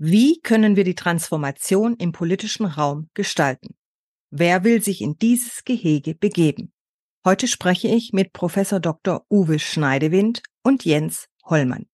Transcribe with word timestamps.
Wie 0.00 0.40
können 0.40 0.76
wir 0.76 0.84
die 0.84 0.94
Transformation 0.94 1.96
im 1.96 2.12
politischen 2.12 2.66
Raum 2.66 3.10
gestalten? 3.14 3.74
Wer 4.30 4.62
will 4.62 4.80
sich 4.80 5.00
in 5.00 5.18
dieses 5.18 5.64
Gehege 5.64 6.14
begeben? 6.14 6.72
Heute 7.24 7.48
spreche 7.48 7.88
ich 7.88 8.12
mit 8.12 8.32
Professor 8.32 8.78
Dr. 8.78 9.26
Uwe 9.28 9.58
Schneidewind 9.58 10.42
und 10.62 10.84
Jens 10.84 11.26
Hollmann. 11.44 11.86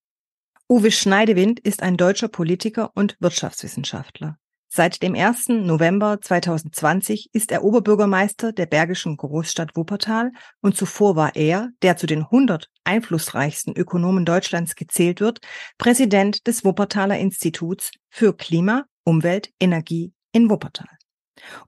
Uwe 0.69 0.90
Schneidewind 0.90 1.61
ist 1.61 1.82
ein 1.82 1.96
deutscher 1.96 2.29
Politiker 2.29 2.93
und 2.95 3.17
Wirtschaftswissenschaftler. 3.21 4.39
Seit 4.77 5.04
dem 5.04 5.15
1. 5.15 5.51
November 5.51 6.21
2020 6.21 7.29
ist 7.33 7.53
er 7.53 7.63
Oberbürgermeister 7.63 8.51
der 8.51 8.67
bergischen 8.67 9.17
Großstadt 9.17 9.77
Wuppertal 9.77 10.33
und 10.63 10.77
zuvor 10.77 11.15
war 11.15 11.37
er, 11.37 11.69
der 11.83 11.97
zu 11.97 12.08
den 12.08 12.22
100 12.22 12.69
einflussreichsten 12.83 13.76
Ökonomen 13.76 14.25
Deutschlands 14.25 14.75
gezählt 14.75 15.21
wird, 15.21 15.39
Präsident 15.79 16.48
des 16.48 16.65
Wuppertaler 16.65 17.21
Instituts 17.21 17.93
für 18.11 18.37
Klima, 18.37 18.83
Umwelt, 19.05 19.51
Energie 19.61 20.12
in 20.33 20.51
Wuppertal. 20.51 20.89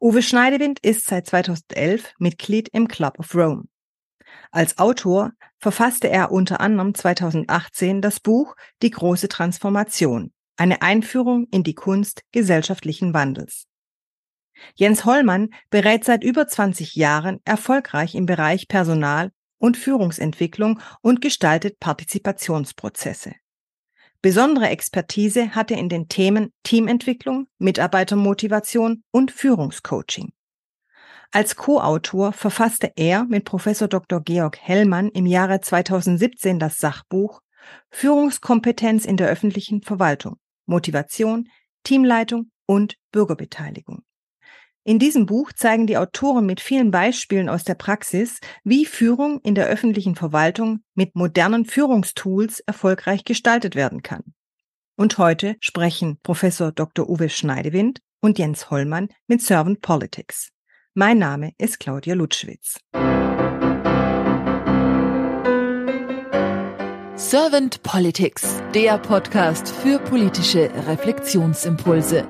Uwe 0.00 0.20
Schneidewind 0.20 0.80
ist 0.80 1.06
seit 1.06 1.28
2011 1.28 2.12
Mitglied 2.18 2.70
im 2.72 2.88
Club 2.88 3.20
of 3.20 3.32
Rome. 3.36 3.66
Als 4.50 4.78
Autor 4.78 5.30
verfasste 5.58 6.08
er 6.08 6.32
unter 6.32 6.60
anderem 6.60 6.92
2018 6.92 8.02
das 8.02 8.18
Buch 8.18 8.56
Die 8.82 8.90
große 8.90 9.28
Transformation 9.28 10.32
eine 10.56 10.82
Einführung 10.82 11.46
in 11.50 11.62
die 11.62 11.74
Kunst 11.74 12.22
gesellschaftlichen 12.32 13.14
Wandels. 13.14 13.66
Jens 14.74 15.04
Hollmann 15.04 15.50
berät 15.70 16.04
seit 16.04 16.24
über 16.24 16.48
20 16.48 16.94
Jahren 16.94 17.40
erfolgreich 17.44 18.14
im 18.14 18.26
Bereich 18.26 18.68
Personal- 18.68 19.32
und 19.58 19.76
Führungsentwicklung 19.76 20.80
und 21.02 21.20
gestaltet 21.20 21.78
Partizipationsprozesse. 21.80 23.34
Besondere 24.22 24.68
Expertise 24.68 25.54
hat 25.54 25.70
er 25.70 25.78
in 25.78 25.88
den 25.88 26.08
Themen 26.08 26.52
Teamentwicklung, 26.62 27.48
Mitarbeitermotivation 27.58 29.04
und 29.10 29.30
Führungscoaching. 29.30 30.32
Als 31.32 31.56
Co-Autor 31.56 32.32
verfasste 32.32 32.92
er 32.96 33.24
mit 33.24 33.44
Professor 33.44 33.88
Dr. 33.88 34.22
Georg 34.22 34.58
Hellmann 34.58 35.10
im 35.10 35.26
Jahre 35.26 35.60
2017 35.60 36.58
das 36.58 36.78
Sachbuch 36.78 37.40
Führungskompetenz 37.90 39.04
in 39.04 39.16
der 39.16 39.28
öffentlichen 39.28 39.82
Verwaltung. 39.82 40.38
Motivation, 40.66 41.48
Teamleitung 41.84 42.50
und 42.66 42.96
Bürgerbeteiligung. 43.12 44.02
In 44.84 45.00
diesem 45.00 45.26
Buch 45.26 45.52
zeigen 45.52 45.88
die 45.88 45.96
Autoren 45.96 46.46
mit 46.46 46.60
vielen 46.60 46.92
Beispielen 46.92 47.48
aus 47.48 47.64
der 47.64 47.74
Praxis, 47.74 48.38
wie 48.62 48.86
Führung 48.86 49.40
in 49.40 49.56
der 49.56 49.66
öffentlichen 49.66 50.14
Verwaltung 50.14 50.80
mit 50.94 51.16
modernen 51.16 51.64
Führungstools 51.64 52.60
erfolgreich 52.60 53.24
gestaltet 53.24 53.74
werden 53.74 54.02
kann. 54.02 54.22
Und 54.96 55.18
heute 55.18 55.56
sprechen 55.60 56.18
Professor 56.22 56.70
Dr. 56.70 57.08
Uwe 57.08 57.28
Schneidewind 57.28 58.00
und 58.20 58.38
Jens 58.38 58.70
Hollmann 58.70 59.08
mit 59.26 59.42
Servant 59.42 59.80
Politics. 59.80 60.50
Mein 60.94 61.18
Name 61.18 61.52
ist 61.58 61.80
Claudia 61.80 62.14
Lutschwitz. 62.14 62.78
Servant 67.18 67.82
Politics, 67.82 68.62
der 68.74 68.98
Podcast 68.98 69.70
für 69.70 69.98
politische 69.98 70.70
Reflexionsimpulse. 70.86 72.28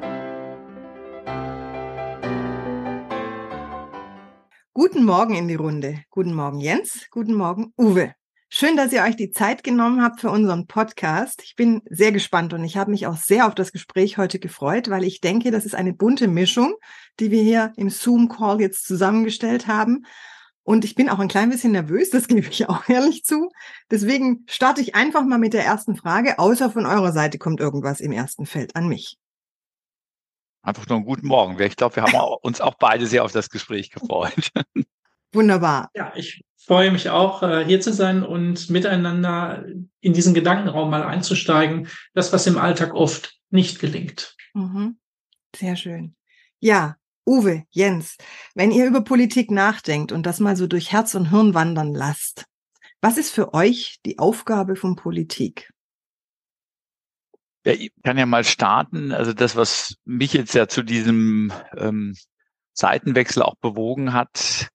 Guten 4.72 5.04
Morgen 5.04 5.34
in 5.34 5.48
die 5.48 5.56
Runde. 5.56 6.04
Guten 6.10 6.34
Morgen 6.34 6.60
Jens, 6.60 7.08
guten 7.10 7.34
Morgen 7.34 7.72
Uwe. 7.76 8.14
Schön, 8.48 8.76
dass 8.76 8.92
ihr 8.92 9.02
euch 9.02 9.16
die 9.16 9.32
Zeit 9.32 9.64
genommen 9.64 10.04
habt 10.04 10.20
für 10.20 10.30
unseren 10.30 10.68
Podcast. 10.68 11.42
Ich 11.42 11.56
bin 11.56 11.82
sehr 11.90 12.12
gespannt 12.12 12.54
und 12.54 12.62
ich 12.62 12.76
habe 12.76 12.92
mich 12.92 13.08
auch 13.08 13.16
sehr 13.16 13.48
auf 13.48 13.56
das 13.56 13.72
Gespräch 13.72 14.18
heute 14.18 14.38
gefreut, 14.38 14.88
weil 14.88 15.02
ich 15.02 15.20
denke, 15.20 15.50
das 15.50 15.66
ist 15.66 15.74
eine 15.74 15.94
bunte 15.94 16.28
Mischung, 16.28 16.76
die 17.18 17.32
wir 17.32 17.42
hier 17.42 17.72
im 17.74 17.90
Zoom-Call 17.90 18.60
jetzt 18.60 18.86
zusammengestellt 18.86 19.66
haben. 19.66 20.06
Und 20.66 20.84
ich 20.84 20.96
bin 20.96 21.08
auch 21.08 21.20
ein 21.20 21.28
klein 21.28 21.50
bisschen 21.50 21.70
nervös, 21.70 22.10
das 22.10 22.26
gebe 22.26 22.40
ich 22.40 22.68
auch 22.68 22.88
ehrlich 22.88 23.24
zu. 23.24 23.52
Deswegen 23.88 24.44
starte 24.48 24.80
ich 24.80 24.96
einfach 24.96 25.24
mal 25.24 25.38
mit 25.38 25.52
der 25.52 25.64
ersten 25.64 25.94
Frage, 25.94 26.40
außer 26.40 26.72
von 26.72 26.86
eurer 26.86 27.12
Seite 27.12 27.38
kommt 27.38 27.60
irgendwas 27.60 28.00
im 28.00 28.10
ersten 28.10 28.46
Feld 28.46 28.74
an 28.74 28.88
mich. 28.88 29.16
Einfach 30.62 30.88
nur 30.88 30.96
einen 30.96 31.06
guten 31.06 31.28
Morgen. 31.28 31.56
Ich 31.60 31.76
glaube, 31.76 31.94
wir 31.94 32.02
haben 32.02 32.12
uns 32.42 32.60
auch 32.60 32.74
beide 32.80 33.06
sehr 33.06 33.22
auf 33.22 33.30
das 33.30 33.48
Gespräch 33.48 33.92
gefreut. 33.92 34.50
Wunderbar. 35.32 35.88
Ja, 35.94 36.12
ich 36.16 36.42
freue 36.56 36.90
mich 36.90 37.10
auch, 37.10 37.44
äh, 37.44 37.64
hier 37.64 37.80
zu 37.80 37.92
sein 37.92 38.24
und 38.24 38.68
miteinander 38.68 39.64
in 40.00 40.14
diesen 40.14 40.34
Gedankenraum 40.34 40.90
mal 40.90 41.04
einzusteigen. 41.04 41.86
Das, 42.12 42.32
was 42.32 42.44
im 42.48 42.58
Alltag 42.58 42.92
oft 42.92 43.38
nicht 43.50 43.78
gelingt. 43.78 44.34
Mhm. 44.52 44.98
Sehr 45.54 45.76
schön. 45.76 46.16
Ja, 46.58 46.96
Uwe, 47.26 47.64
Jens, 47.70 48.16
wenn 48.54 48.70
ihr 48.70 48.86
über 48.86 49.02
Politik 49.02 49.50
nachdenkt 49.50 50.12
und 50.12 50.26
das 50.26 50.38
mal 50.38 50.56
so 50.56 50.66
durch 50.66 50.92
Herz 50.92 51.14
und 51.14 51.30
Hirn 51.30 51.54
wandern 51.54 51.92
lasst, 51.92 52.44
was 53.00 53.18
ist 53.18 53.30
für 53.30 53.52
euch 53.52 53.98
die 54.06 54.18
Aufgabe 54.18 54.76
von 54.76 54.96
Politik? 54.96 55.70
Ja, 57.64 57.72
ich 57.72 57.90
kann 58.04 58.16
ja 58.16 58.26
mal 58.26 58.44
starten. 58.44 59.10
Also 59.10 59.32
das, 59.32 59.56
was 59.56 59.96
mich 60.04 60.32
jetzt 60.34 60.54
ja 60.54 60.68
zu 60.68 60.84
diesem 60.84 61.52
ähm, 61.76 62.14
Seitenwechsel 62.74 63.42
auch 63.42 63.56
bewogen 63.56 64.12
hat, 64.12 64.68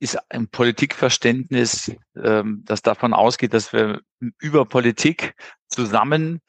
ist 0.00 0.18
ein 0.30 0.48
Politikverständnis, 0.48 1.92
ähm, 2.16 2.62
das 2.64 2.82
davon 2.82 3.12
ausgeht, 3.12 3.54
dass 3.54 3.72
wir 3.72 4.00
über 4.38 4.64
Politik 4.64 5.34
zusammen 5.68 6.40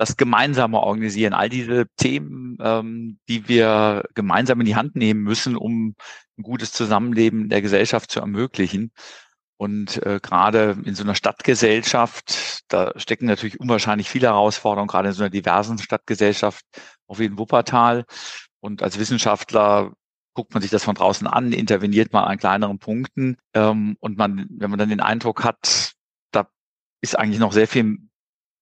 das 0.00 0.16
gemeinsame 0.16 0.80
Organisieren, 0.80 1.34
all 1.34 1.50
diese 1.50 1.84
Themen, 1.98 2.56
ähm, 2.58 3.18
die 3.28 3.48
wir 3.48 4.04
gemeinsam 4.14 4.58
in 4.60 4.64
die 4.64 4.74
Hand 4.74 4.96
nehmen 4.96 5.22
müssen, 5.22 5.58
um 5.58 5.94
ein 6.38 6.42
gutes 6.42 6.72
Zusammenleben 6.72 7.50
der 7.50 7.60
Gesellschaft 7.60 8.10
zu 8.10 8.20
ermöglichen. 8.20 8.92
Und 9.58 10.02
äh, 10.06 10.18
gerade 10.22 10.78
in 10.86 10.94
so 10.94 11.02
einer 11.02 11.14
Stadtgesellschaft, 11.14 12.62
da 12.68 12.98
stecken 12.98 13.26
natürlich 13.26 13.60
unwahrscheinlich 13.60 14.08
viele 14.08 14.28
Herausforderungen, 14.28 14.88
gerade 14.88 15.08
in 15.08 15.14
so 15.14 15.22
einer 15.22 15.28
diversen 15.28 15.76
Stadtgesellschaft, 15.76 16.64
wie 17.10 17.26
in 17.26 17.36
Wuppertal. 17.36 18.06
Und 18.60 18.82
als 18.82 18.98
Wissenschaftler 18.98 19.92
guckt 20.32 20.54
man 20.54 20.62
sich 20.62 20.70
das 20.70 20.84
von 20.84 20.94
draußen 20.94 21.26
an, 21.26 21.52
interveniert 21.52 22.14
mal 22.14 22.24
an 22.24 22.38
kleineren 22.38 22.78
Punkten. 22.78 23.36
Ähm, 23.52 23.98
und 24.00 24.16
man, 24.16 24.46
wenn 24.48 24.70
man 24.70 24.78
dann 24.78 24.88
den 24.88 25.00
Eindruck 25.00 25.44
hat, 25.44 25.92
da 26.32 26.48
ist 27.02 27.18
eigentlich 27.18 27.38
noch 27.38 27.52
sehr 27.52 27.68
viel 27.68 27.98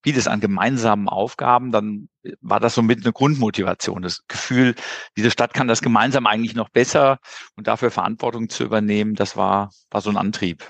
vieles 0.02 0.28
an 0.28 0.40
gemeinsamen 0.40 1.08
Aufgaben, 1.08 1.72
dann 1.72 2.08
war 2.40 2.60
das 2.60 2.74
so 2.74 2.82
mit 2.82 3.04
eine 3.04 3.12
Grundmotivation, 3.12 4.02
das 4.02 4.24
Gefühl, 4.28 4.74
diese 5.16 5.30
Stadt 5.30 5.54
kann 5.54 5.68
das 5.68 5.82
gemeinsam 5.82 6.26
eigentlich 6.26 6.54
noch 6.54 6.68
besser 6.68 7.18
und 7.56 7.66
dafür 7.66 7.90
Verantwortung 7.90 8.48
zu 8.48 8.64
übernehmen, 8.64 9.14
das 9.14 9.36
war, 9.36 9.70
war 9.90 10.00
so 10.00 10.10
ein 10.10 10.16
Antrieb. 10.16 10.68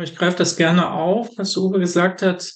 Ich 0.00 0.16
greife 0.16 0.38
das 0.38 0.56
gerne 0.56 0.90
auf, 0.90 1.30
was 1.36 1.56
Uwe 1.56 1.78
gesagt 1.78 2.22
hat. 2.22 2.54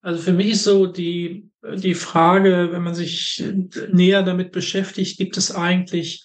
Also 0.00 0.22
für 0.22 0.32
mich 0.32 0.50
ist 0.50 0.64
so 0.64 0.86
die, 0.86 1.50
die 1.74 1.94
Frage, 1.94 2.68
wenn 2.70 2.82
man 2.82 2.94
sich 2.94 3.42
näher 3.90 4.22
damit 4.22 4.52
beschäftigt, 4.52 5.18
gibt 5.18 5.36
es 5.36 5.52
eigentlich 5.52 6.24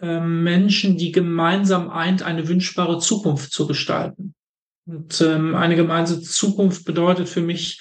äh, 0.00 0.20
Menschen, 0.20 0.98
die 0.98 1.10
gemeinsam 1.10 1.88
eint, 1.88 2.22
eine 2.22 2.48
wünschbare 2.48 2.98
Zukunft 2.98 3.50
zu 3.50 3.66
gestalten? 3.66 4.34
Und 4.86 5.20
ähm, 5.22 5.54
eine 5.54 5.76
gemeinsame 5.76 6.20
Zukunft 6.20 6.84
bedeutet 6.84 7.28
für 7.28 7.42
mich, 7.42 7.80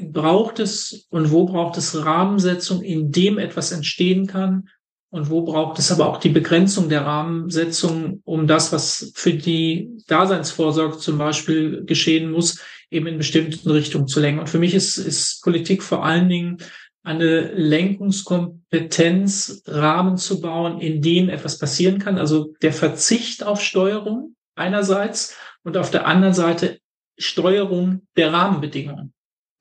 braucht 0.00 0.58
es 0.58 1.06
und 1.10 1.30
wo 1.30 1.44
braucht 1.44 1.76
es 1.76 2.04
Rahmensetzung, 2.04 2.82
in 2.82 3.12
dem 3.12 3.38
etwas 3.38 3.72
entstehen 3.72 4.26
kann 4.26 4.68
und 5.10 5.28
wo 5.28 5.42
braucht 5.42 5.78
es 5.78 5.92
aber 5.92 6.08
auch 6.08 6.18
die 6.18 6.30
Begrenzung 6.30 6.88
der 6.88 7.04
Rahmensetzung, 7.04 8.22
um 8.24 8.46
das, 8.46 8.72
was 8.72 9.12
für 9.14 9.34
die 9.34 9.90
Daseinsvorsorge 10.06 10.96
zum 10.96 11.18
Beispiel 11.18 11.84
geschehen 11.84 12.30
muss, 12.30 12.62
eben 12.90 13.06
in 13.06 13.18
bestimmten 13.18 13.70
Richtungen 13.70 14.08
zu 14.08 14.20
lenken. 14.20 14.40
Und 14.40 14.48
für 14.48 14.58
mich 14.58 14.74
ist, 14.74 14.96
ist 14.96 15.42
Politik 15.42 15.82
vor 15.82 16.02
allen 16.04 16.30
Dingen 16.30 16.56
eine 17.02 17.52
Lenkungskompetenz, 17.52 19.62
Rahmen 19.66 20.16
zu 20.16 20.40
bauen, 20.40 20.80
in 20.80 21.02
denen 21.02 21.28
etwas 21.28 21.58
passieren 21.58 21.98
kann. 21.98 22.16
Also 22.16 22.54
der 22.62 22.72
Verzicht 22.72 23.44
auf 23.44 23.60
Steuerung 23.60 24.36
einerseits 24.54 25.36
und 25.62 25.76
auf 25.76 25.90
der 25.90 26.06
anderen 26.06 26.34
Seite 26.34 26.78
Steuerung 27.18 28.06
der 28.16 28.32
Rahmenbedingungen. 28.32 29.12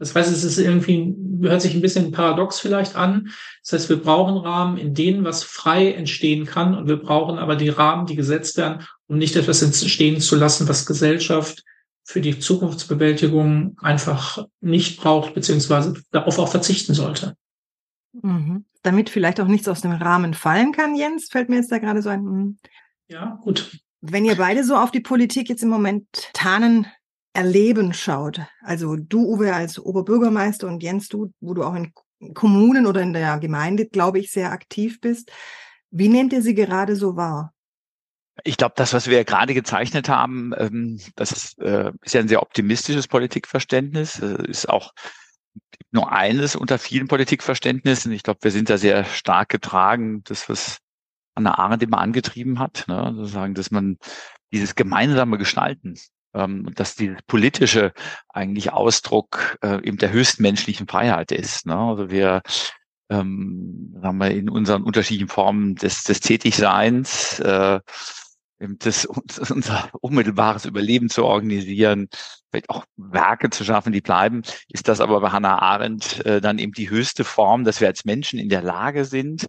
Das 0.02 0.16
heißt, 0.16 0.32
es 0.32 0.44
ist 0.44 0.58
irgendwie, 0.58 1.16
hört 1.42 1.62
sich 1.62 1.76
ein 1.76 1.82
bisschen 1.82 2.12
paradox 2.12 2.60
vielleicht 2.60 2.96
an. 2.96 3.30
Das 3.62 3.74
heißt, 3.74 3.90
wir 3.90 4.02
brauchen 4.02 4.36
Rahmen, 4.36 4.80
in 4.80 4.96
denen 4.96 5.24
was 5.24 5.44
frei 5.44 5.94
entstehen 5.94 6.48
kann 6.48 6.76
und 6.76 6.88
wir 6.88 6.98
brauchen 6.98 7.38
aber 7.38 7.56
die 7.56 7.70
Rahmen, 7.70 8.08
die 8.08 8.16
gesetzt 8.16 8.58
werden, 8.58 8.84
um 9.06 9.20
nicht 9.20 9.36
etwas 9.36 9.62
entstehen 9.62 10.20
zu 10.20 10.36
lassen, 10.36 10.68
was 10.68 10.88
Gesellschaft 10.88 11.64
für 12.04 12.20
die 12.20 12.40
Zukunftsbewältigung 12.40 13.78
einfach 13.80 14.44
nicht 14.60 15.00
braucht, 15.00 15.36
beziehungsweise 15.36 15.94
darauf 16.10 16.40
auch 16.40 16.50
verzichten 16.50 16.96
sollte. 16.96 17.36
Mhm. 18.24 18.66
Damit 18.82 19.12
vielleicht 19.12 19.40
auch 19.40 19.48
nichts 19.48 19.68
aus 19.68 19.82
dem 19.82 19.92
Rahmen 19.92 20.34
fallen 20.34 20.72
kann, 20.72 20.96
Jens, 20.96 21.30
fällt 21.30 21.50
mir 21.50 21.58
jetzt 21.58 21.72
da 21.72 21.78
gerade 21.78 22.02
so 22.02 22.10
ein. 22.10 22.26
Hm. 22.26 22.58
Ja, 23.08 23.40
gut. 23.44 23.78
Wenn 24.02 24.26
ihr 24.26 24.36
beide 24.36 24.64
so 24.64 24.76
auf 24.78 24.90
die 24.90 25.00
Politik 25.00 25.48
jetzt 25.48 25.62
im 25.62 25.70
Moment 25.70 26.08
tanen 26.34 26.88
Erleben 27.34 27.94
schaut. 27.94 28.42
Also 28.62 28.96
du, 28.96 29.26
Uwe, 29.26 29.54
als 29.54 29.80
Oberbürgermeister 29.80 30.68
und 30.68 30.84
Jens, 30.84 31.08
du, 31.08 31.32
wo 31.40 31.54
du 31.54 31.64
auch 31.64 31.76
in 31.76 31.94
Kommunen 32.34 32.86
oder 32.86 33.02
in 33.02 33.14
der 33.14 33.40
Gemeinde, 33.40 33.88
glaube 33.88 34.20
ich, 34.20 34.32
sehr 34.32 34.52
aktiv 34.52 35.00
bist. 35.02 35.32
Wie 35.90 36.10
nehmt 36.10 36.34
ihr 36.34 36.42
sie 36.42 36.54
gerade 36.54 36.96
so 36.96 37.16
wahr? 37.16 37.54
Ich 38.44 38.58
glaube, 38.58 38.74
das, 38.78 38.94
was 38.94 39.08
wir 39.08 39.24
gerade 39.26 39.54
gezeichnet 39.54 40.10
haben, 40.10 40.54
ähm, 40.58 41.00
das 41.16 41.32
ist, 41.32 41.60
äh, 41.60 41.92
ist 42.02 42.14
ja 42.14 42.22
ein 42.22 42.28
sehr 42.28 42.42
optimistisches 42.42 43.08
Politikverständnis. 43.08 44.20
Äh, 44.20 44.48
ist 44.48 44.70
auch 44.70 44.94
nur 45.92 46.12
eines 46.12 46.56
unter 46.56 46.80
vielen 46.80 47.08
Politikverständnissen. 47.08 48.12
Ich 48.12 48.24
glaube, 48.24 48.40
wir 48.44 48.52
sind 48.52 48.70
da 48.70 48.78
sehr 48.78 49.04
stark 49.04 49.50
getragen, 49.50 50.24
das, 50.24 50.48
was 50.48 50.78
Anna 51.36 51.58
Arendt 51.58 51.84
immer 51.84 52.00
angetrieben 52.00 52.60
hat, 52.60 52.86
ne? 52.88 53.14
sozusagen, 53.16 53.54
dass 53.54 53.72
man 53.72 53.98
dieses 54.52 54.76
gemeinsame 54.76 55.38
Gestalten, 55.38 55.98
ähm, 56.34 56.72
dass 56.76 56.96
dieses 56.96 57.22
politische 57.28 57.94
eigentlich 58.30 58.72
Ausdruck 58.72 59.58
äh, 59.62 59.86
eben 59.86 59.98
der 59.98 60.12
höchsten 60.12 60.42
menschlichen 60.42 60.88
Freiheit 60.88 61.32
ist. 61.32 61.66
Ne? 61.66 61.78
Also 61.78 62.10
wir 62.10 62.42
ähm, 63.10 63.94
sagen 64.02 64.18
wir, 64.18 64.32
in 64.32 64.50
unseren 64.50 64.84
unterschiedlichen 64.84 65.28
Formen 65.28 65.76
des, 65.76 66.04
des 66.04 66.22
Tätigseins, 66.22 67.40
äh, 67.40 67.80
das, 68.60 69.06
unser 69.50 69.90
unmittelbares 70.00 70.66
Überleben 70.66 71.10
zu 71.10 71.26
organisieren, 71.26 72.08
vielleicht 72.50 72.70
auch 72.70 72.86
Werke 72.96 73.50
zu 73.50 73.64
schaffen, 73.64 73.92
die 73.92 74.02
bleiben, 74.02 74.44
ist 74.70 74.88
das 74.88 75.02
aber 75.02 75.20
bei 75.20 75.30
Hannah 75.32 75.60
Arendt 75.60 76.26
äh, 76.26 76.42
dann 76.42 76.60
eben 76.60 76.74
die 76.74 76.90
höchste 76.90 77.24
Form, 77.24 77.66
dass 77.66 77.82
wir 77.82 77.88
als 77.88 78.06
Menschen 78.06 78.40
in 78.40 78.50
der 78.50 78.62
Lage 78.62 79.06
sind, 79.06 79.48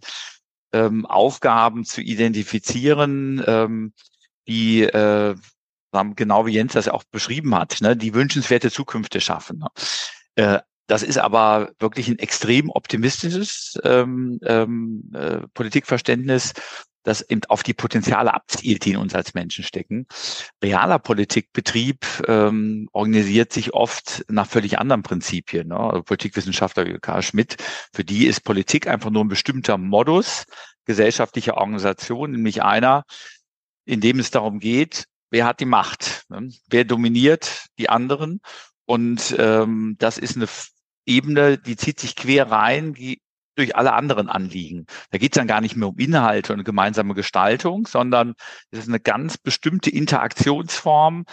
ähm, 0.73 1.05
Aufgaben 1.05 1.85
zu 1.85 2.01
identifizieren, 2.01 3.43
ähm, 3.45 3.93
die 4.47 4.81
äh, 4.83 5.35
genau 6.15 6.45
wie 6.45 6.53
Jens 6.53 6.73
das 6.73 6.87
auch 6.87 7.03
beschrieben 7.05 7.55
hat, 7.55 7.77
ne, 7.81 7.95
die 7.95 8.13
wünschenswerte 8.13 8.71
Zukünfte 8.71 9.21
schaffen. 9.21 9.59
Ne. 9.59 9.67
Äh, 10.35 10.59
das 10.87 11.03
ist 11.03 11.17
aber 11.17 11.71
wirklich 11.79 12.09
ein 12.09 12.19
extrem 12.19 12.69
optimistisches 12.69 13.79
ähm, 13.83 14.39
ähm, 14.43 15.11
äh, 15.13 15.47
Politikverständnis, 15.53 16.53
das 17.03 17.21
eben 17.21 17.41
auf 17.49 17.63
die 17.63 17.73
Potenziale 17.73 18.33
abzielt, 18.33 18.85
die 18.85 18.91
in 18.91 18.97
uns 18.97 19.13
als 19.13 19.33
Menschen 19.33 19.63
stecken. 19.63 20.07
Realer 20.63 20.99
Politikbetrieb 20.99 22.05
ähm, 22.27 22.89
organisiert 22.91 23.53
sich 23.53 23.73
oft 23.73 24.25
nach 24.29 24.47
völlig 24.47 24.79
anderen 24.79 25.03
Prinzipien. 25.03 25.67
Ne? 25.67 25.77
Also 25.77 26.03
Politikwissenschaftler 26.03 26.85
wie 26.85 26.97
Karl 26.99 27.21
Schmidt, 27.21 27.57
für 27.93 28.03
die 28.03 28.25
ist 28.25 28.41
Politik 28.41 28.87
einfach 28.87 29.09
nur 29.09 29.23
ein 29.23 29.29
bestimmter 29.29 29.77
Modus 29.77 30.45
gesellschaftlicher 30.85 31.57
Organisation, 31.57 32.31
nämlich 32.31 32.61
einer, 32.63 33.03
in 33.85 34.01
dem 34.01 34.19
es 34.19 34.31
darum 34.31 34.59
geht, 34.59 35.05
wer 35.33 35.45
hat 35.45 35.59
die 35.59 35.65
Macht, 35.65 36.25
ne? 36.29 36.49
wer 36.69 36.85
dominiert 36.85 37.65
die 37.79 37.89
anderen. 37.89 38.39
Und 38.85 39.35
ähm, 39.39 39.95
das 39.97 40.19
ist 40.19 40.35
eine 40.37 40.47
Ebene, 41.05 41.57
die 41.57 41.75
zieht 41.75 41.99
sich 41.99 42.15
quer 42.15 42.51
rein, 42.51 42.93
die 42.93 43.19
durch 43.55 43.75
alle 43.75 43.93
anderen 43.93 44.29
Anliegen. 44.29 44.85
Da 45.09 45.17
geht 45.17 45.33
es 45.33 45.39
dann 45.39 45.47
gar 45.47 45.61
nicht 45.61 45.75
mehr 45.75 45.89
um 45.89 45.97
Inhalte 45.97 46.53
und 46.53 46.63
gemeinsame 46.63 47.15
Gestaltung, 47.15 47.87
sondern 47.87 48.35
es 48.69 48.79
ist 48.79 48.87
eine 48.87 48.99
ganz 48.99 49.37
bestimmte 49.37 49.89
Interaktionsform, 49.89 51.25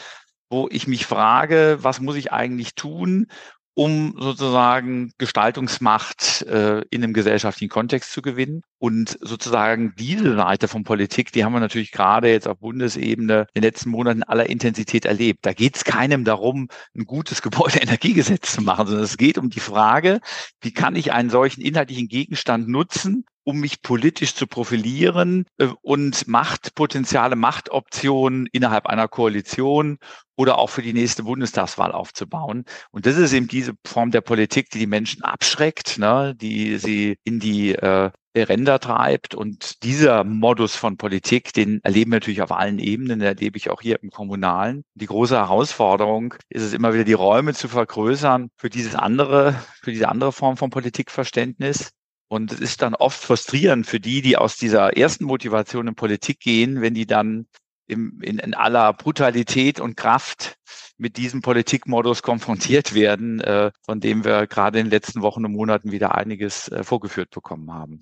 wo 0.49 0.67
ich 0.71 0.87
mich 0.87 1.05
frage, 1.05 1.79
was 1.81 2.01
muss 2.01 2.17
ich 2.17 2.33
eigentlich 2.33 2.75
tun, 2.75 3.27
um 3.75 4.15
sozusagen 4.19 5.13
Gestaltungsmacht 5.19 6.43
äh, 6.43 6.83
in 6.91 7.03
einem 7.03 7.13
gesellschaftlichen 7.13 7.71
Kontext 7.71 8.13
zu 8.13 8.23
gewinnen. 8.23 8.63
Und 8.79 9.19
sozusagen 9.21 9.95
diese 9.99 10.35
Seite 10.37 10.69
von 10.69 10.85
Politik, 10.85 11.33
die 11.33 11.45
haben 11.45 11.53
wir 11.53 11.61
natürlich 11.61 11.93
gerade 11.93 12.31
jetzt 12.31 12.49
auf 12.49 12.59
Bundesebene 12.59 13.47
in 13.55 13.63
den 13.63 13.69
letzten 13.69 13.91
Monaten 13.91 14.23
aller 14.23 14.49
Intensität 14.49 15.05
erlebt. 15.05 15.47
Da 15.47 15.53
geht 15.53 15.77
es 15.77 15.85
keinem 15.85 16.25
darum, 16.25 16.69
ein 16.97 17.05
gutes 17.05 17.43
Gebäudeenergiegesetz 17.43 18.53
zu 18.55 18.63
machen, 18.63 18.87
sondern 18.87 19.05
es 19.05 19.17
geht 19.17 19.39
um 19.39 19.51
die 19.51 19.61
Frage, 19.61 20.21
wie 20.61 20.73
kann 20.73 20.97
ich 20.97 21.13
einen 21.13 21.31
solchen 21.31 21.61
inhaltlichen 21.61 22.09
Gegenstand 22.09 22.69
nutzen, 22.69 23.25
um 23.51 23.61
mich 23.61 23.83
politisch 23.83 24.35
zu 24.35 24.47
profilieren 24.47 25.45
äh, 25.59 25.69
und 25.83 26.29
Machtpotenziale, 26.29 27.37
Machtoptionen 27.37 28.47
innerhalb 28.53 28.87
einer 28.87 29.09
Koalition 29.09 29.99
oder 30.37 30.59
auch 30.59 30.71
für 30.71 30.83
die 30.83 30.93
nächste 30.93 31.25
Bundestagswahl 31.25 31.93
aufzubauen. 31.93 32.65
Und 32.93 33.07
das 33.07 33.17
ist 33.17 33.33
eben 33.33 33.49
diese 33.49 33.75
Form 33.85 34.11
der 34.11 34.21
Politik, 34.21 34.71
die 34.71 34.79
die 34.79 34.87
Menschen 34.87 35.23
abschreckt, 35.23 35.99
ne, 35.99 36.35
die 36.35 36.79
sie 36.79 37.19
in 37.25 37.41
die 37.41 37.75
äh, 37.75 38.11
Ränder 38.37 38.79
treibt. 38.79 39.35
Und 39.35 39.83
dieser 39.83 40.25
Modus 40.25 40.77
von 40.77 40.97
Politik, 40.97 41.53
den 41.53 41.81
erleben 41.83 42.13
wir 42.13 42.17
natürlich 42.17 42.43
auf 42.43 42.53
allen 42.53 42.79
Ebenen, 42.79 43.19
den 43.19 43.27
erlebe 43.27 43.59
ich 43.59 43.71
auch 43.71 43.83
hier 43.83 44.01
im 44.03 44.11
Kommunalen. 44.11 44.85
Die 44.95 45.07
große 45.07 45.37
Herausforderung 45.37 46.35
ist 46.49 46.63
es 46.63 46.73
immer 46.73 46.95
wieder, 46.95 47.05
die 47.05 47.13
Räume 47.13 47.53
zu 47.53 47.69
vergrößern 47.69 48.51
für 48.57 48.71
dieses 48.71 48.95
andere, 48.95 49.61
für 49.83 49.91
diese 49.91 50.09
andere 50.09 50.33
Form 50.33 50.57
von 50.57 50.71
Politikverständnis. 50.71 51.91
Und 52.31 52.53
es 52.53 52.61
ist 52.61 52.81
dann 52.81 52.95
oft 52.95 53.21
frustrierend 53.21 53.87
für 53.87 53.99
die, 53.99 54.23
die 54.23 54.37
aus 54.37 54.57
dieser 54.57 54.97
ersten 54.97 55.25
Motivation 55.25 55.89
in 55.89 55.97
Politik 55.97 56.39
gehen, 56.39 56.81
wenn 56.81 56.95
die 56.95 57.07
dann 57.07 57.49
im, 57.89 58.21
in, 58.23 58.39
in 58.39 58.55
aller 58.55 58.93
Brutalität 58.93 59.81
und 59.81 59.97
Kraft 59.97 60.55
mit 60.97 61.17
diesem 61.17 61.43
Politikmodus 61.43 62.23
konfrontiert 62.23 62.95
werden, 62.95 63.41
äh, 63.41 63.73
von 63.83 63.99
dem 63.99 64.25
wir 64.25 64.47
gerade 64.47 64.79
in 64.79 64.87
den 64.87 64.91
letzten 64.93 65.23
Wochen 65.23 65.45
und 65.45 65.51
Monaten 65.51 65.91
wieder 65.91 66.15
einiges 66.15 66.69
äh, 66.69 66.85
vorgeführt 66.85 67.31
bekommen 67.31 67.73
haben. 67.73 68.01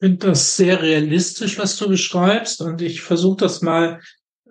Ich 0.00 0.06
finde 0.06 0.26
das 0.26 0.54
sehr 0.54 0.82
realistisch, 0.82 1.58
was 1.58 1.78
du 1.78 1.88
beschreibst. 1.88 2.60
Und 2.60 2.82
ich 2.82 3.00
versuche 3.00 3.38
das 3.38 3.62
mal 3.62 4.00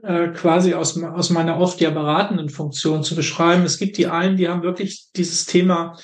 äh, 0.02 0.30
quasi 0.30 0.74
aus, 0.74 1.00
aus 1.00 1.30
meiner 1.30 1.60
oft 1.60 1.80
ja 1.80 1.92
beratenden 1.92 2.50
Funktion 2.50 3.04
zu 3.04 3.16
beschreiben. 3.16 3.66
Es 3.66 3.78
gibt 3.78 3.98
die 3.98 4.08
einen, 4.08 4.38
die 4.38 4.50
haben 4.50 4.64
wirklich 4.64 5.10
dieses 5.16 5.46
Thema 5.46 5.96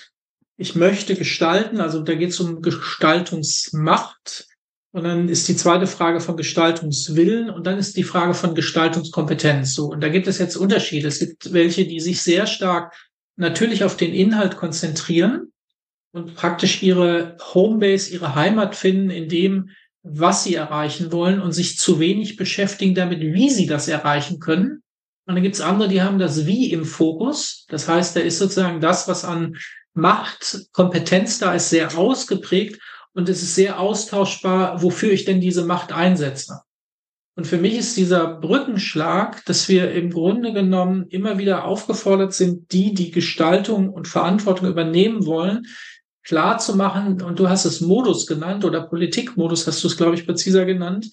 ich 0.58 0.76
möchte 0.76 1.16
gestalten, 1.16 1.80
also 1.80 2.02
da 2.02 2.16
geht 2.16 2.32
es 2.32 2.40
um 2.40 2.62
Gestaltungsmacht. 2.62 4.48
Und 4.92 5.04
dann 5.04 5.30
ist 5.30 5.48
die 5.48 5.56
zweite 5.56 5.86
Frage 5.86 6.20
von 6.20 6.38
Gestaltungswillen 6.38 7.52
und 7.52 7.68
dann 7.68 7.78
ist 7.78 7.98
die 7.98 8.04
Frage 8.04 8.34
von 8.34 8.56
Gestaltungskompetenz. 8.56 9.76
So, 9.76 9.92
und 9.92 10.02
da 10.02 10.10
gibt 10.10 10.28
es 10.28 10.40
jetzt 10.40 10.56
Unterschiede. 10.56 11.08
Es 11.08 11.20
gibt 11.20 11.54
welche, 11.54 11.86
die 11.86 12.00
sich 12.00 12.22
sehr 12.24 12.48
stark 12.48 12.96
natürlich 13.36 13.84
auf 13.84 13.96
den 13.96 14.14
Inhalt 14.14 14.58
konzentrieren 14.58 15.52
und 16.14 16.34
praktisch 16.34 16.82
ihre 16.82 17.38
Homebase, 17.54 18.12
ihre 18.12 18.34
Heimat 18.34 18.76
finden 18.76 19.12
in 19.12 19.30
dem, 19.30 19.70
was 20.02 20.44
sie 20.44 20.56
erreichen 20.56 21.12
wollen 21.12 21.42
und 21.42 21.52
sich 21.52 21.78
zu 21.78 22.00
wenig 22.00 22.38
beschäftigen 22.38 22.96
damit, 22.96 23.20
wie 23.20 23.50
sie 23.52 23.68
das 23.68 23.88
erreichen 23.88 24.40
können. 24.40 24.82
Und 25.28 25.36
dann 25.36 25.44
gibt 25.44 25.56
es 25.56 25.62
andere, 25.62 25.90
die 25.90 26.02
haben 26.02 26.18
das 26.18 26.48
Wie 26.48 26.72
im 26.72 26.86
Fokus. 26.86 27.66
Das 27.68 27.88
heißt, 27.88 28.16
da 28.16 28.22
ist 28.22 28.40
sozusagen 28.40 28.80
das, 28.80 29.08
was 29.08 29.26
an 29.26 29.58
Macht, 29.98 30.68
Kompetenz 30.72 31.40
da 31.40 31.54
ist 31.54 31.70
sehr 31.70 31.98
ausgeprägt 31.98 32.80
und 33.14 33.28
es 33.30 33.42
ist 33.42 33.56
sehr 33.56 33.80
austauschbar, 33.80 34.82
wofür 34.82 35.12
ich 35.12 35.26
denn 35.26 35.42
diese 35.42 35.66
Macht 35.66 35.92
einsetze. 35.92 36.62
Und 37.36 37.46
für 37.46 37.58
mich 37.58 37.76
ist 37.76 37.98
dieser 37.98 38.36
Brückenschlag, 38.40 39.46
dass 39.46 39.70
wir 39.70 39.92
im 39.92 40.10
Grunde 40.10 40.54
genommen 40.54 41.06
immer 41.10 41.38
wieder 41.38 41.66
aufgefordert 41.66 42.34
sind, 42.34 42.72
die, 42.72 42.94
die 42.94 43.12
Gestaltung 43.12 43.90
und 43.90 44.08
Verantwortung 44.08 44.68
übernehmen 44.68 45.26
wollen, 45.26 45.66
klar 46.24 46.58
zu 46.58 46.76
machen, 46.76 47.22
und 47.22 47.40
du 47.40 47.48
hast 47.48 47.66
es 47.66 47.80
Modus 47.80 48.28
genannt 48.28 48.66
oder 48.66 48.82
Politikmodus 48.82 49.66
hast 49.66 49.84
du 49.84 49.88
es, 49.88 49.98
glaube 49.98 50.16
ich, 50.16 50.26
präziser 50.26 50.66
genannt, 50.66 51.10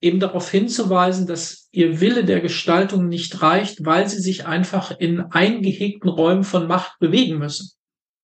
eben 0.00 0.20
darauf 0.20 0.50
hinzuweisen, 0.50 1.26
dass 1.26 1.68
ihr 1.70 2.00
Wille 2.00 2.24
der 2.24 2.40
Gestaltung 2.40 3.08
nicht 3.08 3.42
reicht, 3.42 3.84
weil 3.84 4.08
sie 4.08 4.20
sich 4.20 4.46
einfach 4.46 4.98
in 4.98 5.20
eingehegten 5.20 6.08
Räumen 6.08 6.44
von 6.44 6.66
Macht 6.66 6.98
bewegen 6.98 7.38
müssen. 7.38 7.72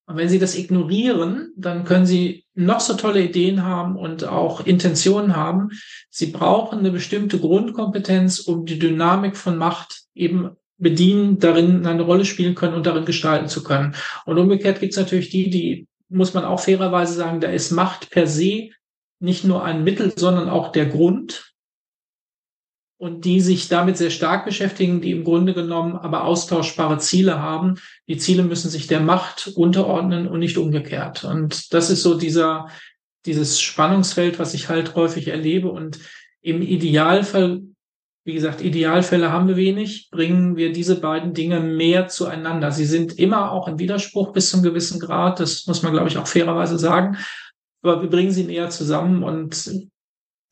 Und 0.06 0.16
wenn 0.16 0.28
Sie 0.28 0.38
das 0.38 0.56
ignorieren, 0.56 1.52
dann 1.56 1.84
können 1.84 2.04
Sie 2.04 2.44
noch 2.54 2.80
so 2.80 2.94
tolle 2.94 3.23
Ideen 3.23 3.64
haben 3.64 3.96
und 3.96 4.25
auch 4.25 4.66
Intentionen 4.66 5.34
haben. 5.34 5.70
Sie 6.11 6.26
brauchen 6.26 6.80
eine 6.80 6.90
bestimmte 6.90 7.38
Grundkompetenz, 7.38 8.40
um 8.40 8.66
die 8.66 8.78
Dynamik 8.78 9.37
von 9.37 9.56
Macht 9.56 10.02
eben 10.14 10.50
bedienen, 10.76 11.38
darin 11.38 11.87
eine 11.87 12.02
Rolle 12.02 12.25
spielen 12.25 12.54
können 12.54 12.75
und 12.75 12.87
darin 12.87 13.06
gestalten 13.06 13.49
zu 13.49 13.62
können. 13.62 13.94
Und 14.26 14.38
umgekehrt 14.38 14.80
gibt 14.80 14.92
es 14.92 14.99
natürlich 14.99 15.30
die, 15.30 15.49
die, 15.49 15.87
muss 16.08 16.34
man 16.34 16.44
auch 16.44 16.61
fairerweise 16.61 17.14
sagen, 17.14 17.40
da 17.40 17.49
ist 17.49 17.70
Macht 17.70 18.11
per 18.11 18.26
se 18.26 18.70
nicht 19.20 19.44
nur 19.44 19.64
ein 19.64 19.84
Mittel, 19.84 20.12
sondern 20.14 20.50
auch 20.50 20.70
der 20.73 20.87
Grund 20.87 21.53
und 23.04 23.26
die 23.26 23.42
sich 23.42 23.68
damit 23.68 23.99
sehr 23.99 24.08
stark 24.08 24.46
beschäftigen, 24.46 25.02
die 25.02 25.11
im 25.11 25.25
Grunde 25.25 25.52
genommen 25.52 25.94
aber 25.94 26.25
austauschbare 26.25 26.96
Ziele 26.96 27.38
haben. 27.38 27.75
Die 28.08 28.16
Ziele 28.16 28.44
müssen 28.44 28.70
sich 28.70 28.87
der 28.87 29.00
Macht 29.00 29.52
unterordnen 29.56 30.26
und 30.26 30.38
nicht 30.38 30.56
umgekehrt. 30.56 31.23
Und 31.23 31.75
das 31.75 31.90
ist 31.90 32.02
so 32.02 32.14
dieser, 32.14 32.68
dieses 33.26 33.61
Spannungsfeld, 33.61 34.38
was 34.38 34.54
ich 34.54 34.70
halt 34.70 34.94
häufig 34.94 35.28
erlebe. 35.28 35.70
Und 35.70 35.99
im 36.40 36.62
Idealfall, 36.62 37.61
wie 38.25 38.32
gesagt, 38.32 38.62
Idealfälle 38.62 39.30
haben 39.30 39.49
wir 39.49 39.56
wenig, 39.56 40.08
bringen 40.11 40.56
wir 40.56 40.73
diese 40.73 40.99
beiden 40.99 41.34
Dinge 41.34 41.61
mehr 41.61 42.08
zueinander. 42.08 42.73
Sie 42.73 42.87
sind 42.87 43.18
immer 43.18 43.52
auch 43.52 43.68
im 43.68 43.78
Widerspruch 43.78 44.32
bis 44.32 44.49
zum 44.49 44.62
gewissen 44.62 44.99
Grad. 44.99 45.40
Das 45.40 45.66
muss 45.66 45.82
man, 45.82 45.92
glaube 45.92 46.08
ich, 46.08 46.16
auch 46.16 46.26
fairerweise 46.26 46.78
sagen. 46.78 47.18
Aber 47.82 48.00
wir 48.00 48.08
bringen 48.08 48.30
sie 48.30 48.44
näher 48.44 48.70
zusammen 48.70 49.23
und 49.23 49.90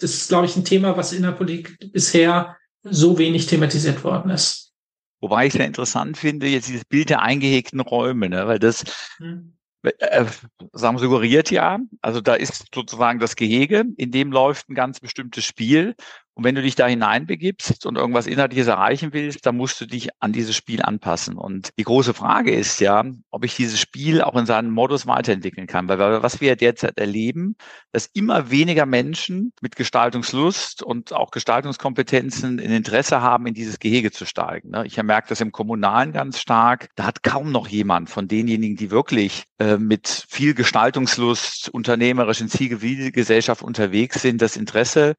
das 0.03 0.15
ist, 0.15 0.29
glaube 0.29 0.47
ich, 0.47 0.57
ein 0.57 0.65
Thema, 0.65 0.97
was 0.97 1.13
in 1.13 1.23
der 1.23 1.33
Politik 1.33 1.93
bisher 1.93 2.57
so 2.83 3.19
wenig 3.19 3.47
thematisiert 3.47 4.03
worden 4.05 4.31
ist. 4.31 4.73
Wobei 5.21 5.47
ich 5.47 5.53
sehr 5.53 5.67
interessant 5.67 6.17
finde, 6.17 6.49
jetzt 6.49 6.69
dieses 6.69 6.85
Bild 6.85 7.09
der 7.11 7.23
eingehegten 7.23 7.79
Räume, 7.81 8.29
ne? 8.29 8.49
weil 8.49 8.59
das, 8.59 8.85
hm. 9.19 9.57
äh, 9.83 10.25
sagen 10.73 10.99
suggeriert 10.99 11.51
ja. 11.53 11.79
Also 12.01 12.21
da 12.21 12.35
ist 12.35 12.67
sozusagen 12.75 13.21
das 13.21 13.37
Gehege, 13.37 13.85
in 13.97 14.11
dem 14.11 14.33
läuft 14.33 14.69
ein 14.69 14.75
ganz 14.75 14.99
bestimmtes 14.99 15.45
Spiel. 15.45 15.95
Und 16.35 16.45
wenn 16.45 16.55
du 16.55 16.63
dich 16.63 16.75
da 16.75 16.87
hineinbegibst 16.87 17.85
und 17.85 17.97
irgendwas 17.97 18.27
Inhaltliches 18.27 18.67
erreichen 18.67 19.13
willst, 19.13 19.45
dann 19.45 19.57
musst 19.57 19.79
du 19.81 19.87
dich 19.87 20.09
an 20.21 20.33
dieses 20.33 20.57
Spiel 20.57 20.81
anpassen. 20.81 21.37
Und 21.37 21.71
die 21.79 21.85
große 21.85 22.15
Frage 22.15 22.55
ist 22.55 22.81
ja, 22.81 23.05
ob 23.31 23.45
ich 23.45 23.55
dieses 23.55 23.79
Spiel 23.79 24.23
auch 24.23 24.35
in 24.37 24.47
seinem 24.47 24.71
Modus 24.71 25.07
weiterentwickeln 25.07 25.67
kann. 25.67 25.89
Weil 25.89 26.23
was 26.23 26.41
wir 26.41 26.57
derzeit 26.57 26.99
erleben, 26.99 27.57
dass 27.93 28.07
immer 28.07 28.51
weniger 28.51 28.87
Menschen 28.87 29.53
mit 29.61 29.77
Gestaltungslust 29.77 30.83
und 30.83 31.13
auch 31.13 31.33
Gestaltungskompetenzen 31.33 32.59
ein 32.59 32.73
Interesse 32.73 33.21
haben, 33.21 33.47
in 33.47 33.55
dieses 33.55 33.79
Gehege 33.79 34.11
zu 34.11 34.25
steigen. 34.25 34.71
Ne? 34.71 34.87
Ich 34.87 35.03
merke 35.03 35.29
das 35.29 35.43
im 35.43 35.53
Kommunalen 35.53 36.13
ganz 36.13 36.39
stark. 36.39 36.89
Da 36.97 37.05
hat 37.05 37.23
kaum 37.23 37.53
noch 37.53 37.69
jemand 37.69 38.09
von 38.09 38.27
denjenigen, 38.27 38.77
die 38.77 38.91
wirklich 38.91 39.45
äh, 39.59 39.77
mit 39.77 40.27
viel 40.29 40.55
Gestaltungslust, 40.55 41.69
unternehmerisch 41.69 42.41
in 42.41 42.49
Zielgesellschaft 42.49 43.63
unterwegs 43.63 44.23
sind, 44.23 44.41
das 44.41 44.57
Interesse 44.57 45.15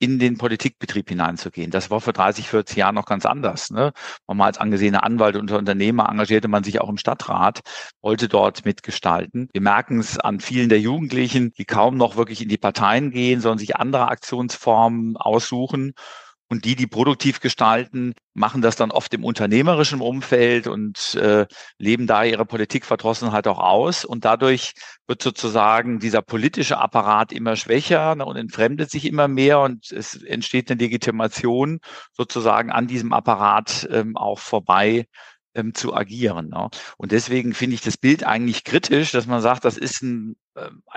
in 0.00 0.18
den 0.18 0.38
Politikbetrieb 0.38 1.10
hineinzugehen. 1.10 1.70
Das 1.70 1.90
war 1.90 2.00
vor 2.00 2.14
30, 2.14 2.48
40 2.48 2.78
Jahren 2.78 2.94
noch 2.94 3.04
ganz 3.04 3.26
anders. 3.26 3.70
Ne? 3.70 3.92
Man 4.26 4.38
mal 4.38 4.46
als 4.46 4.58
angesehener 4.58 5.04
Anwalt 5.04 5.36
und 5.36 5.52
Unternehmer 5.52 6.08
engagierte 6.08 6.48
man 6.48 6.64
sich 6.64 6.80
auch 6.80 6.88
im 6.88 6.96
Stadtrat, 6.96 7.60
wollte 8.00 8.26
dort 8.26 8.64
mitgestalten. 8.64 9.48
Wir 9.52 9.60
merken 9.60 10.00
es 10.00 10.18
an 10.18 10.40
vielen 10.40 10.70
der 10.70 10.80
Jugendlichen, 10.80 11.52
die 11.52 11.66
kaum 11.66 11.98
noch 11.98 12.16
wirklich 12.16 12.42
in 12.42 12.48
die 12.48 12.56
Parteien 12.56 13.10
gehen, 13.10 13.40
sondern 13.42 13.58
sich 13.58 13.76
andere 13.76 14.08
Aktionsformen 14.08 15.18
aussuchen. 15.18 15.92
Und 16.52 16.64
die, 16.64 16.74
die 16.74 16.88
produktiv 16.88 17.38
gestalten, 17.38 18.12
machen 18.34 18.60
das 18.60 18.74
dann 18.74 18.90
oft 18.90 19.14
im 19.14 19.24
unternehmerischen 19.24 20.00
Umfeld 20.00 20.66
und 20.66 21.14
äh, 21.14 21.46
leben 21.78 22.08
da 22.08 22.24
ihre 22.24 22.44
Politikverdrossenheit 22.44 23.46
auch 23.46 23.60
aus. 23.60 24.04
Und 24.04 24.24
dadurch 24.24 24.72
wird 25.06 25.22
sozusagen 25.22 26.00
dieser 26.00 26.22
politische 26.22 26.78
Apparat 26.78 27.30
immer 27.30 27.54
schwächer 27.54 28.16
ne, 28.16 28.24
und 28.24 28.36
entfremdet 28.36 28.90
sich 28.90 29.04
immer 29.06 29.28
mehr 29.28 29.60
und 29.60 29.92
es 29.92 30.20
entsteht 30.24 30.72
eine 30.72 30.80
Legitimation 30.80 31.78
sozusagen 32.12 32.72
an 32.72 32.88
diesem 32.88 33.12
Apparat 33.12 33.88
ähm, 33.92 34.16
auch 34.16 34.40
vorbei 34.40 35.06
ähm, 35.54 35.72
zu 35.74 35.94
agieren. 35.94 36.48
Ne? 36.48 36.68
Und 36.96 37.12
deswegen 37.12 37.54
finde 37.54 37.74
ich 37.74 37.80
das 37.80 37.96
Bild 37.96 38.24
eigentlich 38.24 38.64
kritisch, 38.64 39.12
dass 39.12 39.26
man 39.26 39.40
sagt, 39.40 39.64
das 39.64 39.76
ist 39.76 40.02
ein 40.02 40.36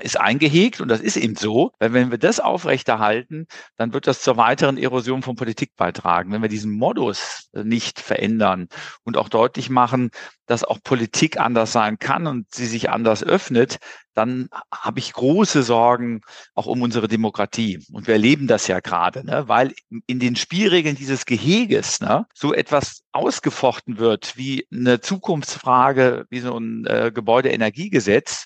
ist 0.02 0.20
eingehegt 0.20 0.82
und 0.82 0.88
das 0.88 1.00
ist 1.00 1.18
eben 1.18 1.36
so. 1.36 1.72
Weil 1.80 1.94
wenn 1.94 2.12
wir 2.12 2.18
das 2.18 2.40
aufrechterhalten, 2.40 3.48
dann 3.78 3.94
wird 3.94 4.08
das 4.08 4.22
zur 4.22 4.38
weiteren 4.38 4.78
Erosion 4.78 5.22
von 5.22 5.36
Politik 5.36 5.76
beitragen. 5.76 6.32
Wenn 6.32 6.42
wir 6.42 6.50
diesen 6.50 6.72
Modus 6.72 7.50
äh, 7.54 7.64
nicht 7.64 8.00
verändern 8.00 8.68
und 9.04 9.18
auch 9.18 9.30
deutlich 9.30 9.70
machen, 9.70 10.12
dass 10.46 10.64
auch 10.64 10.80
Politik 10.84 11.40
anders 11.40 11.72
sein 11.72 12.00
kann 12.00 12.28
und 12.28 12.54
sie 12.54 12.66
sich 12.66 12.90
anders 12.90 13.24
öffnet, 13.24 13.78
dann 14.14 14.50
habe 14.72 15.00
ich 15.00 15.14
große 15.14 15.64
Sorgen 15.64 16.22
auch 16.54 16.66
um 16.66 16.82
unsere 16.82 17.08
Demokratie. 17.08 17.84
Und 17.92 18.08
wir 18.08 18.14
erleben 18.16 18.48
das 18.48 18.68
ja 18.68 18.80
gerade, 18.80 19.26
ne? 19.26 19.48
weil 19.48 19.74
in 20.06 20.20
den 20.20 20.36
Spielregeln 20.36 20.96
dieses 20.96 21.26
Geheges 21.26 22.02
ne, 22.02 22.26
so 22.34 22.54
etwas 22.54 23.04
ausgefochten 23.12 23.98
wird 23.98 24.38
wie 24.38 24.68
eine 24.72 25.00
Zukunftsfrage, 25.00 26.26
wie 26.30 26.40
so 26.40 26.58
ein 26.58 26.86
äh, 26.86 27.12
Gebäudeenergiegesetz, 27.14 28.46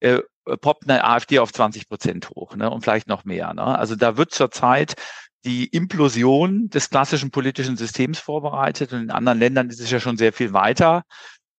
äh, 0.00 0.20
poppt 0.60 0.88
eine 0.88 1.04
AfD 1.04 1.38
auf 1.38 1.52
20 1.52 1.88
Prozent 1.88 2.30
hoch 2.30 2.54
ne, 2.56 2.70
und 2.70 2.82
vielleicht 2.82 3.08
noch 3.08 3.24
mehr. 3.24 3.54
Ne? 3.54 3.62
Also 3.62 3.96
da 3.96 4.16
wird 4.16 4.32
zurzeit 4.32 4.94
die 5.44 5.66
Implosion 5.66 6.68
des 6.70 6.90
klassischen 6.90 7.30
politischen 7.30 7.76
Systems 7.76 8.18
vorbereitet 8.18 8.92
und 8.92 9.02
in 9.02 9.10
anderen 9.10 9.38
Ländern 9.38 9.68
ist 9.68 9.80
es 9.80 9.90
ja 9.90 10.00
schon 10.00 10.16
sehr 10.16 10.32
viel 10.32 10.52
weiter. 10.52 11.04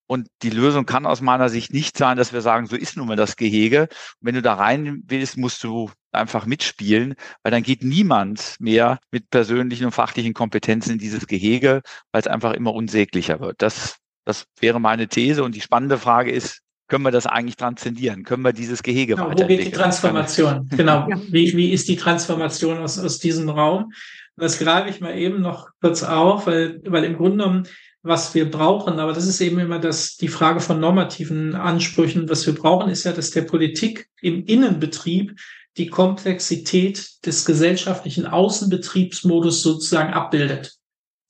Und 0.07 0.27
die 0.43 0.51
Lösung 0.51 0.85
kann 0.85 1.07
aus 1.07 1.21
meiner 1.21 1.49
Sicht 1.49 1.73
nicht 1.73 1.97
sein, 1.97 2.17
dass 2.17 2.31
wir 2.31 2.41
sagen, 2.41 2.67
so 2.67 2.75
ist 2.75 2.95
nun 2.95 3.07
mal 3.07 3.15
das 3.15 3.37
Gehege. 3.37 3.83
Und 4.19 4.27
wenn 4.27 4.35
du 4.35 4.43
da 4.43 4.53
rein 4.53 5.01
willst, 5.07 5.35
musst 5.37 5.63
du 5.63 5.89
einfach 6.11 6.45
mitspielen, 6.45 7.15
weil 7.41 7.51
dann 7.51 7.63
geht 7.63 7.83
niemand 7.83 8.55
mehr 8.59 8.99
mit 9.11 9.29
persönlichen 9.31 9.85
und 9.85 9.91
fachlichen 9.91 10.33
Kompetenzen 10.33 10.91
in 10.91 10.99
dieses 10.99 11.25
Gehege, 11.25 11.81
weil 12.11 12.21
es 12.21 12.27
einfach 12.27 12.53
immer 12.53 12.73
unsäglicher 12.73 13.39
wird. 13.39 13.61
Das, 13.61 13.97
das 14.25 14.45
wäre 14.59 14.79
meine 14.79 15.07
These. 15.07 15.43
Und 15.43 15.55
die 15.55 15.61
spannende 15.61 15.97
Frage 15.97 16.31
ist, 16.31 16.61
können 16.87 17.03
wir 17.03 17.11
das 17.11 17.25
eigentlich 17.25 17.55
transzendieren? 17.55 18.23
Können 18.23 18.43
wir 18.43 18.53
dieses 18.53 18.83
Gehege 18.83 19.15
genau, 19.15 19.31
Wo 19.31 19.47
geht 19.47 19.65
die 19.65 19.71
Transformation? 19.71 20.69
Genau. 20.77 21.07
Ja. 21.09 21.19
Wie, 21.29 21.55
wie 21.57 21.71
ist 21.71 21.87
die 21.87 21.95
Transformation 21.95 22.77
aus, 22.77 22.99
aus 22.99 23.19
diesem 23.19 23.49
Raum? 23.49 23.91
das 24.37 24.59
greife 24.59 24.89
ich 24.89 25.01
mal 25.01 25.17
eben 25.17 25.41
noch 25.41 25.69
kurz 25.81 26.03
auf, 26.03 26.47
weil, 26.47 26.81
weil 26.85 27.03
im 27.03 27.15
Grunde 27.15 27.37
genommen, 27.37 27.67
was 28.01 28.35
wir 28.35 28.49
brauchen, 28.51 28.99
aber 28.99 29.13
das 29.13 29.25
ist 29.25 29.41
eben 29.41 29.59
immer 29.59 29.79
das, 29.79 30.17
die 30.17 30.27
Frage 30.27 30.59
von 30.59 30.79
normativen 30.79 31.55
Ansprüchen. 31.55 32.29
Was 32.29 32.45
wir 32.45 32.53
brauchen, 32.53 32.91
ist 32.91 33.03
ja, 33.03 33.13
dass 33.13 33.31
der 33.31 33.41
Politik 33.43 34.09
im 34.21 34.45
Innenbetrieb 34.45 35.39
die 35.77 35.87
Komplexität 35.87 37.25
des 37.25 37.45
gesellschaftlichen 37.45 38.27
Außenbetriebsmodus 38.27 39.61
sozusagen 39.61 40.13
abbildet. 40.13 40.75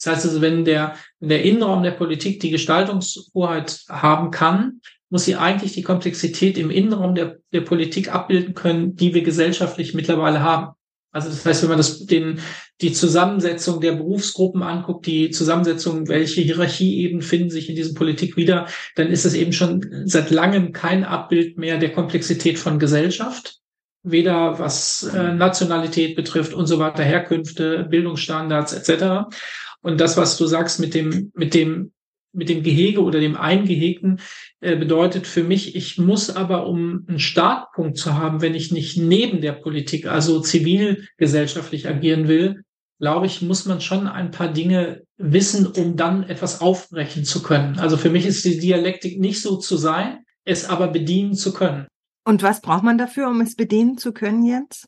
Das 0.03 0.13
heißt 0.13 0.25
also, 0.25 0.41
wenn 0.41 0.65
der, 0.65 0.95
wenn 1.19 1.29
der 1.29 1.43
Innenraum 1.43 1.81
der 1.81 1.91
Politik 1.91 2.41
die 2.41 2.51
Gestaltungshoheit 2.51 3.85
haben 3.87 4.31
kann, 4.31 4.81
muss 5.09 5.25
sie 5.25 5.35
eigentlich 5.35 5.73
die 5.73 5.83
Komplexität 5.83 6.57
im 6.57 6.71
Innenraum 6.71 7.15
der, 7.15 7.37
der 7.53 7.61
Politik 7.61 8.13
abbilden 8.13 8.53
können, 8.53 8.95
die 8.95 9.13
wir 9.13 9.23
gesellschaftlich 9.23 9.93
mittlerweile 9.93 10.41
haben. 10.41 10.75
Also 11.15 11.29
das 11.29 11.45
heißt, 11.45 11.61
wenn 11.61 11.69
man 11.69 11.77
das, 11.77 12.05
den, 12.05 12.41
die 12.81 12.91
Zusammensetzung 12.91 13.79
der 13.79 13.93
Berufsgruppen 13.93 14.63
anguckt, 14.63 15.05
die 15.05 15.29
Zusammensetzung, 15.29 16.09
welche 16.09 16.41
Hierarchieebenen 16.41 17.21
finden 17.21 17.49
sich 17.49 17.69
in 17.69 17.75
diesem 17.77 17.95
Politik 17.95 18.35
wieder, 18.35 18.67
dann 18.95 19.07
ist 19.07 19.25
es 19.25 19.33
eben 19.33 19.53
schon 19.53 20.03
seit 20.05 20.29
langem 20.29 20.73
kein 20.73 21.05
Abbild 21.05 21.57
mehr 21.57 21.77
der 21.77 21.93
Komplexität 21.93 22.59
von 22.59 22.79
Gesellschaft, 22.79 23.59
weder 24.03 24.59
was 24.59 25.03
äh, 25.03 25.31
Nationalität 25.31 26.17
betrifft 26.17 26.53
und 26.53 26.67
so 26.67 26.79
weiter, 26.79 27.03
Herkünfte, 27.03 27.87
Bildungsstandards 27.89 28.73
etc. 28.73 29.33
Und 29.81 30.01
das, 30.01 30.17
was 30.17 30.35
du 30.35 30.47
sagst 30.47 30.81
mit 30.81 30.93
dem, 30.93 31.31
mit 31.33 31.53
dem 31.53 31.93
mit 32.35 32.49
dem 32.49 32.63
Gehege 32.63 33.01
oder 33.01 33.19
dem 33.19 33.35
Eingehegten 33.35 34.19
äh, 34.59 34.75
bedeutet 34.75 35.25
für 35.25 35.43
mich, 35.43 35.75
ich 35.75 35.97
muss 35.97 36.29
aber, 36.29 36.67
um 36.67 37.05
einen 37.07 37.19
Startpunkt 37.19 37.97
zu 37.97 38.15
haben, 38.15 38.41
wenn 38.41 38.55
ich 38.55 38.71
nicht 38.71 38.97
neben 38.97 39.41
der 39.41 39.53
Politik, 39.53 40.07
also 40.07 40.39
zivilgesellschaftlich 40.39 41.87
agieren 41.87 42.27
will, 42.27 42.63
glaube 42.99 43.25
ich, 43.25 43.41
muss 43.41 43.65
man 43.65 43.81
schon 43.81 44.07
ein 44.07 44.31
paar 44.31 44.47
Dinge 44.47 45.03
wissen, 45.17 45.67
um 45.67 45.95
dann 45.97 46.23
etwas 46.23 46.61
aufbrechen 46.61 47.25
zu 47.25 47.41
können. 47.41 47.79
Also 47.79 47.97
für 47.97 48.09
mich 48.09 48.25
ist 48.25 48.45
die 48.45 48.59
Dialektik 48.59 49.19
nicht 49.19 49.41
so 49.41 49.57
zu 49.57 49.77
sein, 49.77 50.19
es 50.45 50.69
aber 50.69 50.87
bedienen 50.87 51.33
zu 51.33 51.53
können. 51.53 51.87
Und 52.27 52.41
was 52.41 52.61
braucht 52.61 52.83
man 52.83 52.97
dafür, 52.97 53.29
um 53.29 53.41
es 53.41 53.55
bedienen 53.55 53.97
zu 53.97 54.11
können 54.11 54.43
jetzt? 54.43 54.85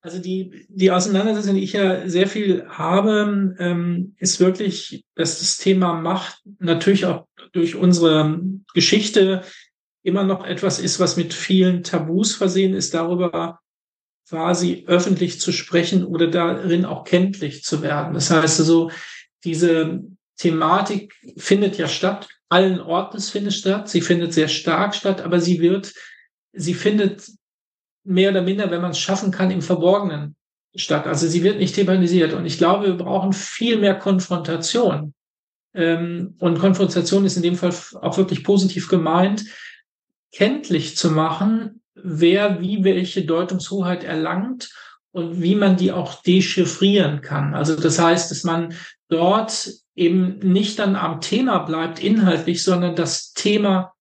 Also 0.00 0.20
die, 0.20 0.66
die 0.68 0.90
Auseinandersetzung, 0.92 1.56
die 1.56 1.64
ich 1.64 1.72
ja 1.72 2.08
sehr 2.08 2.28
viel 2.28 2.68
habe, 2.68 3.56
ähm, 3.58 4.14
ist 4.18 4.38
wirklich, 4.38 5.04
dass 5.16 5.40
das 5.40 5.58
Thema 5.58 5.94
Macht 5.94 6.40
natürlich 6.60 7.04
auch 7.04 7.26
durch 7.52 7.74
unsere 7.74 8.40
Geschichte 8.74 9.42
immer 10.02 10.22
noch 10.22 10.44
etwas 10.44 10.78
ist, 10.78 11.00
was 11.00 11.16
mit 11.16 11.34
vielen 11.34 11.82
Tabus 11.82 12.34
versehen 12.34 12.74
ist, 12.74 12.94
darüber 12.94 13.58
quasi 14.28 14.84
öffentlich 14.86 15.40
zu 15.40 15.52
sprechen 15.52 16.04
oder 16.04 16.28
darin 16.28 16.84
auch 16.84 17.04
kenntlich 17.04 17.64
zu 17.64 17.82
werden. 17.82 18.14
Das 18.14 18.30
heißt 18.30 18.60
also, 18.60 18.90
diese 19.44 20.02
Thematik 20.36 21.14
findet 21.36 21.76
ja 21.78 21.88
statt, 21.88 22.28
allen 22.48 22.80
Orten 22.80 23.20
findet 23.20 23.54
statt, 23.54 23.88
sie 23.88 24.00
findet 24.00 24.32
sehr 24.32 24.48
stark 24.48 24.94
statt, 24.94 25.20
aber 25.20 25.40
sie 25.40 25.60
wird, 25.60 25.92
sie 26.52 26.74
findet 26.74 27.26
mehr 28.08 28.30
oder 28.30 28.42
minder, 28.42 28.70
wenn 28.70 28.80
man 28.80 28.92
es 28.92 28.98
schaffen 28.98 29.30
kann, 29.30 29.50
im 29.50 29.62
Verborgenen 29.62 30.34
statt. 30.74 31.06
Also 31.06 31.28
sie 31.28 31.42
wird 31.42 31.58
nicht 31.58 31.74
thematisiert. 31.74 32.32
Und 32.32 32.46
ich 32.46 32.58
glaube, 32.58 32.86
wir 32.86 32.94
brauchen 32.94 33.32
viel 33.32 33.78
mehr 33.78 33.94
Konfrontation. 33.94 35.14
Ähm, 35.74 36.34
und 36.38 36.58
Konfrontation 36.58 37.24
ist 37.24 37.36
in 37.36 37.42
dem 37.42 37.56
Fall 37.56 37.74
auch 38.00 38.16
wirklich 38.16 38.44
positiv 38.44 38.88
gemeint, 38.88 39.44
kenntlich 40.32 40.96
zu 40.96 41.10
machen, 41.10 41.82
wer 41.94 42.60
wie 42.60 42.84
welche 42.84 43.24
Deutungshoheit 43.24 44.04
erlangt 44.04 44.70
und 45.12 45.42
wie 45.42 45.54
man 45.54 45.76
die 45.76 45.92
auch 45.92 46.22
dechiffrieren 46.22 47.20
kann. 47.20 47.54
Also 47.54 47.76
das 47.76 47.98
heißt, 47.98 48.30
dass 48.30 48.44
man 48.44 48.74
dort 49.08 49.70
eben 49.94 50.38
nicht 50.38 50.78
dann 50.78 50.96
am 50.96 51.20
Thema 51.20 51.58
bleibt 51.58 52.02
inhaltlich, 52.02 52.62
sondern 52.62 52.94
das 52.94 53.32
Thema 53.32 53.92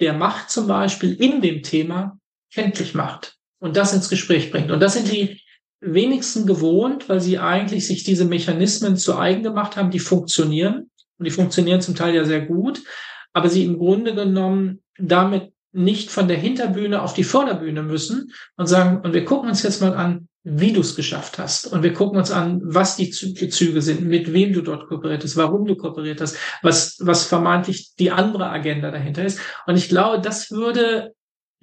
der 0.00 0.12
Macht 0.12 0.50
zum 0.50 0.66
Beispiel 0.66 1.14
in 1.14 1.40
dem 1.40 1.62
Thema 1.62 2.18
kenntlich 2.52 2.94
macht 2.94 3.35
und 3.66 3.76
das 3.76 3.92
ins 3.92 4.08
Gespräch 4.08 4.50
bringt. 4.50 4.70
Und 4.70 4.80
das 4.80 4.94
sind 4.94 5.10
die 5.12 5.40
wenigsten 5.80 6.46
gewohnt, 6.46 7.08
weil 7.08 7.20
sie 7.20 7.38
eigentlich 7.38 7.86
sich 7.86 8.04
diese 8.04 8.24
Mechanismen 8.24 8.96
zu 8.96 9.18
eigen 9.18 9.42
gemacht 9.42 9.76
haben, 9.76 9.90
die 9.90 9.98
funktionieren. 9.98 10.90
Und 11.18 11.24
die 11.24 11.30
funktionieren 11.30 11.80
zum 11.80 11.94
Teil 11.94 12.14
ja 12.14 12.24
sehr 12.24 12.42
gut, 12.42 12.82
aber 13.32 13.48
sie 13.48 13.64
im 13.64 13.78
Grunde 13.78 14.14
genommen 14.14 14.82
damit 14.98 15.52
nicht 15.72 16.10
von 16.10 16.28
der 16.28 16.36
Hinterbühne 16.36 17.02
auf 17.02 17.14
die 17.14 17.24
Vorderbühne 17.24 17.82
müssen 17.82 18.32
und 18.56 18.66
sagen, 18.66 19.00
und 19.02 19.12
wir 19.12 19.24
gucken 19.24 19.48
uns 19.48 19.62
jetzt 19.62 19.82
mal 19.82 19.94
an, 19.94 20.28
wie 20.42 20.72
du 20.72 20.80
es 20.80 20.94
geschafft 20.94 21.38
hast. 21.38 21.66
Und 21.66 21.82
wir 21.82 21.92
gucken 21.92 22.18
uns 22.18 22.30
an, 22.30 22.60
was 22.62 22.96
die 22.96 23.10
Züge 23.10 23.82
sind, 23.82 24.02
mit 24.06 24.32
wem 24.32 24.52
du 24.52 24.62
dort 24.62 24.86
kooperiert 24.86 25.24
hast, 25.24 25.36
warum 25.36 25.66
du 25.66 25.74
kooperiert 25.74 26.20
hast, 26.20 26.36
was, 26.62 26.98
was 27.00 27.24
vermeintlich 27.24 27.94
die 27.98 28.12
andere 28.12 28.48
Agenda 28.48 28.92
dahinter 28.92 29.24
ist. 29.24 29.40
Und 29.66 29.76
ich 29.76 29.88
glaube, 29.88 30.22
das 30.22 30.52
würde 30.52 31.15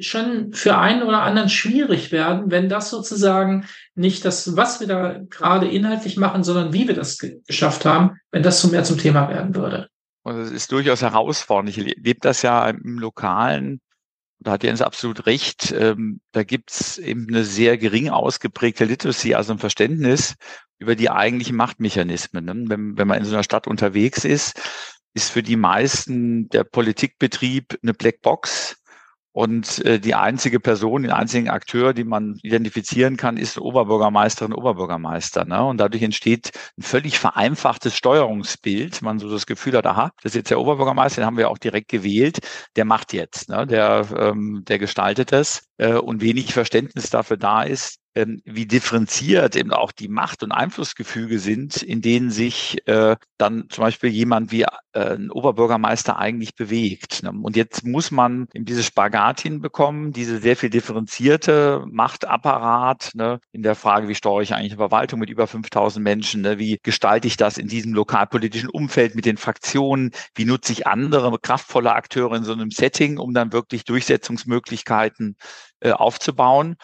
schon 0.04 0.54
für 0.54 0.78
einen 0.78 1.04
oder 1.04 1.22
anderen 1.24 1.50
schwierig 1.50 2.12
werden, 2.12 2.52
wenn 2.52 2.70
das 2.70 2.90
sozusagen 2.90 3.66
nicht 3.96 4.26
das, 4.26 4.56
was 4.56 4.80
wir 4.80 4.88
da 4.88 5.20
gerade 5.30 5.68
inhaltlich 5.68 6.18
machen, 6.18 6.44
sondern 6.44 6.74
wie 6.74 6.88
wir 6.88 6.96
das 6.96 7.18
geschafft 7.18 7.86
haben, 7.86 8.18
wenn 8.32 8.44
das 8.44 8.60
zu 8.60 8.70
mehr 8.70 8.84
zum 8.84 8.98
Thema 8.98 9.30
werden 9.30 9.56
würde. 9.56 9.88
Und 10.24 10.38
es 10.38 10.52
ist 10.52 10.72
durchaus 10.72 11.02
herausfordernd. 11.02 11.70
Ich 11.70 11.78
lebe 11.78 12.20
das 12.22 12.42
ja 12.42 12.70
im 12.70 12.98
Lokalen. 12.98 13.82
Da 14.40 14.52
hat 14.52 14.64
Jens 14.64 14.82
absolut 14.82 15.26
recht. 15.26 15.74
Ähm, 15.78 16.20
da 16.32 16.44
gibt's 16.44 16.98
eben 16.98 17.28
eine 17.30 17.44
sehr 17.44 17.78
gering 17.78 18.10
ausgeprägte 18.10 18.86
Literacy, 18.86 19.36
also 19.36 19.54
ein 19.54 19.60
Verständnis 19.60 20.36
über 20.80 20.96
die 20.96 21.10
eigentlichen 21.10 21.56
Machtmechanismen. 21.56 22.46
Ne? 22.46 22.64
Wenn, 22.68 22.98
wenn 22.98 23.08
man 23.08 23.20
in 23.20 23.26
so 23.26 23.34
einer 23.34 23.44
Stadt 23.44 23.68
unterwegs 23.68 24.26
ist, 24.26 24.60
ist 25.14 25.30
für 25.30 25.44
die 25.44 25.56
meisten 25.56 26.50
der 26.50 26.64
Politikbetrieb 26.64 27.78
eine 27.82 27.94
Blackbox 27.94 28.83
und 29.34 29.84
äh, 29.84 30.00
die 30.00 30.14
einzige 30.14 30.60
Person, 30.60 31.02
den 31.02 31.12
einzigen 31.12 31.50
Akteur, 31.50 31.94
die 31.94 32.04
man 32.04 32.40
identifizieren 32.44 33.18
kann, 33.18 33.36
ist 33.36 33.58
Oberbürgermeisterin, 33.58 34.54
Oberbürgermeister. 34.54 35.44
Ne? 35.46 35.66
Und 35.66 35.78
dadurch 35.80 36.04
entsteht 36.04 36.52
ein 36.78 36.84
völlig 36.84 37.18
vereinfachtes 37.18 37.98
Steuerungsbild. 37.98 39.02
Man 39.02 39.18
so 39.18 39.30
das 39.30 39.48
Gefühl 39.48 39.76
hat, 39.76 39.88
aha, 39.88 40.12
das 40.22 40.34
ist 40.34 40.36
jetzt 40.36 40.52
der 40.52 40.60
Oberbürgermeister, 40.60 41.22
den 41.22 41.26
haben 41.26 41.38
wir 41.38 41.50
auch 41.50 41.58
direkt 41.58 41.90
gewählt, 41.90 42.40
der 42.76 42.86
macht 42.86 43.12
jetzt, 43.12 43.50
ne? 43.50 43.66
der, 43.66 44.08
ähm, 44.16 44.64
der 44.68 44.78
gestaltet 44.78 45.32
das 45.32 45.64
äh, 45.78 45.94
und 45.94 46.22
wenig 46.22 46.54
Verständnis 46.54 47.10
dafür 47.10 47.38
da 47.38 47.64
ist, 47.64 48.03
ähm, 48.16 48.42
wie 48.46 48.66
differenziert 48.66 49.56
eben 49.56 49.72
auch 49.72 49.92
die 49.92 50.08
Macht- 50.08 50.44
und 50.44 50.52
Einflussgefüge 50.52 51.40
sind, 51.40 51.82
in 51.82 52.02
denen 52.02 52.30
sich 52.30 52.88
äh, 52.88 53.16
dann 53.38 53.66
zum 53.70 53.84
Beispiel 53.84 54.10
jemand 54.10 54.52
wie 54.52 54.64
äh, 54.94 55.16
ein 55.16 55.32
Oberbürgermeister 55.32 56.20
eigentlich 56.20 56.56
bewegt. 56.56 57.24
Ne? 57.24 57.32
Und 57.32 57.56
jetzt 57.56 57.86
muss 57.86 58.12
man 58.12 58.48
eben 58.54 58.66
diese 58.66 58.84
Spagat 58.84 59.42
hinbekommen, 59.42 60.12
diese 60.12 60.40
sehr 60.40 60.56
viel 60.56 60.70
differenzierte 60.70 61.86
Machtapparat 61.90 63.12
ne? 63.16 63.40
in 63.52 63.64
der 63.64 63.76
Frage, 63.76 64.08
wie 64.08 64.16
steuere 64.16 64.42
ich 64.42 64.54
eigentlich 64.54 64.74
eine 64.74 64.78
Verwaltung 64.78 65.20
mit 65.20 65.30
über 65.30 65.48
5000 65.48 66.04
Menschen, 66.04 66.42
ne? 66.42 66.60
wie 66.60 66.80
gestalte 66.84 67.28
ich 67.28 67.38
das 67.38 67.58
in 67.58 67.68
diesem 67.68 67.94
lokalpolitischen 67.94 68.70
Umfeld 68.70 69.16
mit 69.16 69.26
den 69.26 69.38
Fraktionen, 69.38 70.12
wie 70.36 70.46
nutze 70.46 70.72
ich 70.72 70.86
andere 70.86 71.38
kraftvolle 71.42 71.94
Akteure 71.94 72.36
in 72.36 72.44
so 72.44 72.54
einem 72.54 72.70
Setting, 72.70 73.18
um 73.18 73.34
dann 73.34 73.52
wirklich 73.54 73.86
Durchsetzungsmöglichkeiten 73.86 75.36
äh, 75.80 75.92
aufzubauen 75.92 76.76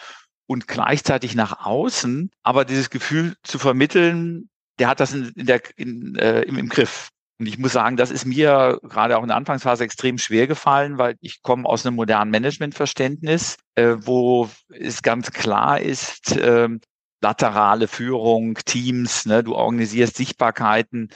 und 0.49 0.67
gleichzeitig 0.67 1.35
nach 1.35 1.63
außen, 1.63 2.31
aber 2.41 2.65
dieses 2.65 2.89
Gefühl 2.89 3.35
zu 3.43 3.59
vermitteln, 3.59 4.49
der 4.79 4.87
hat 4.87 4.99
das 4.99 5.13
in, 5.13 5.31
in 5.35 5.45
der, 5.45 5.61
in, 5.77 6.15
äh, 6.15 6.41
im, 6.41 6.57
im 6.57 6.69
Griff. 6.69 7.09
Und 7.39 7.45
ich 7.45 7.59
muss 7.59 7.73
sagen, 7.73 7.97
das 7.97 8.09
ist 8.09 8.25
mir 8.25 8.79
gerade 8.81 9.17
auch 9.17 9.21
in 9.21 9.27
der 9.27 9.37
Anfangsphase 9.37 9.83
extrem 9.83 10.17
schwer 10.17 10.47
gefallen, 10.47 10.97
weil 10.97 11.17
ich 11.21 11.43
komme 11.43 11.69
aus 11.69 11.85
einem 11.85 11.95
modernen 11.97 12.31
Managementverständnis, 12.31 13.57
äh, 13.75 13.97
wo 13.99 14.49
es 14.69 15.03
ganz 15.03 15.29
klar 15.31 15.79
ist, 15.79 16.35
äh, 16.35 16.67
laterale 17.21 17.87
Führung, 17.87 18.55
Teams, 18.65 19.27
ne, 19.27 19.43
du 19.43 19.53
organisierst 19.53 20.17
Sichtbarkeiten, 20.17 21.09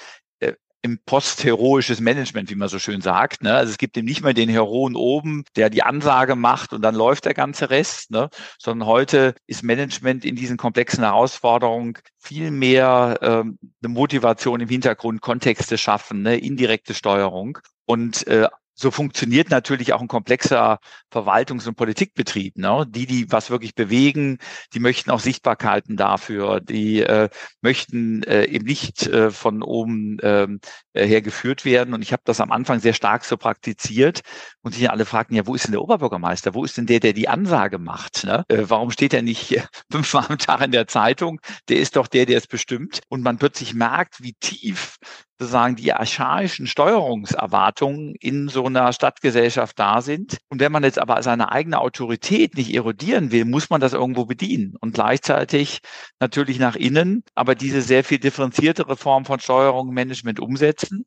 im 0.83 0.99
postheroisches 1.05 2.01
Management, 2.01 2.49
wie 2.49 2.55
man 2.55 2.67
so 2.67 2.77
schön 2.77 2.99
sagt. 2.99 3.41
Ne? 3.41 3.55
Also 3.55 3.71
es 3.71 3.77
gibt 3.77 3.97
eben 3.97 4.05
nicht 4.05 4.21
mehr 4.21 4.33
den 4.33 4.49
Heroen 4.49 4.95
oben, 4.95 5.45
der 5.55 5.69
die 5.69 5.81
Ansage 5.81 6.35
macht 6.35 6.73
und 6.73 6.81
dann 6.81 6.93
läuft 6.93 7.23
der 7.23 7.33
ganze 7.33 7.69
Rest, 7.69 8.11
ne? 8.11 8.29
sondern 8.59 8.87
heute 8.87 9.33
ist 9.47 9.63
Management 9.63 10.25
in 10.25 10.35
diesen 10.35 10.57
komplexen 10.57 11.03
Herausforderungen 11.03 11.97
viel 12.19 12.51
mehr 12.51 13.17
ähm, 13.21 13.57
eine 13.81 13.93
Motivation 13.93 14.59
im 14.59 14.67
Hintergrund, 14.67 15.21
Kontexte 15.21 15.77
schaffen, 15.77 16.21
ne? 16.21 16.37
indirekte 16.37 16.93
Steuerung. 16.93 17.59
Und 17.85 18.27
äh, 18.27 18.49
so 18.75 18.91
funktioniert 18.91 19.49
natürlich 19.49 19.93
auch 19.93 20.01
ein 20.01 20.07
komplexer 20.07 20.79
Verwaltungs- 21.11 21.67
und 21.67 21.75
Politikbetrieb. 21.75 22.57
Ne? 22.57 22.85
Die, 22.87 23.05
die 23.05 23.31
was 23.31 23.49
wirklich 23.49 23.75
bewegen, 23.75 24.39
die 24.73 24.79
möchten 24.79 25.11
auch 25.11 25.19
Sichtbarkeiten 25.19 25.95
dafür, 25.95 26.59
die 26.59 27.01
äh, 27.01 27.29
möchten 27.61 28.23
äh, 28.23 28.45
eben 28.45 28.65
nicht 28.65 29.05
äh, 29.07 29.31
von 29.31 29.61
oben 29.61 30.19
äh, 30.19 30.47
her 30.93 31.21
geführt 31.21 31.65
werden. 31.65 31.93
Und 31.93 32.01
ich 32.01 32.13
habe 32.13 32.23
das 32.25 32.41
am 32.41 32.51
Anfang 32.51 32.79
sehr 32.79 32.93
stark 32.93 33.25
so 33.25 33.37
praktiziert 33.37 34.21
und 34.61 34.73
sich 34.73 34.89
alle 34.89 35.05
fragten, 35.05 35.35
ja, 35.35 35.47
wo 35.47 35.55
ist 35.55 35.65
denn 35.65 35.71
der 35.71 35.81
Oberbürgermeister? 35.81 36.53
Wo 36.53 36.63
ist 36.63 36.77
denn 36.77 36.85
der, 36.85 36.99
der 36.99 37.13
die 37.13 37.27
Ansage 37.27 37.79
macht? 37.79 38.23
Ne? 38.23 38.43
Äh, 38.47 38.63
warum 38.67 38.91
steht 38.91 39.13
er 39.13 39.21
nicht 39.21 39.61
fünfmal 39.91 40.25
am 40.29 40.37
Tag 40.37 40.61
in 40.61 40.71
der 40.71 40.87
Zeitung? 40.87 41.39
Der 41.69 41.77
ist 41.77 41.95
doch 41.95 42.07
der, 42.07 42.25
der 42.25 42.37
es 42.37 42.47
bestimmt. 42.47 43.01
Und 43.09 43.23
man 43.23 43.37
plötzlich 43.37 43.73
merkt, 43.73 44.21
wie 44.21 44.33
tief 44.33 44.97
sozusagen 45.43 45.75
die 45.75 45.93
archaischen 45.93 46.67
Steuerungserwartungen 46.67 48.15
in 48.19 48.47
so 48.47 48.65
einer 48.65 48.93
Stadtgesellschaft 48.93 49.77
da 49.77 50.01
sind. 50.01 50.37
Und 50.49 50.59
wenn 50.59 50.71
man 50.71 50.83
jetzt 50.83 50.99
aber 50.99 51.21
seine 51.21 51.51
eigene 51.51 51.79
Autorität 51.79 52.55
nicht 52.55 52.73
erodieren 52.73 53.31
will, 53.31 53.45
muss 53.45 53.69
man 53.69 53.81
das 53.81 53.93
irgendwo 53.93 54.25
bedienen 54.25 54.75
und 54.79 54.93
gleichzeitig 54.93 55.79
natürlich 56.19 56.59
nach 56.59 56.75
innen, 56.75 57.23
aber 57.35 57.55
diese 57.55 57.81
sehr 57.81 58.03
viel 58.03 58.19
differenziertere 58.19 58.95
Form 58.95 59.25
von 59.25 59.39
Steuerung 59.39 59.89
Management 59.89 60.39
umsetzen. 60.83 61.05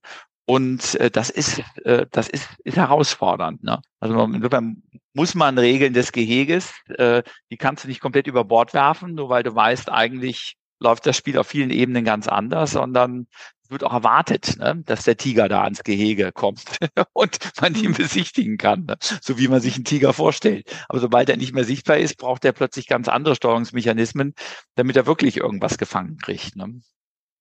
Und 0.48 0.94
äh, 0.96 1.10
das 1.10 1.30
ist, 1.30 1.60
äh, 1.84 2.06
das 2.12 2.28
ist, 2.28 2.48
ist 2.62 2.76
herausfordernd. 2.76 3.64
Ne? 3.64 3.80
Also 3.98 4.22
insofern 4.24 4.82
muss 5.12 5.34
man 5.34 5.58
Regeln 5.58 5.92
des 5.92 6.12
Geheges, 6.12 6.72
äh, 6.98 7.22
die 7.50 7.56
kannst 7.56 7.82
du 7.84 7.88
nicht 7.88 8.00
komplett 8.00 8.28
über 8.28 8.44
Bord 8.44 8.72
werfen, 8.72 9.14
nur 9.14 9.28
weil 9.28 9.42
du 9.42 9.54
weißt, 9.54 9.90
eigentlich 9.90 10.56
läuft 10.78 11.06
das 11.06 11.16
Spiel 11.16 11.38
auf 11.38 11.48
vielen 11.48 11.70
Ebenen 11.70 12.04
ganz 12.04 12.28
anders, 12.28 12.72
sondern 12.72 13.26
wird 13.68 13.82
auch 13.82 13.92
erwartet, 13.92 14.58
ne, 14.58 14.80
dass 14.84 15.04
der 15.04 15.16
Tiger 15.16 15.48
da 15.48 15.64
ans 15.64 15.82
Gehege 15.82 16.30
kommt 16.30 16.78
und 17.12 17.38
man 17.60 17.74
ihn 17.74 17.90
mhm. 17.90 17.94
besichtigen 17.94 18.58
kann, 18.58 18.84
ne, 18.84 18.96
so 19.00 19.38
wie 19.38 19.48
man 19.48 19.60
sich 19.60 19.74
einen 19.74 19.84
Tiger 19.84 20.12
vorstellt. 20.12 20.72
Aber 20.88 21.00
sobald 21.00 21.28
er 21.28 21.36
nicht 21.36 21.54
mehr 21.54 21.64
sichtbar 21.64 21.96
ist, 21.96 22.18
braucht 22.18 22.44
er 22.44 22.52
plötzlich 22.52 22.86
ganz 22.86 23.08
andere 23.08 23.34
Steuerungsmechanismen, 23.34 24.34
damit 24.76 24.96
er 24.96 25.06
wirklich 25.06 25.38
irgendwas 25.38 25.78
gefangen 25.78 26.18
kriegt. 26.18 26.54
Ne. 26.54 26.80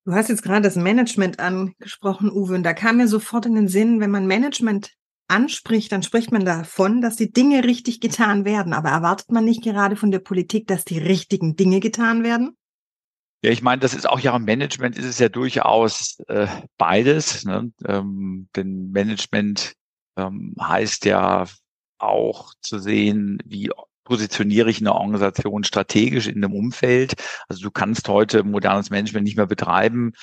Du 0.05 0.13
hast 0.13 0.29
jetzt 0.29 0.43
gerade 0.43 0.61
das 0.61 0.75
Management 0.75 1.39
angesprochen, 1.39 2.31
Uwe, 2.31 2.55
und 2.55 2.63
da 2.63 2.73
kam 2.73 2.97
mir 2.97 3.07
sofort 3.07 3.47
in 3.47 3.55
den 3.55 3.67
Sinn, 3.67 3.99
wenn 3.99 4.11
man 4.11 4.27
Management 4.27 4.91
anspricht, 5.27 5.91
dann 5.91 6.03
spricht 6.03 6.31
man 6.31 6.45
davon, 6.45 7.01
dass 7.01 7.15
die 7.15 7.31
Dinge 7.31 7.63
richtig 7.63 7.99
getan 7.99 8.45
werden. 8.45 8.73
Aber 8.73 8.89
erwartet 8.89 9.31
man 9.31 9.45
nicht 9.45 9.63
gerade 9.63 9.95
von 9.95 10.11
der 10.11 10.19
Politik, 10.19 10.67
dass 10.67 10.85
die 10.85 10.99
richtigen 10.99 11.55
Dinge 11.55 11.79
getan 11.79 12.23
werden? 12.23 12.55
Ja, 13.43 13.51
ich 13.51 13.63
meine, 13.63 13.79
das 13.79 13.95
ist 13.95 14.07
auch 14.07 14.19
ja 14.19 14.35
im 14.35 14.45
Management 14.45 14.97
ist 14.97 15.05
es 15.05 15.17
ja 15.17 15.29
durchaus 15.29 16.19
äh, 16.27 16.47
beides. 16.77 17.43
Ne? 17.43 17.71
Ähm, 17.85 18.47
denn 18.55 18.91
Management 18.91 19.73
ähm, 20.17 20.55
heißt 20.61 21.05
ja 21.05 21.45
auch 21.97 22.53
zu 22.61 22.77
sehen, 22.77 23.39
wie 23.45 23.71
positioniere 24.05 24.69
ich 24.69 24.79
eine 24.79 24.95
Organisation 24.95 25.65
strategisch 25.65 26.27
in 26.27 26.37
einem 26.37 26.53
Umfeld. 26.53 27.15
Also 27.49 27.63
du 27.63 27.71
kannst 27.71 28.07
heute 28.07 28.43
modernes 28.43 28.89
Management 28.89 29.25
nicht 29.25 29.35
mehr 29.35 29.47
betreiben, 29.47 30.13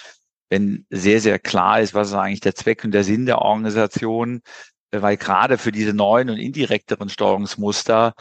wenn 0.48 0.86
sehr, 0.90 1.20
sehr 1.20 1.38
klar 1.38 1.80
ist, 1.80 1.92
was 1.92 2.08
ist 2.08 2.14
eigentlich 2.14 2.40
der 2.40 2.54
Zweck 2.54 2.84
und 2.84 2.92
der 2.92 3.04
Sinn 3.04 3.26
der 3.26 3.40
Organisation, 3.40 4.40
weil 4.90 5.16
gerade 5.16 5.58
für 5.58 5.72
diese 5.72 5.92
neuen 5.92 6.30
und 6.30 6.38
indirekteren 6.38 7.08
Steuerungsmuster 7.08 8.14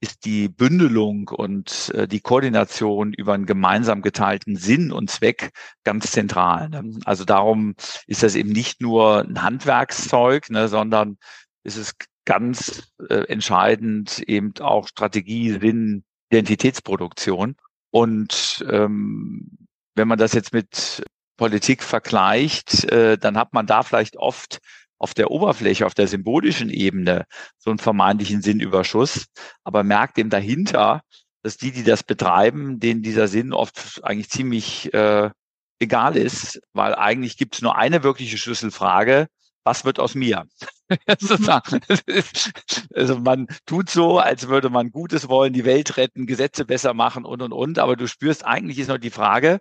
ist 0.00 0.24
die 0.24 0.48
Bündelung 0.48 1.28
und 1.28 1.90
äh, 1.94 2.06
die 2.06 2.20
Koordination 2.20 3.12
über 3.12 3.32
einen 3.32 3.46
gemeinsam 3.46 4.02
geteilten 4.02 4.56
Sinn 4.56 4.92
und 4.92 5.10
Zweck 5.10 5.50
ganz 5.84 6.12
zentral. 6.12 6.68
Ne? 6.68 7.00
Also 7.04 7.24
darum 7.24 7.74
ist 8.06 8.22
das 8.22 8.34
eben 8.34 8.50
nicht 8.50 8.80
nur 8.80 9.20
ein 9.20 9.42
Handwerkszeug, 9.42 10.50
ne, 10.50 10.68
sondern 10.68 11.16
ist 11.62 11.76
es 11.76 11.94
ganz 12.26 12.92
äh, 13.08 13.24
entscheidend 13.28 14.18
eben 14.18 14.52
auch 14.60 14.88
Strategie, 14.88 15.52
Sinn, 15.52 16.04
Identitätsproduktion. 16.30 17.56
Und 17.90 18.64
ähm, 18.70 19.56
wenn 19.94 20.08
man 20.08 20.18
das 20.18 20.34
jetzt 20.34 20.52
mit 20.52 21.02
Politik 21.38 21.82
vergleicht, 21.82 22.84
äh, 22.90 23.16
dann 23.16 23.38
hat 23.38 23.54
man 23.54 23.66
da 23.66 23.82
vielleicht 23.82 24.18
oft 24.18 24.58
auf 24.98 25.14
der 25.14 25.30
Oberfläche, 25.30 25.86
auf 25.86 25.94
der 25.94 26.08
symbolischen 26.08 26.70
Ebene 26.70 27.26
so 27.58 27.70
einen 27.70 27.78
vermeintlichen 27.78 28.42
Sinnüberschuss, 28.42 29.26
aber 29.62 29.84
merkt 29.84 30.18
eben 30.18 30.30
dahinter, 30.30 31.02
dass 31.42 31.56
die, 31.56 31.70
die 31.70 31.84
das 31.84 32.02
betreiben, 32.02 32.80
denen 32.80 33.02
dieser 33.02 33.28
Sinn 33.28 33.52
oft 33.52 34.02
eigentlich 34.02 34.30
ziemlich 34.30 34.92
äh, 34.94 35.30
egal 35.78 36.16
ist, 36.16 36.60
weil 36.72 36.94
eigentlich 36.94 37.36
gibt 37.36 37.54
es 37.56 37.62
nur 37.62 37.76
eine 37.76 38.02
wirkliche 38.02 38.38
Schlüsselfrage, 38.38 39.28
was 39.62 39.84
wird 39.84 40.00
aus 40.00 40.14
mir? 40.14 40.46
also 42.94 43.18
man 43.18 43.46
tut 43.66 43.90
so, 43.90 44.18
als 44.18 44.48
würde 44.48 44.70
man 44.70 44.90
Gutes 44.90 45.28
wollen, 45.28 45.52
die 45.52 45.64
Welt 45.64 45.96
retten, 45.96 46.26
Gesetze 46.26 46.64
besser 46.64 46.94
machen 46.94 47.24
und, 47.24 47.42
und, 47.42 47.52
und, 47.52 47.78
aber 47.78 47.96
du 47.96 48.06
spürst, 48.06 48.44
eigentlich 48.44 48.78
ist 48.78 48.88
nur 48.88 48.98
die 48.98 49.10
Frage, 49.10 49.58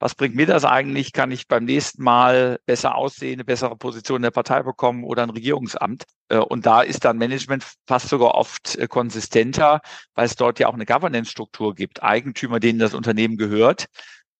was 0.00 0.14
bringt 0.14 0.36
mir 0.36 0.46
das 0.46 0.64
eigentlich? 0.64 1.12
Kann 1.12 1.32
ich 1.32 1.48
beim 1.48 1.64
nächsten 1.64 2.04
Mal 2.04 2.60
besser 2.66 2.94
aussehen, 2.94 3.34
eine 3.34 3.44
bessere 3.44 3.76
Position 3.76 4.16
in 4.16 4.22
der 4.22 4.30
Partei 4.30 4.62
bekommen 4.62 5.04
oder 5.04 5.24
ein 5.24 5.30
Regierungsamt? 5.30 6.04
Äh, 6.28 6.38
und 6.38 6.66
da 6.66 6.82
ist 6.82 7.04
dann 7.04 7.18
Management 7.18 7.64
fast 7.86 8.08
sogar 8.08 8.34
oft 8.34 8.76
äh, 8.76 8.86
konsistenter, 8.86 9.80
weil 10.14 10.26
es 10.26 10.36
dort 10.36 10.60
ja 10.60 10.68
auch 10.68 10.74
eine 10.74 10.86
Governance-Struktur 10.86 11.74
gibt, 11.74 12.02
Eigentümer, 12.02 12.60
denen 12.60 12.78
das 12.78 12.94
Unternehmen 12.94 13.36
gehört. 13.36 13.86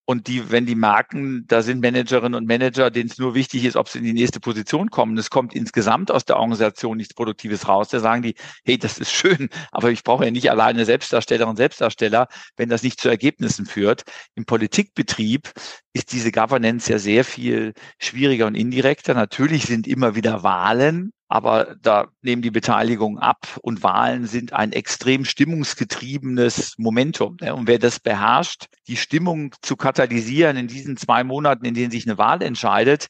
Und 0.09 0.25
die, 0.25 0.49
wenn 0.49 0.65
die 0.65 0.73
merken, 0.73 1.45
da 1.45 1.61
sind 1.61 1.81
Managerinnen 1.81 2.33
und 2.33 2.47
Manager, 2.47 2.89
denen 2.89 3.11
es 3.11 3.19
nur 3.19 3.35
wichtig 3.35 3.63
ist, 3.63 3.75
ob 3.75 3.89
sie 3.89 3.99
in 3.99 4.05
die 4.05 4.13
nächste 4.13 4.39
Position 4.39 4.89
kommen, 4.89 5.15
es 5.19 5.29
kommt 5.29 5.53
insgesamt 5.53 6.09
aus 6.09 6.25
der 6.25 6.37
Organisation 6.37 6.97
nichts 6.97 7.13
Produktives 7.13 7.67
raus, 7.67 7.89
da 7.89 7.99
sagen 7.99 8.23
die, 8.23 8.33
hey, 8.65 8.79
das 8.79 8.97
ist 8.97 9.11
schön, 9.11 9.49
aber 9.71 9.91
ich 9.91 10.03
brauche 10.03 10.25
ja 10.25 10.31
nicht 10.31 10.49
alleine 10.49 10.83
Selbstdarstellerinnen 10.83 11.51
und 11.51 11.57
Selbstdarsteller, 11.57 12.27
wenn 12.57 12.69
das 12.69 12.81
nicht 12.81 12.99
zu 12.99 13.07
Ergebnissen 13.07 13.67
führt. 13.67 14.01
Im 14.33 14.45
Politikbetrieb 14.45 15.51
ist 15.93 16.11
diese 16.11 16.31
Governance 16.31 16.91
ja 16.91 16.99
sehr 16.99 17.23
viel 17.23 17.73
schwieriger 17.97 18.47
und 18.47 18.55
indirekter. 18.55 19.13
Natürlich 19.13 19.63
sind 19.63 19.87
immer 19.87 20.15
wieder 20.15 20.43
Wahlen, 20.43 21.11
aber 21.27 21.75
da 21.81 22.07
nehmen 22.21 22.41
die 22.41 22.51
Beteiligungen 22.51 23.17
ab 23.19 23.59
und 23.61 23.83
Wahlen 23.83 24.25
sind 24.25 24.53
ein 24.53 24.71
extrem 24.71 25.25
stimmungsgetriebenes 25.25 26.75
Momentum. 26.77 27.37
Ne? 27.41 27.55
Und 27.55 27.67
wer 27.67 27.79
das 27.79 27.99
beherrscht, 27.99 28.65
die 28.87 28.97
Stimmung 28.97 29.53
zu 29.61 29.75
katalysieren 29.75 30.57
in 30.57 30.67
diesen 30.67 30.97
zwei 30.97 31.23
Monaten, 31.23 31.65
in 31.65 31.73
denen 31.73 31.91
sich 31.91 32.07
eine 32.07 32.17
Wahl 32.17 32.41
entscheidet, 32.41 33.07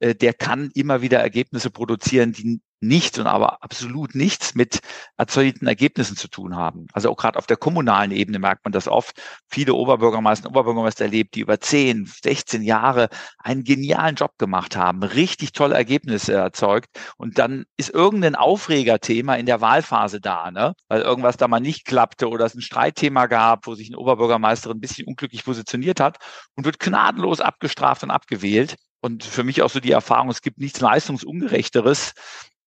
äh, 0.00 0.14
der 0.14 0.34
kann 0.34 0.70
immer 0.74 1.00
wieder 1.00 1.20
Ergebnisse 1.20 1.70
produzieren, 1.70 2.32
die 2.32 2.60
nichts 2.82 3.18
und 3.18 3.26
aber 3.26 3.62
absolut 3.62 4.14
nichts 4.14 4.54
mit 4.54 4.80
erzeugten 5.16 5.66
Ergebnissen 5.66 6.16
zu 6.16 6.28
tun 6.28 6.56
haben. 6.56 6.86
Also 6.92 7.10
auch 7.10 7.16
gerade 7.16 7.38
auf 7.38 7.46
der 7.46 7.56
kommunalen 7.56 8.10
Ebene 8.10 8.38
merkt 8.38 8.64
man 8.64 8.72
das 8.72 8.88
oft. 8.88 9.20
Viele 9.48 9.74
Oberbürgermeister 9.74 10.48
und 10.48 10.56
Oberbürgermeister 10.56 11.04
erlebt, 11.04 11.34
die 11.34 11.40
über 11.40 11.60
10, 11.60 12.10
16 12.22 12.62
Jahre 12.62 13.08
einen 13.38 13.64
genialen 13.64 14.16
Job 14.16 14.32
gemacht 14.38 14.76
haben, 14.76 15.02
richtig 15.02 15.52
tolle 15.52 15.74
Ergebnisse 15.74 16.34
erzeugt 16.34 16.88
und 17.16 17.38
dann 17.38 17.64
ist 17.76 17.90
irgendein 17.90 18.34
Aufregerthema 18.34 19.34
in 19.36 19.46
der 19.46 19.60
Wahlphase 19.60 20.20
da, 20.20 20.50
ne? 20.50 20.74
weil 20.88 21.02
irgendwas 21.02 21.36
da 21.36 21.48
mal 21.48 21.60
nicht 21.60 21.84
klappte 21.84 22.28
oder 22.28 22.44
es 22.44 22.54
ein 22.54 22.62
Streitthema 22.62 23.26
gab, 23.26 23.66
wo 23.66 23.74
sich 23.74 23.88
eine 23.88 23.98
Oberbürgermeisterin 23.98 24.78
ein 24.78 24.80
bisschen 24.80 25.06
unglücklich 25.06 25.44
positioniert 25.44 26.00
hat 26.00 26.18
und 26.56 26.64
wird 26.64 26.80
gnadenlos 26.80 27.40
abgestraft 27.40 28.02
und 28.02 28.10
abgewählt. 28.10 28.76
Und 29.00 29.24
für 29.24 29.42
mich 29.42 29.62
auch 29.62 29.70
so 29.70 29.80
die 29.80 29.90
Erfahrung, 29.90 30.30
es 30.30 30.42
gibt 30.42 30.58
nichts 30.58 30.80
leistungsungerechteres, 30.80 32.12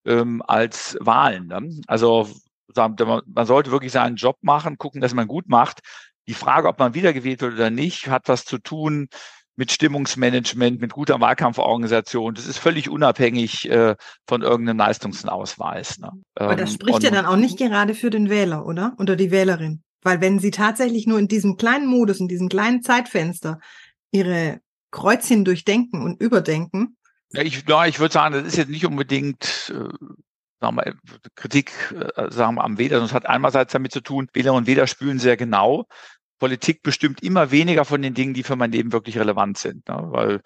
ähm, 0.06 0.42
als 0.46 0.96
Wahlen. 1.00 1.48
Ne? 1.48 1.80
Also 1.86 2.28
man 2.74 3.46
sollte 3.46 3.70
wirklich 3.70 3.92
seinen 3.92 4.16
Job 4.16 4.36
machen, 4.42 4.78
gucken, 4.78 5.00
dass 5.00 5.14
man 5.14 5.26
gut 5.26 5.48
macht. 5.48 5.80
Die 6.28 6.34
Frage, 6.34 6.68
ob 6.68 6.78
man 6.78 6.94
wiedergewählt 6.94 7.40
wird 7.40 7.54
oder 7.54 7.70
nicht, 7.70 8.08
hat 8.08 8.28
was 8.28 8.44
zu 8.44 8.58
tun 8.58 9.08
mit 9.56 9.72
Stimmungsmanagement, 9.72 10.80
mit 10.80 10.92
guter 10.92 11.18
Wahlkampforganisation. 11.20 12.34
Das 12.34 12.46
ist 12.46 12.58
völlig 12.58 12.90
unabhängig 12.90 13.68
äh, 13.70 13.96
von 14.28 14.42
irgendeinem 14.42 14.78
Leistungsausweis. 14.78 15.98
Ne? 15.98 16.10
Aber 16.34 16.56
das 16.56 16.70
ähm, 16.70 16.74
spricht 16.74 17.02
ja 17.02 17.10
dann 17.10 17.26
auch 17.26 17.36
nicht 17.36 17.56
gerade 17.56 17.94
für 17.94 18.10
den 18.10 18.28
Wähler, 18.28 18.66
oder? 18.66 18.94
Oder 18.98 19.16
die 19.16 19.30
Wählerin. 19.30 19.82
Weil 20.02 20.20
wenn 20.20 20.38
sie 20.38 20.50
tatsächlich 20.50 21.06
nur 21.06 21.18
in 21.18 21.28
diesem 21.28 21.56
kleinen 21.56 21.86
Modus, 21.86 22.20
in 22.20 22.28
diesem 22.28 22.48
kleinen 22.48 22.82
Zeitfenster 22.82 23.58
ihre 24.10 24.60
Kreuzchen 24.90 25.44
durchdenken 25.44 26.02
und 26.02 26.20
überdenken, 26.20 26.96
ja, 27.32 27.42
ich, 27.42 27.64
ja, 27.68 27.86
ich 27.86 27.98
würde 27.98 28.12
sagen, 28.12 28.34
das 28.34 28.44
ist 28.44 28.56
jetzt 28.56 28.70
nicht 28.70 28.86
unbedingt 28.86 29.72
äh, 29.74 30.06
sagen 30.60 30.76
wir, 30.76 30.94
Kritik 31.34 31.72
äh, 31.92 32.30
sagen 32.30 32.56
wir, 32.56 32.64
am 32.64 32.78
Wähler, 32.78 32.96
sondern 32.96 33.06
es 33.06 33.14
hat 33.14 33.26
einerseits 33.26 33.72
damit 33.72 33.92
zu 33.92 34.00
tun, 34.00 34.28
Wähler 34.32 34.54
und 34.54 34.66
Wähler 34.66 34.86
spüren 34.86 35.18
sehr 35.18 35.36
genau. 35.36 35.86
Politik 36.38 36.82
bestimmt 36.82 37.22
immer 37.22 37.50
weniger 37.50 37.84
von 37.84 38.02
den 38.02 38.14
Dingen, 38.14 38.34
die 38.34 38.42
für 38.42 38.56
mein 38.56 38.72
Leben 38.72 38.92
wirklich 38.92 39.18
relevant 39.18 39.58
sind. 39.58 39.88
Ne? 39.88 39.96
Weil 40.10 40.40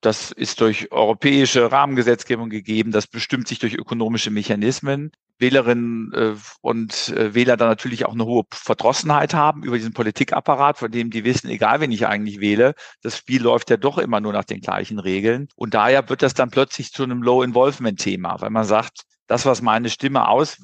das 0.00 0.30
ist 0.30 0.60
durch 0.60 0.92
europäische 0.92 1.70
Rahmengesetzgebung 1.72 2.48
gegeben, 2.48 2.92
das 2.92 3.06
bestimmt 3.06 3.48
sich 3.48 3.58
durch 3.58 3.74
ökonomische 3.74 4.30
Mechanismen. 4.30 5.10
Wählerinnen 5.38 6.12
äh, 6.14 6.34
und 6.60 7.08
äh, 7.08 7.34
Wähler 7.34 7.56
dann 7.56 7.68
natürlich 7.68 8.06
auch 8.06 8.14
eine 8.14 8.24
hohe 8.24 8.44
Verdrossenheit 8.50 9.34
haben 9.34 9.62
über 9.62 9.76
diesen 9.76 9.92
Politikapparat, 9.92 10.78
von 10.78 10.90
dem 10.90 11.10
die 11.10 11.24
wissen, 11.24 11.48
egal 11.48 11.80
wen 11.80 11.92
ich 11.92 12.06
eigentlich 12.06 12.40
wähle, 12.40 12.74
das 13.02 13.18
Spiel 13.18 13.42
läuft 13.42 13.70
ja 13.70 13.76
doch 13.76 13.98
immer 13.98 14.20
nur 14.20 14.32
nach 14.32 14.44
den 14.44 14.60
gleichen 14.60 14.98
Regeln. 14.98 15.48
Und 15.54 15.74
daher 15.74 16.08
wird 16.08 16.22
das 16.22 16.34
dann 16.34 16.50
plötzlich 16.50 16.92
zu 16.92 17.02
einem 17.02 17.22
Low-Involvement-Thema, 17.22 18.40
weil 18.40 18.50
man 18.50 18.64
sagt, 18.64 19.02
das, 19.26 19.44
was 19.44 19.60
meine 19.60 19.90
Stimme 19.90 20.28
aus 20.28 20.58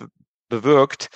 bewirkt, 0.48 1.08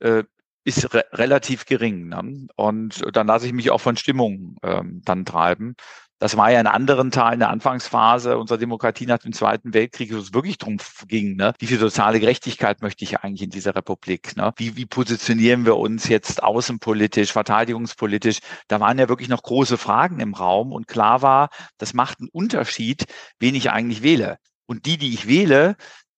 äh, 0.00 0.24
ist 0.64 0.94
re 0.94 1.04
relativ 1.12 1.66
gering. 1.66 2.08
Ne? 2.08 2.46
Und 2.56 3.02
dann 3.12 3.26
lasse 3.26 3.46
ich 3.46 3.52
mich 3.52 3.70
auch 3.70 3.80
von 3.80 3.96
Stimmung 3.96 4.56
ähm, 4.62 5.02
dann 5.04 5.24
treiben. 5.24 5.76
Das 6.24 6.38
war 6.38 6.50
ja 6.50 6.58
in 6.58 6.66
anderen 6.66 7.10
Teilen 7.10 7.40
der 7.40 7.50
Anfangsphase 7.50 8.38
unserer 8.38 8.56
Demokratie 8.56 9.04
nach 9.04 9.18
dem 9.18 9.34
Zweiten 9.34 9.74
Weltkrieg, 9.74 10.10
wo 10.10 10.16
es 10.16 10.32
wirklich 10.32 10.56
darum 10.56 10.78
ging, 11.06 11.36
ne? 11.36 11.52
wie 11.58 11.66
viel 11.66 11.78
soziale 11.78 12.18
Gerechtigkeit 12.18 12.80
möchte 12.80 13.04
ich 13.04 13.18
eigentlich 13.18 13.42
in 13.42 13.50
dieser 13.50 13.76
Republik? 13.76 14.34
Ne? 14.34 14.50
Wie, 14.56 14.74
wie 14.74 14.86
positionieren 14.86 15.66
wir 15.66 15.76
uns 15.76 16.08
jetzt 16.08 16.42
außenpolitisch, 16.42 17.30
verteidigungspolitisch? 17.30 18.38
Da 18.68 18.80
waren 18.80 18.98
ja 18.98 19.10
wirklich 19.10 19.28
noch 19.28 19.42
große 19.42 19.76
Fragen 19.76 20.18
im 20.18 20.32
Raum 20.32 20.72
und 20.72 20.88
klar 20.88 21.20
war, 21.20 21.50
das 21.76 21.92
macht 21.92 22.20
einen 22.20 22.30
Unterschied, 22.32 23.04
wen 23.38 23.54
ich 23.54 23.70
eigentlich 23.70 24.02
wähle. 24.02 24.38
Und 24.64 24.86
die, 24.86 24.96
die 24.96 25.12
ich 25.12 25.28
wähle, 25.28 25.76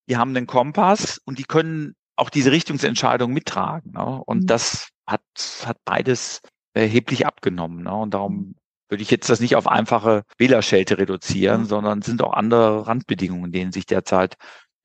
die 0.09 0.17
haben 0.17 0.37
einen 0.37 0.47
Kompass 0.47 1.21
und 1.25 1.41
die 1.41 1.47
können 1.47 1.97
auch 2.15 2.31
diese 2.31 2.53
Richtungsentscheidung 2.53 3.33
mittragen. 3.33 3.91
Ne? 3.91 4.23
Und 4.25 4.43
mhm. 4.43 4.47
das 4.47 4.91
hat, 5.05 5.25
hat 5.65 5.79
beides 5.85 6.43
erheblich 6.75 7.27
abgenommen. 7.27 7.83
Ne? 7.83 7.93
Und 7.93 8.15
darum 8.15 8.55
würde 8.89 9.03
ich 9.03 9.11
jetzt 9.11 9.29
das 9.29 9.41
nicht 9.41 9.57
auf 9.57 9.67
einfache 9.67 10.23
Wählerschelte 10.39 10.99
reduzieren, 10.99 11.63
mhm. 11.63 11.67
sondern 11.67 12.03
sind 12.03 12.23
auch 12.23 12.33
andere 12.33 12.87
Randbedingungen, 12.87 13.47
in 13.47 13.53
denen 13.53 13.73
sich 13.73 13.87
derzeit 13.87 14.37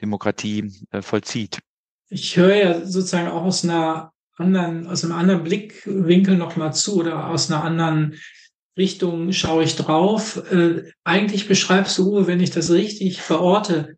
Demokratie 0.01 0.71
äh, 0.91 1.01
vollzieht. 1.01 1.59
Ich 2.09 2.35
höre 2.35 2.55
ja 2.55 2.85
sozusagen 2.85 3.29
auch 3.29 3.43
aus 3.43 3.63
einer 3.63 4.11
anderen, 4.35 4.87
aus 4.87 5.03
einem 5.03 5.13
anderen 5.13 5.43
Blickwinkel 5.43 6.35
nochmal 6.35 6.73
zu 6.73 6.97
oder 6.97 7.27
aus 7.27 7.51
einer 7.51 7.63
anderen 7.63 8.15
Richtung 8.77 9.31
schaue 9.31 9.63
ich 9.63 9.75
drauf. 9.75 10.41
Äh, 10.51 10.91
eigentlich 11.03 11.47
beschreibst 11.47 11.97
du, 11.97 12.11
Uwe, 12.11 12.27
wenn 12.27 12.39
ich 12.39 12.49
das 12.49 12.71
richtig 12.71 13.21
verorte, 13.21 13.97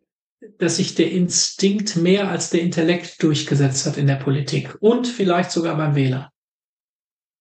dass 0.58 0.76
sich 0.76 0.94
der 0.94 1.10
Instinkt 1.10 1.96
mehr 1.96 2.28
als 2.28 2.50
der 2.50 2.60
Intellekt 2.60 3.22
durchgesetzt 3.22 3.86
hat 3.86 3.96
in 3.96 4.06
der 4.06 4.16
Politik 4.16 4.76
und 4.80 5.06
vielleicht 5.06 5.50
sogar 5.50 5.76
beim 5.76 5.94
Wähler. 5.94 6.32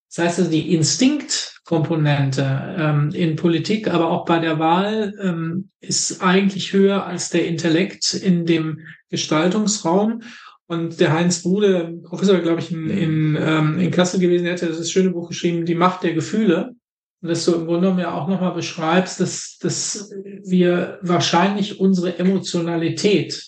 Das 0.10 0.26
heißt 0.26 0.40
also, 0.40 0.52
die 0.52 0.74
Instinktkomponente 1.64 2.76
ähm, 2.78 3.12
in 3.14 3.36
Politik, 3.36 3.88
aber 3.88 4.10
auch 4.10 4.26
bei 4.26 4.40
der 4.40 4.60
Wahl 4.60 5.14
ähm, 5.22 5.70
ist 5.80 6.22
eigentlich 6.22 6.74
höher 6.74 7.06
als 7.06 7.30
der 7.30 7.48
Intellekt 7.48 8.14
in 8.14 8.46
dem 8.46 8.80
Gestaltungsraum. 9.10 10.22
Und 10.66 11.00
der 11.00 11.14
Heinz 11.14 11.44
Bude, 11.44 12.00
Professor, 12.04 12.40
glaube 12.40 12.62
ich, 12.62 12.72
in, 12.72 12.90
in, 12.90 13.38
ähm, 13.40 13.80
in 13.80 13.92
Kassel 13.92 14.20
gewesen, 14.20 14.46
der 14.46 14.54
hatte 14.54 14.68
das 14.68 14.92
schöne 14.92 15.12
Buch 15.12 15.30
geschrieben, 15.30 15.66
Die 15.66 15.76
Macht 15.76 16.04
der 16.04 16.14
Gefühle. 16.14 16.74
Und 17.22 17.30
das 17.30 17.46
du 17.46 17.54
im 17.54 17.66
Grunde 17.66 17.82
genommen 17.82 18.00
ja 18.00 18.14
auch 18.14 18.28
nochmal 18.28 18.54
beschreibst, 18.54 19.20
dass, 19.20 19.58
dass 19.60 20.12
wir 20.44 21.00
wahrscheinlich 21.02 21.80
unsere 21.80 22.18
Emotionalität 22.18 23.42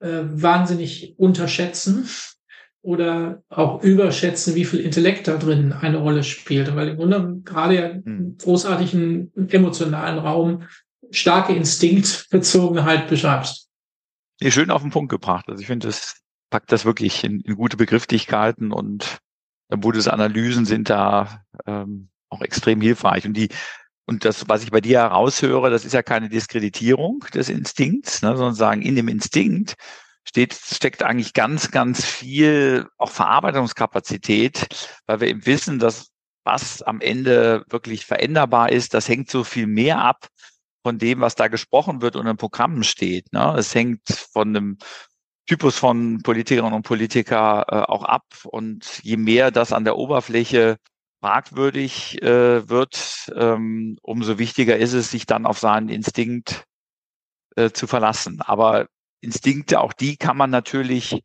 äh, 0.00 0.22
wahnsinnig 0.24 1.14
unterschätzen 1.16 2.06
oder 2.84 3.42
auch 3.48 3.82
überschätzen, 3.82 4.54
wie 4.54 4.66
viel 4.66 4.80
Intellekt 4.80 5.26
da 5.26 5.38
drin 5.38 5.72
eine 5.72 5.96
Rolle 5.96 6.22
spielt. 6.22 6.76
Weil 6.76 6.88
im 6.88 6.96
Grunde 6.96 7.40
gerade 7.42 7.74
ja 7.74 7.86
im 7.86 8.04
hm. 8.04 8.38
großartigen 8.38 9.32
emotionalen 9.48 10.18
Raum 10.18 10.64
starke 11.10 11.54
Instinktbezogenheit 11.54 13.08
beschreibst. 13.08 13.70
Ja, 14.40 14.50
schön 14.50 14.70
auf 14.70 14.82
den 14.82 14.90
Punkt 14.90 15.10
gebracht. 15.10 15.46
Also 15.48 15.62
ich 15.62 15.66
finde, 15.66 15.86
das 15.86 16.20
packt 16.50 16.72
das 16.72 16.84
wirklich 16.84 17.24
in, 17.24 17.40
in 17.40 17.56
gute 17.56 17.78
Begrifflichkeiten 17.78 18.70
und 18.70 19.18
Budes 19.68 20.06
Analysen 20.06 20.66
sind 20.66 20.90
da 20.90 21.42
ähm, 21.66 22.10
auch 22.28 22.42
extrem 22.42 22.82
hilfreich. 22.82 23.24
Und 23.24 23.34
die 23.34 23.48
und 24.06 24.26
das, 24.26 24.46
was 24.46 24.62
ich 24.62 24.70
bei 24.70 24.82
dir 24.82 24.98
heraushöre, 24.98 25.70
das 25.70 25.86
ist 25.86 25.94
ja 25.94 26.02
keine 26.02 26.28
Diskreditierung 26.28 27.24
des 27.32 27.48
Instinkts, 27.48 28.20
ne, 28.20 28.36
sondern 28.36 28.54
sagen, 28.54 28.82
in 28.82 28.96
dem 28.96 29.08
Instinkt 29.08 29.76
steht, 30.34 30.52
steckt 30.52 31.04
eigentlich 31.04 31.32
ganz, 31.32 31.70
ganz 31.70 32.04
viel 32.04 32.88
auch 32.98 33.10
Verarbeitungskapazität, 33.12 34.66
weil 35.06 35.20
wir 35.20 35.28
eben 35.28 35.46
wissen, 35.46 35.78
dass 35.78 36.10
was 36.42 36.82
am 36.82 37.00
Ende 37.00 37.64
wirklich 37.68 38.04
veränderbar 38.04 38.72
ist, 38.72 38.94
das 38.94 39.08
hängt 39.08 39.30
so 39.30 39.44
viel 39.44 39.68
mehr 39.68 40.00
ab 40.00 40.26
von 40.82 40.98
dem, 40.98 41.20
was 41.20 41.36
da 41.36 41.46
gesprochen 41.46 42.02
wird 42.02 42.16
und 42.16 42.26
in 42.26 42.36
Programmen 42.36 42.82
steht. 42.82 43.32
Ne? 43.32 43.54
Es 43.56 43.76
hängt 43.76 44.02
von 44.08 44.48
einem 44.48 44.78
Typus 45.46 45.78
von 45.78 46.20
Politikerinnen 46.24 46.74
und 46.74 46.82
Politiker 46.82 47.64
äh, 47.68 47.76
auch 47.76 48.02
ab. 48.02 48.24
Und 48.44 49.04
je 49.04 49.16
mehr 49.16 49.52
das 49.52 49.72
an 49.72 49.84
der 49.84 49.96
Oberfläche 49.96 50.78
fragwürdig 51.22 52.20
äh, 52.22 52.68
wird, 52.68 53.32
ähm, 53.36 53.98
umso 54.02 54.38
wichtiger 54.38 54.76
ist 54.76 54.94
es, 54.94 55.12
sich 55.12 55.26
dann 55.26 55.46
auf 55.46 55.60
seinen 55.60 55.88
Instinkt 55.88 56.64
äh, 57.54 57.70
zu 57.70 57.86
verlassen. 57.86 58.42
Aber 58.42 58.88
Instinkte, 59.24 59.80
auch 59.80 59.92
die 59.92 60.16
kann 60.16 60.36
man 60.36 60.50
natürlich 60.50 61.22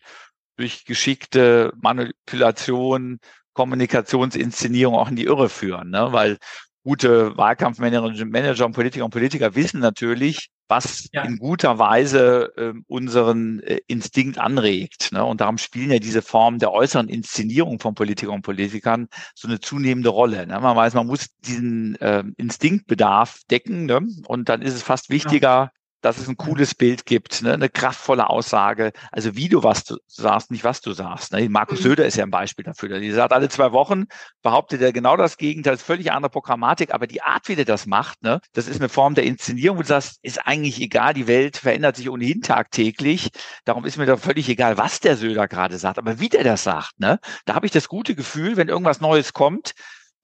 durch 0.57 0.85
geschickte 0.85 1.73
Manipulation, 1.81 3.19
Kommunikationsinszenierung 3.53 4.95
auch 4.95 5.09
in 5.09 5.15
die 5.15 5.25
Irre 5.25 5.49
führen, 5.49 5.89
ne? 5.89 6.09
weil 6.11 6.37
gute 6.83 7.37
Wahlkampfmanagerinnen, 7.37 8.29
Manager 8.29 8.65
und 8.65 8.73
Politiker 8.73 9.05
und 9.05 9.11
Politiker 9.11 9.55
wissen 9.55 9.79
natürlich, 9.79 10.49
was 10.67 11.09
ja. 11.11 11.23
in 11.23 11.37
guter 11.37 11.79
Weise 11.79 12.53
äh, 12.55 12.73
unseren 12.87 13.59
äh, 13.61 13.79
Instinkt 13.87 14.37
anregt. 14.37 15.11
Ne? 15.11 15.23
Und 15.23 15.41
darum 15.41 15.57
spielen 15.57 15.91
ja 15.91 15.99
diese 15.99 16.21
Formen 16.21 16.59
der 16.59 16.71
äußeren 16.71 17.09
Inszenierung 17.09 17.79
von 17.79 17.95
Politikern 17.95 18.35
und 18.35 18.41
Politikern 18.43 19.07
so 19.35 19.47
eine 19.47 19.59
zunehmende 19.59 20.09
Rolle. 20.09 20.45
Ne? 20.45 20.59
Man 20.59 20.75
weiß, 20.75 20.93
man 20.93 21.07
muss 21.07 21.27
diesen 21.39 21.95
äh, 22.01 22.23
Instinktbedarf 22.37 23.41
decken 23.49 23.85
ne? 23.85 24.07
und 24.27 24.47
dann 24.47 24.61
ist 24.61 24.75
es 24.75 24.83
fast 24.83 25.09
wichtiger, 25.09 25.71
dass 26.01 26.17
es 26.17 26.27
ein 26.27 26.37
cooles 26.37 26.75
Bild 26.75 27.05
gibt, 27.05 27.41
ne? 27.41 27.53
eine 27.53 27.69
kraftvolle 27.69 28.29
Aussage, 28.29 28.91
also 29.11 29.35
wie 29.35 29.49
du 29.49 29.63
was 29.63 29.83
du 29.83 29.97
sagst, 30.07 30.51
nicht 30.51 30.63
was 30.63 30.81
du 30.81 30.93
sagst. 30.93 31.31
Ne? 31.31 31.49
Markus 31.49 31.79
mhm. 31.79 31.83
Söder 31.83 32.05
ist 32.05 32.17
ja 32.17 32.23
ein 32.23 32.31
Beispiel 32.31 32.65
dafür. 32.65 32.99
Die 32.99 33.11
sagt 33.11 33.33
alle 33.33 33.49
zwei 33.49 33.71
Wochen, 33.71 34.05
behauptet 34.41 34.81
er 34.81 34.93
genau 34.93 35.17
das 35.17 35.37
Gegenteil, 35.37 35.75
ist 35.75 35.83
völlig 35.83 36.11
andere 36.11 36.29
Programmatik, 36.29 36.93
aber 36.93 37.07
die 37.07 37.21
Art, 37.21 37.47
wie 37.47 37.55
der 37.55 37.65
das 37.65 37.85
macht, 37.85 38.21
ne, 38.23 38.39
das 38.53 38.67
ist 38.67 38.79
eine 38.79 38.89
Form 38.89 39.15
der 39.15 39.25
Inszenierung, 39.25 39.77
wo 39.77 39.81
du 39.81 39.87
sagst, 39.87 40.19
ist 40.21 40.45
eigentlich 40.45 40.81
egal, 40.81 41.13
die 41.13 41.27
Welt 41.27 41.57
verändert 41.57 41.95
sich 41.95 42.09
ohnehin 42.09 42.41
tagtäglich, 42.41 43.29
darum 43.65 43.85
ist 43.85 43.97
mir 43.97 44.05
doch 44.05 44.19
völlig 44.19 44.47
egal, 44.49 44.77
was 44.77 44.99
der 44.99 45.17
Söder 45.17 45.47
gerade 45.47 45.77
sagt, 45.77 45.97
aber 45.97 46.19
wie 46.19 46.29
der 46.29 46.43
das 46.43 46.63
sagt, 46.63 46.99
ne, 46.99 47.19
da 47.45 47.55
habe 47.55 47.65
ich 47.65 47.71
das 47.71 47.87
gute 47.87 48.15
Gefühl, 48.15 48.57
wenn 48.57 48.69
irgendwas 48.69 49.01
Neues 49.01 49.33
kommt, 49.33 49.73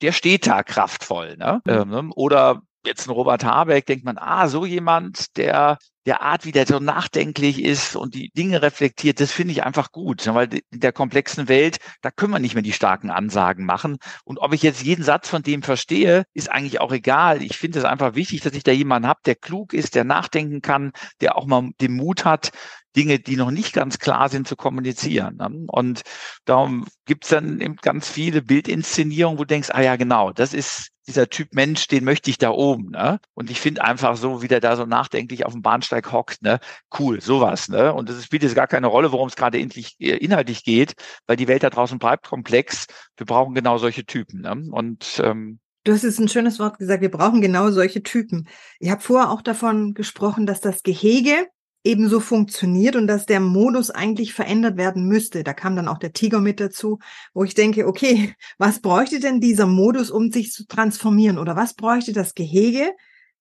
der 0.01 0.11
steht 0.11 0.47
da 0.47 0.63
kraftvoll. 0.63 1.37
Ne? 1.37 1.61
Mhm. 1.65 1.93
Ähm, 1.93 2.13
oder 2.15 2.61
jetzt 2.87 3.07
ein 3.07 3.11
Robert 3.11 3.43
Habeck, 3.43 3.85
denkt 3.85 4.05
man, 4.05 4.17
ah, 4.17 4.47
so 4.47 4.65
jemand, 4.65 5.37
der 5.37 5.77
der 6.05 6.21
Art, 6.21 6.45
wie 6.45 6.51
der 6.51 6.67
so 6.67 6.79
nachdenklich 6.79 7.63
ist 7.63 7.95
und 7.95 8.13
die 8.13 8.29
Dinge 8.37 8.61
reflektiert, 8.61 9.19
das 9.19 9.31
finde 9.31 9.53
ich 9.53 9.63
einfach 9.63 9.91
gut, 9.91 10.25
ne, 10.25 10.35
weil 10.35 10.53
in 10.71 10.79
der 10.79 10.91
komplexen 10.91 11.47
Welt, 11.47 11.77
da 12.01 12.11
können 12.11 12.31
wir 12.31 12.39
nicht 12.39 12.53
mehr 12.53 12.63
die 12.63 12.73
starken 12.73 13.09
Ansagen 13.09 13.65
machen. 13.65 13.97
Und 14.23 14.37
ob 14.39 14.53
ich 14.53 14.61
jetzt 14.61 14.83
jeden 14.83 15.03
Satz 15.03 15.27
von 15.27 15.41
dem 15.41 15.63
verstehe, 15.63 16.25
ist 16.33 16.51
eigentlich 16.51 16.79
auch 16.79 16.91
egal. 16.91 17.41
Ich 17.41 17.57
finde 17.57 17.79
es 17.79 17.85
einfach 17.85 18.15
wichtig, 18.15 18.41
dass 18.41 18.53
ich 18.53 18.63
da 18.63 18.71
jemanden 18.71 19.07
habe, 19.07 19.21
der 19.25 19.35
klug 19.35 19.73
ist, 19.73 19.95
der 19.95 20.03
nachdenken 20.03 20.61
kann, 20.61 20.91
der 21.21 21.37
auch 21.37 21.45
mal 21.45 21.71
den 21.81 21.95
Mut 21.95 22.23
hat, 22.23 22.51
Dinge, 22.95 23.19
die 23.19 23.35
noch 23.35 23.51
nicht 23.51 23.73
ganz 23.73 23.99
klar 23.99 24.29
sind, 24.29 24.47
zu 24.47 24.55
kommunizieren. 24.55 25.37
Ne? 25.37 25.65
Und 25.67 26.01
darum 26.45 26.85
gibt 27.05 27.25
es 27.25 27.29
dann 27.31 27.61
eben 27.61 27.75
ganz 27.77 28.09
viele 28.09 28.41
Bildinszenierungen, 28.41 29.37
wo 29.37 29.43
du 29.43 29.47
denkst, 29.47 29.69
ah 29.71 29.81
ja, 29.81 29.95
genau, 29.95 30.31
das 30.31 30.53
ist 30.53 30.91
dieser 31.07 31.29
Typ 31.29 31.53
Mensch, 31.53 31.87
den 31.87 32.03
möchte 32.03 32.29
ich 32.29 32.37
da 32.37 32.49
oben. 32.49 32.89
Ne? 32.91 33.19
Und 33.33 33.51
ich 33.51 33.59
finde 33.59 33.83
einfach 33.83 34.17
so, 34.17 34.41
wie 34.41 34.47
der 34.47 34.59
da 34.59 34.75
so 34.75 34.85
nachdenklich 34.85 35.45
auf 35.45 35.53
dem 35.53 35.61
Bahnsteig 35.61 36.11
hockt, 36.11 36.41
ne? 36.41 36.59
cool, 36.99 37.21
sowas. 37.21 37.69
Ne? 37.69 37.93
Und 37.93 38.09
es 38.09 38.25
spielt 38.25 38.43
jetzt 38.43 38.55
gar 38.55 38.67
keine 38.67 38.87
Rolle, 38.87 39.11
worum 39.11 39.27
es 39.27 39.35
gerade 39.35 39.59
äh, 39.59 40.17
inhaltlich 40.17 40.63
geht, 40.63 40.93
weil 41.27 41.37
die 41.37 41.47
Welt 41.47 41.63
da 41.63 41.69
draußen 41.69 41.99
bleibt 41.99 42.27
komplex. 42.27 42.87
Wir 43.17 43.25
brauchen 43.25 43.53
genau 43.53 43.77
solche 43.77 44.05
Typen. 44.05 44.41
Ne? 44.41 44.63
Und 44.71 45.21
ähm, 45.23 45.59
Du 45.83 45.93
hast 45.93 46.01
jetzt 46.01 46.19
ein 46.19 46.27
schönes 46.27 46.57
Wort 46.57 46.79
gesagt, 46.79 47.01
wir 47.01 47.11
brauchen 47.11 47.41
genau 47.41 47.69
solche 47.69 48.01
Typen. 48.01 48.47
Ich 48.79 48.89
habe 48.89 49.01
vorher 49.01 49.29
auch 49.29 49.43
davon 49.43 49.93
gesprochen, 49.93 50.47
dass 50.47 50.59
das 50.59 50.81
Gehege 50.81 51.47
ebenso 51.85 52.19
funktioniert 52.19 52.95
und 52.95 53.07
dass 53.07 53.25
der 53.25 53.39
Modus 53.39 53.91
eigentlich 53.91 54.33
verändert 54.33 54.75
werden 54.75 55.07
müsste. 55.07 55.43
Da 55.43 55.53
kam 55.53 55.75
dann 55.75 55.87
auch 55.87 55.99
der 55.99 56.11
Tiger 56.11 56.41
mit 56.41 56.59
dazu, 56.59 56.99
wo 57.33 57.43
ich 57.43 57.53
denke, 57.53 57.87
okay, 57.87 58.33
was 58.57 58.81
bräuchte 58.81 59.19
denn 59.19 59.39
dieser 59.39 59.67
Modus, 59.67 60.09
um 60.11 60.31
sich 60.31 60.51
zu 60.51 60.65
transformieren? 60.67 61.37
Oder 61.37 61.55
was 61.55 61.75
bräuchte 61.75 62.11
das 62.11 62.33
Gehege, 62.33 62.91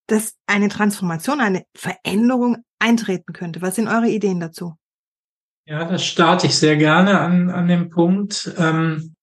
dass 0.06 0.34
eine 0.46 0.68
Transformation, 0.68 1.40
eine 1.40 1.64
Veränderung 1.74 2.58
eintreten 2.78 3.32
könnte? 3.32 3.62
Was 3.62 3.76
sind 3.76 3.88
eure 3.88 4.08
Ideen 4.08 4.40
dazu? 4.40 4.74
Ja, 5.66 5.84
das 5.86 6.04
starte 6.04 6.46
ich 6.46 6.56
sehr 6.56 6.76
gerne 6.76 7.20
an, 7.20 7.48
an 7.48 7.68
dem 7.68 7.88
Punkt. 7.88 8.54
Ähm, 8.58 9.14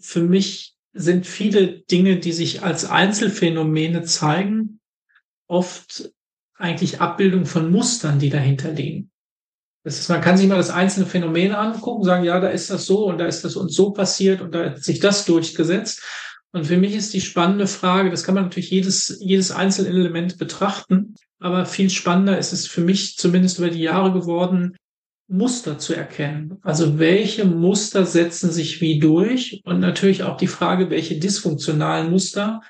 für 0.00 0.22
mich 0.22 0.74
sind 0.94 1.26
viele 1.26 1.80
Dinge, 1.82 2.18
die 2.18 2.32
sich 2.32 2.62
als 2.62 2.86
Einzelfänomene 2.86 4.04
zeigen, 4.04 4.80
oft 5.46 6.10
eigentlich 6.56 7.00
Abbildung 7.00 7.46
von 7.46 7.70
Mustern, 7.70 8.18
die 8.18 8.30
dahinter 8.30 8.70
liegen. 8.72 9.10
Das 9.84 9.98
ist, 9.98 10.08
man 10.08 10.22
kann 10.22 10.38
sich 10.38 10.48
mal 10.48 10.56
das 10.56 10.70
einzelne 10.70 11.06
Phänomen 11.06 11.52
angucken, 11.52 12.04
sagen, 12.04 12.24
ja, 12.24 12.40
da 12.40 12.48
ist 12.48 12.70
das 12.70 12.86
so 12.86 13.06
und 13.06 13.18
da 13.18 13.26
ist 13.26 13.44
das 13.44 13.56
uns 13.56 13.74
so 13.74 13.90
passiert 13.90 14.40
und 14.40 14.54
da 14.54 14.70
hat 14.70 14.82
sich 14.82 14.98
das 14.98 15.26
durchgesetzt. 15.26 16.02
Und 16.52 16.66
für 16.66 16.76
mich 16.76 16.94
ist 16.94 17.12
die 17.12 17.20
spannende 17.20 17.66
Frage, 17.66 18.10
das 18.10 18.24
kann 18.24 18.34
man 18.34 18.44
natürlich 18.44 18.70
jedes, 18.70 19.18
jedes 19.20 19.50
Einzelelement 19.50 20.38
betrachten, 20.38 21.16
aber 21.38 21.66
viel 21.66 21.90
spannender 21.90 22.38
ist 22.38 22.52
es 22.52 22.66
für 22.66 22.80
mich 22.80 23.16
zumindest 23.18 23.58
über 23.58 23.68
die 23.68 23.82
Jahre 23.82 24.12
geworden, 24.12 24.76
Muster 25.26 25.78
zu 25.78 25.94
erkennen. 25.94 26.58
Also 26.62 26.98
welche 26.98 27.44
Muster 27.44 28.06
setzen 28.06 28.50
sich 28.50 28.80
wie 28.80 28.98
durch 28.98 29.60
und 29.64 29.80
natürlich 29.80 30.22
auch 30.22 30.36
die 30.36 30.46
Frage, 30.46 30.90
welche 30.90 31.18
dysfunktionalen 31.18 32.10
Muster 32.10 32.60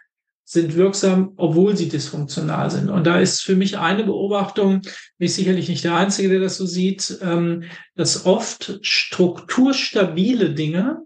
sind 0.45 0.77
wirksam, 0.77 1.33
obwohl 1.37 1.77
sie 1.77 1.89
dysfunktional 1.89 2.71
sind. 2.71 2.91
Und 2.91 3.07
da 3.07 3.19
ist 3.19 3.41
für 3.41 3.57
mich 3.57 3.79
eine 3.79 4.05
Beobachtung, 4.05 4.83
bin 5.19 5.27
ich 5.27 5.35
sicherlich 5.35 5.69
nicht 5.69 5.85
der 5.85 5.97
Einzige, 5.97 6.29
der 6.29 6.41
das 6.41 6.59
so 6.59 6.67
sieht, 6.67 7.19
ähm, 7.23 7.65
dass 7.95 8.27
oft 8.27 8.79
strukturstabile 8.83 10.53
Dinge, 10.53 11.03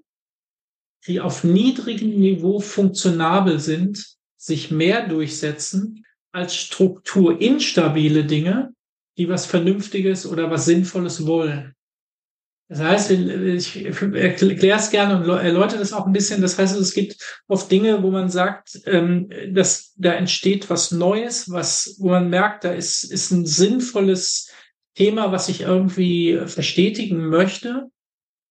die 1.07 1.21
auf 1.21 1.45
niedrigem 1.45 2.19
Niveau 2.19 2.59
funktionabel 2.59 3.61
sind, 3.61 4.17
sich 4.37 4.71
mehr 4.71 5.07
durchsetzen 5.09 6.05
als 6.33 6.57
strukturinstabile 6.57 8.25
Dinge, 8.25 8.75
die 9.17 9.29
was 9.29 9.47
Vernünftiges 9.47 10.27
oder 10.27 10.51
was 10.51 10.65
Sinnvolles 10.65 11.27
wollen. 11.27 11.75
Das 12.71 12.81
heißt, 12.81 13.11
ich 13.13 13.87
erkläre 13.87 14.79
es 14.79 14.91
gerne 14.91 15.17
und 15.17 15.29
erläutere 15.29 15.79
das 15.79 15.95
auch 15.95 16.07
ein 16.07 16.13
bisschen. 16.13 16.43
Das 16.43 16.59
heißt, 16.59 16.79
es 16.79 16.93
gibt 16.93 17.17
oft 17.49 17.71
Dinge, 17.71 18.03
wo 18.03 18.11
man 18.11 18.29
sagt, 18.29 18.81
ähm, 18.85 19.31
dass 19.53 19.95
da 19.97 20.13
entsteht 20.13 20.69
was 20.69 20.91
Neues, 20.91 21.51
was, 21.51 21.97
wo 21.99 22.11
man 22.11 22.29
merkt, 22.29 22.65
da 22.65 22.73
ist, 22.73 23.05
ist 23.05 23.31
ein 23.31 23.47
sinnvolles 23.47 24.53
Thema, 24.95 25.33
was 25.33 25.49
ich 25.49 25.63
irgendwie 25.63 26.39
verstetigen 26.45 27.29
möchte. 27.29 27.87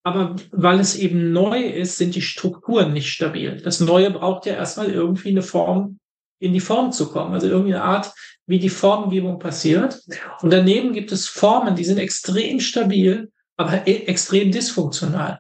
Aber 0.03 0.36
weil 0.51 0.80
es 0.80 0.95
eben 0.95 1.32
neu 1.32 1.62
ist, 1.62 1.97
sind 1.97 2.15
die 2.15 2.21
Strukturen 2.21 2.93
nicht 2.93 3.12
stabil. 3.12 3.62
Das 3.62 3.82
Neue 3.82 4.10
braucht 4.10 4.47
ja 4.47 4.53
erstmal 4.53 4.89
irgendwie 4.89 5.30
eine 5.30 5.43
Form, 5.43 5.99
in 6.39 6.53
die 6.53 6.60
Form 6.60 6.91
zu 6.91 7.12
kommen. 7.12 7.34
Also 7.34 7.47
irgendeine 7.47 7.84
Art, 7.84 8.13
wie 8.47 8.58
die 8.58 8.69
Formgebung 8.69 9.38
passiert. 9.38 10.01
Und 10.41 10.51
daneben 10.51 10.93
gibt 10.93 11.12
es 11.12 11.27
Formen, 11.27 11.75
die 11.75 11.84
sind 11.84 11.99
extrem 11.99 12.62
stabil 12.62 13.30
aber 13.58 13.88
e-, 13.88 14.06
extrem 14.06 14.52
dysfunktional. 14.52 15.39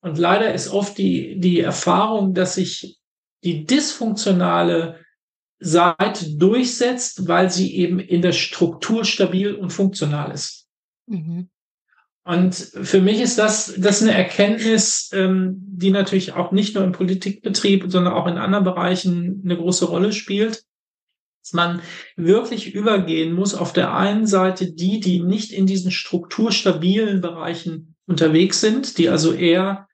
Und 0.00 0.18
leider 0.18 0.52
ist 0.52 0.68
oft 0.68 0.98
die, 0.98 1.38
die 1.38 1.60
Erfahrung, 1.60 2.34
dass 2.34 2.54
sich 2.54 2.98
die 3.44 3.64
dysfunktionale 3.64 5.00
Seite 5.58 6.36
durchsetzt, 6.36 7.28
weil 7.28 7.50
sie 7.50 7.76
eben 7.76 7.98
in 7.98 8.22
der 8.22 8.32
Struktur 8.32 9.04
stabil 9.04 9.54
und 9.54 9.70
funktional 9.70 10.32
ist. 10.32 10.66
Mhm. 11.06 11.48
Und 12.24 12.54
für 12.54 13.00
mich 13.00 13.20
ist 13.20 13.38
das, 13.38 13.74
das 13.78 14.02
eine 14.02 14.12
Erkenntnis, 14.12 15.10
ähm, 15.12 15.54
die 15.58 15.92
natürlich 15.92 16.32
auch 16.32 16.50
nicht 16.50 16.74
nur 16.74 16.82
im 16.82 16.92
Politikbetrieb, 16.92 17.84
sondern 17.88 18.14
auch 18.14 18.26
in 18.26 18.36
anderen 18.36 18.64
Bereichen 18.64 19.42
eine 19.44 19.56
große 19.56 19.84
Rolle 19.84 20.12
spielt 20.12 20.64
dass 21.46 21.52
man 21.52 21.80
wirklich 22.16 22.74
übergehen 22.74 23.32
muss, 23.32 23.54
auf 23.54 23.72
der 23.72 23.94
einen 23.94 24.26
Seite 24.26 24.72
die, 24.72 24.98
die 24.98 25.22
nicht 25.22 25.52
in 25.52 25.64
diesen 25.64 25.92
strukturstabilen 25.92 27.20
Bereichen 27.20 27.94
unterwegs 28.08 28.60
sind, 28.60 28.98
die 28.98 29.08
also 29.08 29.32
eher, 29.32 29.86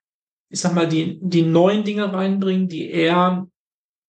ich 0.48 0.60
sag 0.60 0.74
mal, 0.74 0.88
die, 0.88 1.18
die 1.20 1.42
neuen 1.42 1.84
Dinge 1.84 2.10
reinbringen, 2.10 2.68
die 2.68 2.88
eher 2.88 3.48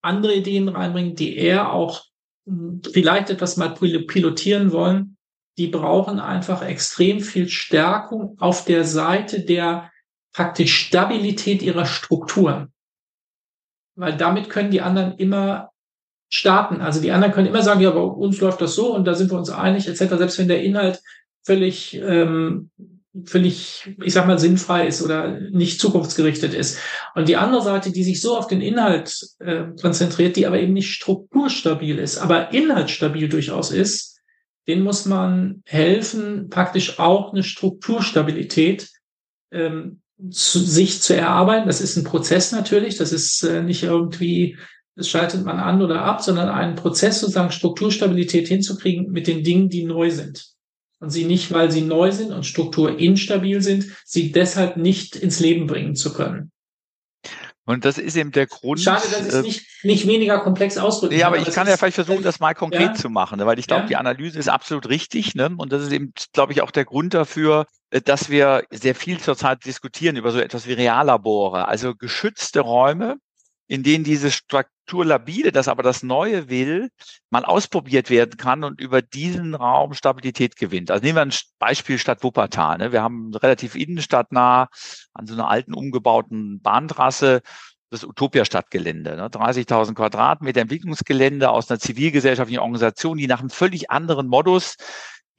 andere 0.01 0.35
Ideen 0.35 0.69
reinbringen, 0.69 1.15
die 1.15 1.35
eher 1.35 1.73
auch 1.73 2.05
hm, 2.47 2.81
vielleicht 2.93 3.29
etwas 3.29 3.57
mal 3.57 3.73
pilotieren 3.73 4.71
wollen, 4.71 5.17
die 5.57 5.67
brauchen 5.67 6.21
einfach 6.21 6.61
extrem 6.61 7.19
viel 7.19 7.49
Stärkung 7.49 8.37
auf 8.39 8.63
der 8.63 8.85
Seite 8.85 9.41
der 9.41 9.91
praktisch 10.31 10.73
Stabilität 10.73 11.61
ihrer 11.61 11.85
Strukturen. 11.85 12.71
Weil 13.95 14.15
damit 14.15 14.49
können 14.49 14.71
die 14.71 14.81
anderen 14.81 15.17
immer 15.17 15.72
starten. 16.33 16.81
Also 16.81 16.99
die 16.99 17.11
anderen 17.11 17.33
können 17.33 17.47
immer 17.47 17.61
sagen, 17.61 17.81
ja, 17.81 17.91
bei 17.91 17.99
uns 17.99 18.41
läuft 18.41 18.59
das 18.61 18.75
so 18.75 18.93
und 18.93 19.05
da 19.05 19.13
sind 19.13 19.31
wir 19.31 19.37
uns 19.37 19.49
einig, 19.49 19.87
etc., 19.87 20.15
selbst 20.17 20.39
wenn 20.39 20.47
der 20.47 20.63
Inhalt 20.63 20.99
völlig, 21.43 21.95
ähm, 22.03 22.71
völlig, 23.25 23.95
ich 24.01 24.13
sag 24.13 24.25
mal, 24.25 24.39
sinnfrei 24.39 24.87
ist 24.87 25.03
oder 25.03 25.39
nicht 25.51 25.79
zukunftsgerichtet 25.79 26.55
ist. 26.55 26.79
Und 27.13 27.29
die 27.29 27.37
andere 27.37 27.61
Seite, 27.61 27.91
die 27.91 28.03
sich 28.03 28.19
so 28.19 28.35
auf 28.35 28.47
den 28.47 28.61
Inhalt 28.61 29.15
äh, 29.39 29.65
konzentriert, 29.79 30.35
die 30.35 30.47
aber 30.47 30.59
eben 30.59 30.73
nicht 30.73 30.91
strukturstabil 30.91 31.99
ist, 31.99 32.17
aber 32.17 32.51
inhaltsstabil 32.51 33.29
durchaus 33.29 33.71
ist, 33.71 34.19
den 34.67 34.81
muss 34.81 35.05
man 35.05 35.61
helfen, 35.65 36.49
praktisch 36.49 36.97
auch 36.97 37.33
eine 37.33 37.43
Strukturstabilität 37.43 38.89
ähm, 39.51 40.01
zu, 40.31 40.59
sich 40.59 41.01
zu 41.01 41.15
erarbeiten. 41.15 41.67
Das 41.67 41.81
ist 41.81 41.97
ein 41.97 42.05
Prozess 42.05 42.51
natürlich, 42.51 42.97
das 42.97 43.11
ist 43.11 43.43
äh, 43.43 43.61
nicht 43.61 43.83
irgendwie 43.83 44.57
das 44.95 45.09
schaltet 45.09 45.43
man 45.43 45.59
an 45.59 45.81
oder 45.81 46.03
ab, 46.03 46.21
sondern 46.21 46.49
einen 46.49 46.75
Prozess 46.75 47.19
sozusagen 47.19 47.51
Strukturstabilität 47.51 48.47
hinzukriegen 48.47 49.11
mit 49.11 49.27
den 49.27 49.43
Dingen, 49.43 49.69
die 49.69 49.83
neu 49.83 50.11
sind. 50.11 50.53
Und 50.99 51.09
sie 51.09 51.25
nicht, 51.25 51.51
weil 51.51 51.71
sie 51.71 51.81
neu 51.81 52.11
sind 52.11 52.31
und 52.31 52.45
strukturinstabil 52.45 53.61
sind, 53.61 53.87
sie 54.05 54.31
deshalb 54.31 54.77
nicht 54.77 55.15
ins 55.15 55.39
Leben 55.39 55.67
bringen 55.67 55.95
zu 55.95 56.13
können. 56.13 56.51
Und 57.65 57.85
das 57.85 57.97
ist 57.97 58.17
eben 58.17 58.31
der 58.31 58.47
Grund. 58.47 58.81
Schade, 58.81 59.03
dass 59.09 59.21
ich 59.21 59.27
es 59.27 59.33
äh, 59.35 59.41
nicht, 59.41 59.65
nicht 59.83 60.07
weniger 60.07 60.39
komplex 60.39 60.77
ausdrücken 60.77 61.17
Ja, 61.17 61.27
aber 61.27 61.37
ich 61.37 61.49
kann 61.51 61.65
ja 61.65 61.77
vielleicht 61.77 61.95
versuchen, 61.95 62.21
das 62.21 62.41
mal 62.41 62.53
konkret 62.53 62.81
ja. 62.81 62.93
zu 62.93 63.09
machen, 63.09 63.39
ne? 63.39 63.45
weil 63.45 63.57
ich 63.57 63.67
glaube, 63.67 63.83
ja. 63.83 63.87
die 63.87 63.95
Analyse 63.95 64.37
ist 64.37 64.49
absolut 64.49 64.89
richtig. 64.89 65.33
Ne? 65.33 65.49
Und 65.57 65.71
das 65.71 65.81
ist 65.81 65.91
eben, 65.93 66.13
glaube 66.33 66.51
ich, 66.51 66.61
auch 66.61 66.71
der 66.71 66.83
Grund 66.83 67.13
dafür, 67.13 67.65
äh, 67.89 68.01
dass 68.01 68.29
wir 68.29 68.63
sehr 68.69 68.95
viel 68.95 69.19
zurzeit 69.19 69.65
diskutieren 69.65 70.17
über 70.17 70.31
so 70.31 70.39
etwas 70.39 70.67
wie 70.67 70.73
Reallabore, 70.73 71.67
also 71.67 71.95
geschützte 71.95 72.59
Räume, 72.59 73.17
in 73.67 73.83
denen 73.83 74.03
diese 74.03 74.31
Struktur 74.31 75.05
labile, 75.05 75.51
das 75.51 75.67
aber 75.67 75.83
das 75.83 76.03
Neue 76.03 76.49
will, 76.49 76.89
mal 77.29 77.45
ausprobiert 77.45 78.09
werden 78.09 78.37
kann 78.37 78.63
und 78.63 78.81
über 78.81 79.01
diesen 79.01 79.55
Raum 79.55 79.93
Stabilität 79.93 80.57
gewinnt. 80.57 80.91
Also 80.91 81.03
nehmen 81.03 81.15
wir 81.15 81.21
ein 81.21 81.33
Beispiel 81.59 81.97
Stadt 81.97 82.23
Wuppertal. 82.23 82.77
Ne? 82.77 82.91
Wir 82.91 83.01
haben 83.01 83.33
relativ 83.33 83.75
innenstadtnah 83.75 84.67
an 85.13 85.27
so 85.27 85.33
einer 85.33 85.47
alten 85.49 85.73
umgebauten 85.73 86.61
Bahntrasse 86.61 87.41
das 87.89 88.03
Utopia-Stadtgelände. 88.03 89.15
Ne? 89.15 89.27
30.000 89.27 89.93
Quadratmeter 89.93 90.61
Entwicklungsgelände 90.61 91.49
aus 91.49 91.69
einer 91.69 91.79
zivilgesellschaftlichen 91.79 92.59
Organisation, 92.59 93.17
die 93.17 93.27
nach 93.27 93.39
einem 93.39 93.51
völlig 93.51 93.91
anderen 93.91 94.27
Modus 94.27 94.75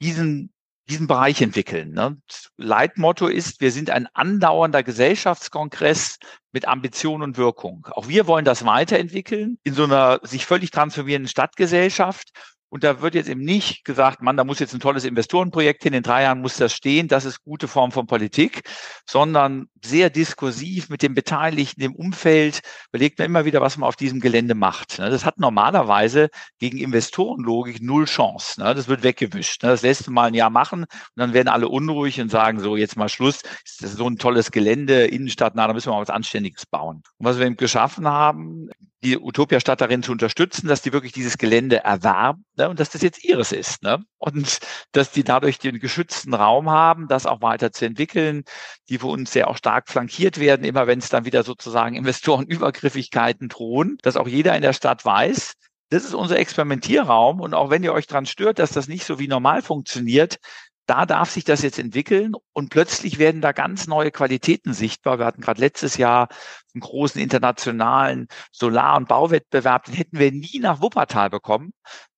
diesen 0.01 0.51
diesen 0.89 1.07
Bereich 1.07 1.41
entwickeln. 1.41 1.93
Ne? 1.93 2.17
Leitmotto 2.57 3.27
ist, 3.27 3.61
wir 3.61 3.71
sind 3.71 3.89
ein 3.89 4.07
andauernder 4.13 4.83
Gesellschaftskongress 4.83 6.17
mit 6.51 6.67
Ambition 6.67 7.21
und 7.21 7.37
Wirkung. 7.37 7.87
Auch 7.91 8.07
wir 8.07 8.27
wollen 8.27 8.45
das 8.45 8.65
weiterentwickeln 8.65 9.57
in 9.63 9.73
so 9.73 9.83
einer 9.83 10.19
sich 10.23 10.45
völlig 10.45 10.71
transformierenden 10.71 11.29
Stadtgesellschaft 11.29 12.31
und 12.75 12.83
da 12.83 12.99
wird 12.99 13.15
jetzt 13.15 13.29
eben 13.29 13.39
nicht 13.39 13.85
gesagt, 13.85 14.21
man, 14.21 14.35
da 14.35 14.43
muss 14.43 14.59
jetzt 14.59 14.73
ein 14.73 14.81
tolles 14.81 15.05
Investorenprojekt 15.05 15.83
hin, 15.83 15.93
in 15.93 16.03
drei 16.03 16.23
Jahren 16.23 16.41
muss 16.41 16.57
das 16.57 16.73
stehen, 16.73 17.07
das 17.07 17.23
ist 17.23 17.41
gute 17.41 17.69
Form 17.69 17.93
von 17.93 18.05
Politik, 18.05 18.63
sondern 19.09 19.67
sehr 19.81 20.09
diskursiv 20.09 20.89
mit 20.89 21.01
den 21.01 21.13
Beteiligten 21.13 21.81
im 21.81 21.95
Umfeld 21.95 22.59
überlegt 22.89 23.17
man 23.17 23.27
immer 23.27 23.45
wieder, 23.45 23.61
was 23.61 23.77
man 23.77 23.87
auf 23.87 23.95
diesem 23.95 24.19
Gelände 24.19 24.55
macht. 24.55 24.99
Ne? 24.99 25.09
Das 25.09 25.23
hat 25.23 25.39
normalerweise 25.39 26.27
gegen 26.59 26.77
Investorenlogik 26.77 27.81
null 27.81 28.07
Chance. 28.07 28.59
Ne? 28.61 28.75
Das 28.75 28.89
wird 28.89 29.03
weggewischt. 29.03 29.63
Ne? 29.63 29.69
Das 29.69 29.81
lässt 29.81 30.07
man 30.07 30.13
mal 30.15 30.27
ein 30.27 30.33
Jahr 30.33 30.49
machen 30.49 30.81
und 30.81 30.89
dann 31.15 31.31
werden 31.31 31.47
alle 31.47 31.69
unruhig 31.69 32.19
und 32.19 32.29
sagen 32.29 32.59
so, 32.59 32.75
jetzt 32.75 32.97
mal 32.97 33.07
Schluss, 33.07 33.41
das 33.79 33.91
ist 33.91 33.97
so 33.97 34.09
ein 34.09 34.17
tolles 34.17 34.51
Gelände, 34.51 35.05
Innenstadt, 35.05 35.53
na, 35.55 35.65
da 35.65 35.71
müssen 35.71 35.87
wir 35.87 35.93
mal 35.93 36.01
was 36.01 36.09
Anständiges 36.09 36.65
bauen. 36.65 37.03
Und 37.19 37.25
was 37.25 37.39
wir 37.39 37.45
eben 37.45 37.55
geschaffen 37.55 38.05
haben, 38.05 38.67
die 39.05 39.17
Utopia-Stadt 39.19 39.79
darin 39.79 40.03
zu 40.03 40.11
unterstützen, 40.11 40.67
dass 40.67 40.81
die 40.81 40.91
wirklich 40.91 41.13
dieses 41.13 41.37
Gelände 41.37 41.83
erwerben 41.83 42.43
ne, 42.65 42.69
und 42.69 42.79
dass 42.79 42.89
das 42.89 43.01
jetzt 43.01 43.23
ihres 43.23 43.51
ist. 43.51 43.83
Ne? 43.83 44.03
Und 44.17 44.59
dass 44.91 45.11
die 45.11 45.23
dadurch 45.23 45.59
den 45.59 45.79
geschützten 45.79 46.33
Raum 46.33 46.69
haben, 46.69 47.07
das 47.07 47.25
auch 47.25 47.41
weiter 47.41 47.71
zu 47.71 47.85
entwickeln, 47.85 48.43
die 48.89 48.97
für 48.97 49.07
uns 49.07 49.31
sehr 49.31 49.49
auch 49.49 49.57
stark 49.57 49.89
flankiert 49.89 50.39
werden, 50.39 50.65
immer 50.65 50.87
wenn 50.87 50.99
es 50.99 51.09
dann 51.09 51.25
wieder 51.25 51.43
sozusagen 51.43 51.95
Investorenübergriffigkeiten 51.95 53.49
drohen, 53.49 53.97
dass 54.01 54.17
auch 54.17 54.27
jeder 54.27 54.55
in 54.55 54.61
der 54.61 54.73
Stadt 54.73 55.05
weiß, 55.05 55.53
das 55.89 56.03
ist 56.03 56.15
unser 56.15 56.37
Experimentierraum 56.39 57.39
und 57.39 57.53
auch 57.53 57.69
wenn 57.69 57.83
ihr 57.83 57.93
euch 57.93 58.07
dran 58.07 58.25
stört, 58.25 58.59
dass 58.59 58.71
das 58.71 58.87
nicht 58.87 59.05
so 59.05 59.19
wie 59.19 59.27
normal 59.27 59.61
funktioniert, 59.61 60.39
da 60.87 61.05
darf 61.05 61.31
sich 61.31 61.43
das 61.43 61.61
jetzt 61.61 61.79
entwickeln 61.79 62.33
und 62.53 62.69
plötzlich 62.69 63.17
werden 63.17 63.41
da 63.41 63.51
ganz 63.51 63.87
neue 63.87 64.11
Qualitäten 64.11 64.73
sichtbar. 64.73 65.19
Wir 65.19 65.25
hatten 65.25 65.41
gerade 65.41 65.59
letztes 65.59 65.97
Jahr 65.97 66.27
einen 66.73 66.81
großen 66.81 67.19
internationalen 67.19 68.27
Solar- 68.51 68.97
und 68.97 69.07
Bauwettbewerb, 69.07 69.85
den 69.85 69.95
hätten 69.95 70.19
wir 70.19 70.31
nie 70.31 70.59
nach 70.59 70.81
Wuppertal 70.81 71.29
bekommen. 71.29 71.73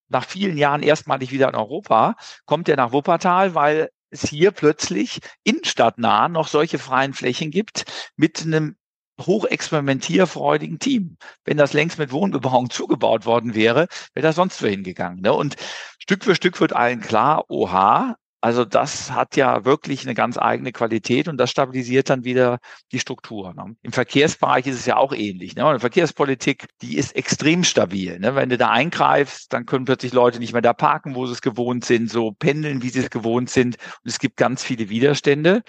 Nach 0.08 0.24
vielen 0.24 0.56
Jahren 0.56 0.82
erstmalig 0.82 1.30
wieder 1.30 1.48
in 1.48 1.54
Europa 1.54 2.16
kommt 2.46 2.68
er 2.68 2.76
nach 2.76 2.92
Wuppertal, 2.92 3.54
weil 3.54 3.90
es 4.10 4.28
hier 4.28 4.50
plötzlich 4.52 5.20
innenstadtnah 5.44 6.28
noch 6.28 6.48
solche 6.48 6.78
freien 6.78 7.12
Flächen 7.12 7.50
gibt 7.50 7.84
mit 8.16 8.42
einem 8.42 8.76
hochexperimentierfreudigen 9.20 10.78
Team. 10.78 11.18
Wenn 11.44 11.56
das 11.56 11.72
längst 11.72 11.98
mit 11.98 12.12
Wohnbebauung 12.12 12.70
zugebaut 12.70 13.26
worden 13.26 13.54
wäre, 13.54 13.88
wäre 14.14 14.26
das 14.26 14.36
sonst 14.36 14.62
wohin 14.62 14.84
gegangen. 14.84 15.20
Ne? 15.20 15.32
Und 15.32 15.56
Stück 15.98 16.24
für 16.24 16.34
Stück 16.34 16.60
wird 16.60 16.74
allen 16.74 17.00
klar, 17.00 17.44
oha, 17.48 18.16
also 18.40 18.64
das 18.64 19.10
hat 19.10 19.36
ja 19.36 19.64
wirklich 19.64 20.04
eine 20.04 20.14
ganz 20.14 20.38
eigene 20.38 20.70
Qualität 20.70 21.26
und 21.26 21.38
das 21.38 21.50
stabilisiert 21.50 22.08
dann 22.08 22.22
wieder 22.22 22.58
die 22.92 23.00
Struktur. 23.00 23.52
Ne? 23.54 23.74
Im 23.82 23.92
Verkehrsbereich 23.92 24.66
ist 24.66 24.76
es 24.76 24.86
ja 24.86 24.96
auch 24.96 25.12
ähnlich. 25.12 25.56
Ne? 25.56 25.72
Die 25.74 25.80
Verkehrspolitik, 25.80 26.68
die 26.80 26.96
ist 26.96 27.16
extrem 27.16 27.64
stabil. 27.64 28.18
Ne? 28.20 28.36
Wenn 28.36 28.48
du 28.48 28.56
da 28.56 28.70
eingreifst, 28.70 29.52
dann 29.52 29.66
können 29.66 29.86
plötzlich 29.86 30.12
Leute 30.12 30.38
nicht 30.38 30.52
mehr 30.52 30.62
da 30.62 30.72
parken, 30.72 31.16
wo 31.16 31.26
sie 31.26 31.32
es 31.32 31.42
gewohnt 31.42 31.84
sind, 31.84 32.10
so 32.10 32.30
pendeln, 32.30 32.82
wie 32.82 32.90
sie 32.90 33.00
es 33.00 33.10
gewohnt 33.10 33.50
sind. 33.50 33.76
Und 33.76 34.08
es 34.08 34.20
gibt 34.20 34.36
ganz 34.36 34.62
viele 34.62 34.88
Widerstände. 34.88 35.62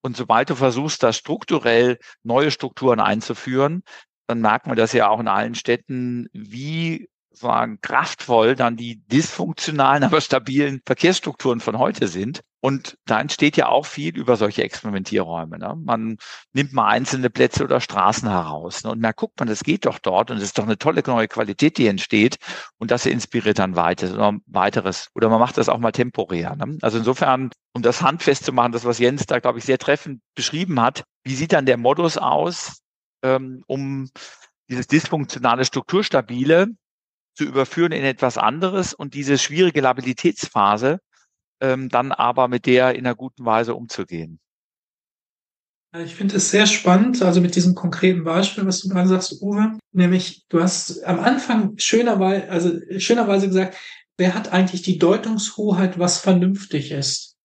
Und 0.00 0.16
sobald 0.16 0.50
du 0.50 0.54
versuchst, 0.54 1.02
da 1.02 1.12
strukturell 1.12 1.98
neue 2.22 2.52
Strukturen 2.52 3.00
einzuführen, 3.00 3.82
dann 4.28 4.40
merkt 4.40 4.66
man 4.66 4.76
das 4.76 4.92
ja 4.92 5.08
auch 5.08 5.18
in 5.18 5.28
allen 5.28 5.56
Städten, 5.56 6.28
wie 6.32 7.08
sagen, 7.34 7.78
kraftvoll 7.80 8.54
dann 8.54 8.76
die 8.76 9.02
dysfunktionalen, 9.06 10.04
aber 10.04 10.20
stabilen 10.20 10.80
Verkehrsstrukturen 10.86 11.60
von 11.60 11.78
heute 11.78 12.08
sind. 12.08 12.40
Und 12.64 12.96
da 13.06 13.20
entsteht 13.20 13.56
ja 13.56 13.66
auch 13.66 13.86
viel 13.86 14.16
über 14.16 14.36
solche 14.36 14.62
Experimentierräume. 14.62 15.58
Ne? 15.58 15.74
Man 15.84 16.16
nimmt 16.52 16.72
mal 16.72 16.86
einzelne 16.86 17.28
Plätze 17.28 17.64
oder 17.64 17.80
Straßen 17.80 18.28
heraus 18.28 18.84
ne? 18.84 18.92
und 18.92 19.00
merkt, 19.00 19.18
guckt 19.18 19.40
man, 19.40 19.48
das 19.48 19.64
geht 19.64 19.84
doch 19.84 19.98
dort 19.98 20.30
und 20.30 20.36
es 20.36 20.44
ist 20.44 20.58
doch 20.58 20.62
eine 20.62 20.78
tolle 20.78 21.02
neue 21.04 21.26
Qualität, 21.26 21.76
die 21.76 21.88
entsteht 21.88 22.36
und 22.78 22.92
das 22.92 23.04
inspiriert 23.04 23.58
dann 23.58 23.74
weiteres 23.74 24.12
oder 24.12 24.34
weiteres. 24.46 25.08
Oder 25.16 25.28
man 25.28 25.40
macht 25.40 25.58
das 25.58 25.68
auch 25.68 25.78
mal 25.78 25.90
temporär. 25.90 26.54
Ne? 26.54 26.78
Also 26.82 26.98
insofern, 26.98 27.50
um 27.72 27.82
das 27.82 28.00
handfest 28.00 28.44
zu 28.44 28.52
machen, 28.52 28.70
das, 28.70 28.84
was 28.84 29.00
Jens 29.00 29.26
da, 29.26 29.40
glaube 29.40 29.58
ich, 29.58 29.64
sehr 29.64 29.78
treffend 29.78 30.20
beschrieben 30.36 30.80
hat, 30.80 31.02
wie 31.24 31.34
sieht 31.34 31.52
dann 31.52 31.66
der 31.66 31.78
Modus 31.78 32.16
aus, 32.16 32.82
ähm, 33.24 33.64
um 33.66 34.08
dieses 34.68 34.86
dysfunktionale 34.86 35.64
Strukturstabile 35.64 36.68
zu 37.34 37.44
überführen 37.44 37.92
in 37.92 38.04
etwas 38.04 38.38
anderes 38.38 38.94
und 38.94 39.14
diese 39.14 39.38
schwierige 39.38 39.80
Labilitätsphase 39.80 41.00
ähm, 41.60 41.88
dann 41.88 42.12
aber 42.12 42.48
mit 42.48 42.66
der 42.66 42.94
in 42.94 43.06
einer 43.06 43.14
guten 43.14 43.44
Weise 43.44 43.74
umzugehen. 43.74 44.40
Ich 45.94 46.14
finde 46.14 46.36
es 46.36 46.50
sehr 46.50 46.66
spannend, 46.66 47.20
also 47.22 47.42
mit 47.42 47.54
diesem 47.54 47.74
konkreten 47.74 48.24
Beispiel, 48.24 48.64
was 48.66 48.80
du 48.80 48.88
gerade 48.88 49.08
sagst, 49.08 49.42
Uwe, 49.42 49.78
nämlich 49.92 50.46
du 50.48 50.62
hast 50.62 51.04
am 51.04 51.20
Anfang 51.20 51.76
schönerweise, 51.76 52.48
also 52.48 52.80
schönerweise 52.98 53.48
gesagt, 53.48 53.76
wer 54.16 54.34
hat 54.34 54.52
eigentlich 54.52 54.80
die 54.80 54.98
Deutungshoheit, 54.98 55.98
was 55.98 56.18
vernünftig 56.18 56.92
ist? 56.92 57.36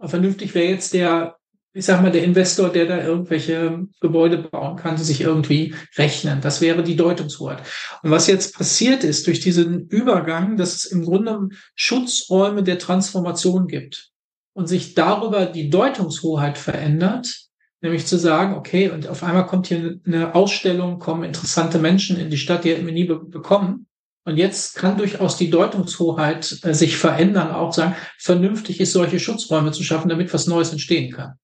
Vernünftig 0.00 0.54
wäre 0.54 0.70
jetzt 0.70 0.94
der 0.94 1.37
ich 1.78 1.84
sag 1.84 2.02
mal, 2.02 2.10
der 2.10 2.24
Investor, 2.24 2.70
der 2.70 2.86
da 2.86 3.04
irgendwelche 3.04 3.86
Gebäude 4.00 4.38
bauen 4.38 4.76
kann, 4.76 4.96
sich 4.96 5.20
irgendwie 5.20 5.76
rechnen. 5.96 6.40
Das 6.40 6.60
wäre 6.60 6.82
die 6.82 6.96
Deutungshoheit. 6.96 7.62
Und 8.02 8.10
was 8.10 8.26
jetzt 8.26 8.56
passiert 8.56 9.04
ist 9.04 9.28
durch 9.28 9.38
diesen 9.38 9.86
Übergang, 9.86 10.56
dass 10.56 10.74
es 10.74 10.84
im 10.86 11.04
Grunde 11.04 11.50
Schutzräume 11.76 12.64
der 12.64 12.80
Transformation 12.80 13.68
gibt 13.68 14.10
und 14.54 14.66
sich 14.66 14.94
darüber 14.94 15.46
die 15.46 15.70
Deutungshoheit 15.70 16.58
verändert, 16.58 17.44
nämlich 17.80 18.06
zu 18.06 18.18
sagen, 18.18 18.56
okay, 18.56 18.90
und 18.90 19.06
auf 19.06 19.22
einmal 19.22 19.46
kommt 19.46 19.68
hier 19.68 20.00
eine 20.04 20.34
Ausstellung, 20.34 20.98
kommen 20.98 21.22
interessante 21.22 21.78
Menschen 21.78 22.18
in 22.18 22.28
die 22.28 22.38
Stadt, 22.38 22.64
die 22.64 22.70
hätten 22.70 22.86
wir 22.86 22.92
nie 22.92 23.04
be 23.04 23.20
bekommen. 23.20 23.86
Und 24.24 24.36
jetzt 24.36 24.74
kann 24.74 24.98
durchaus 24.98 25.36
die 25.36 25.48
Deutungshoheit 25.48 26.58
äh, 26.64 26.74
sich 26.74 26.96
verändern, 26.96 27.52
auch 27.52 27.72
sagen, 27.72 27.94
vernünftig 28.18 28.80
ist, 28.80 28.92
solche 28.92 29.20
Schutzräume 29.20 29.70
zu 29.70 29.84
schaffen, 29.84 30.08
damit 30.08 30.34
was 30.34 30.48
Neues 30.48 30.72
entstehen 30.72 31.12
kann. 31.12 31.38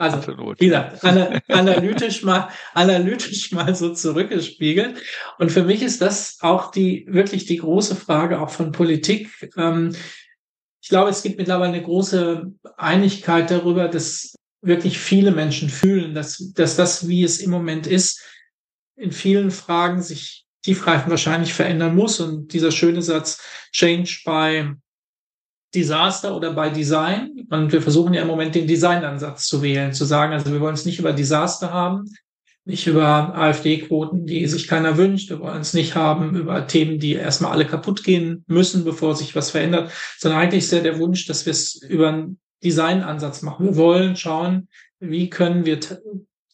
Also, 0.00 0.18
Absolut. 0.18 0.60
wieder 0.60 0.96
analytisch 1.48 2.22
mal, 2.22 2.48
analytisch 2.72 3.50
mal 3.50 3.74
so 3.74 3.92
zurückgespiegelt. 3.92 5.02
Und 5.38 5.50
für 5.50 5.64
mich 5.64 5.82
ist 5.82 6.00
das 6.00 6.38
auch 6.40 6.70
die, 6.70 7.04
wirklich 7.08 7.46
die 7.46 7.56
große 7.56 7.96
Frage 7.96 8.40
auch 8.40 8.50
von 8.50 8.70
Politik. 8.70 9.50
Ähm, 9.56 9.96
ich 10.80 10.88
glaube, 10.88 11.10
es 11.10 11.24
gibt 11.24 11.38
mittlerweile 11.38 11.72
eine 11.72 11.82
große 11.82 12.52
Einigkeit 12.76 13.50
darüber, 13.50 13.88
dass 13.88 14.36
wirklich 14.62 15.00
viele 15.00 15.32
Menschen 15.32 15.68
fühlen, 15.68 16.14
dass, 16.14 16.52
dass 16.54 16.76
das, 16.76 17.08
wie 17.08 17.24
es 17.24 17.40
im 17.40 17.50
Moment 17.50 17.88
ist, 17.88 18.22
in 18.94 19.10
vielen 19.10 19.50
Fragen 19.50 20.00
sich 20.00 20.46
tiefgreifend 20.62 21.10
wahrscheinlich 21.10 21.54
verändern 21.54 21.96
muss. 21.96 22.20
Und 22.20 22.52
dieser 22.52 22.70
schöne 22.70 23.02
Satz, 23.02 23.42
Change 23.72 24.20
by 24.24 24.74
Desaster 25.74 26.34
oder 26.34 26.52
bei 26.52 26.70
Design. 26.70 27.46
Und 27.50 27.72
wir 27.72 27.82
versuchen 27.82 28.14
ja 28.14 28.22
im 28.22 28.28
Moment 28.28 28.54
den 28.54 28.66
Designansatz 28.66 29.46
zu 29.46 29.62
wählen, 29.62 29.92
zu 29.92 30.04
sagen, 30.04 30.32
also 30.32 30.52
wir 30.52 30.60
wollen 30.60 30.74
es 30.74 30.86
nicht 30.86 30.98
über 30.98 31.12
Desaster 31.12 31.72
haben, 31.72 32.04
nicht 32.64 32.86
über 32.86 33.34
AfD-Quoten, 33.34 34.26
die 34.26 34.46
sich 34.46 34.68
keiner 34.68 34.96
wünscht. 34.96 35.30
Wir 35.30 35.40
wollen 35.40 35.60
es 35.60 35.74
nicht 35.74 35.94
haben 35.94 36.36
über 36.36 36.66
Themen, 36.66 36.98
die 36.98 37.14
erstmal 37.14 37.52
alle 37.52 37.66
kaputt 37.66 38.04
gehen 38.04 38.44
müssen, 38.46 38.84
bevor 38.84 39.16
sich 39.16 39.34
was 39.34 39.50
verändert, 39.50 39.90
sondern 40.18 40.40
eigentlich 40.40 40.64
ist 40.64 40.72
ja 40.72 40.80
der 40.80 40.98
Wunsch, 40.98 41.26
dass 41.26 41.46
wir 41.46 41.52
es 41.52 41.82
über 41.82 42.08
einen 42.08 42.38
Designansatz 42.62 43.42
machen. 43.42 43.66
Wir 43.66 43.76
wollen 43.76 44.16
schauen, 44.16 44.68
wie 45.00 45.30
können 45.30 45.64
wir 45.64 45.78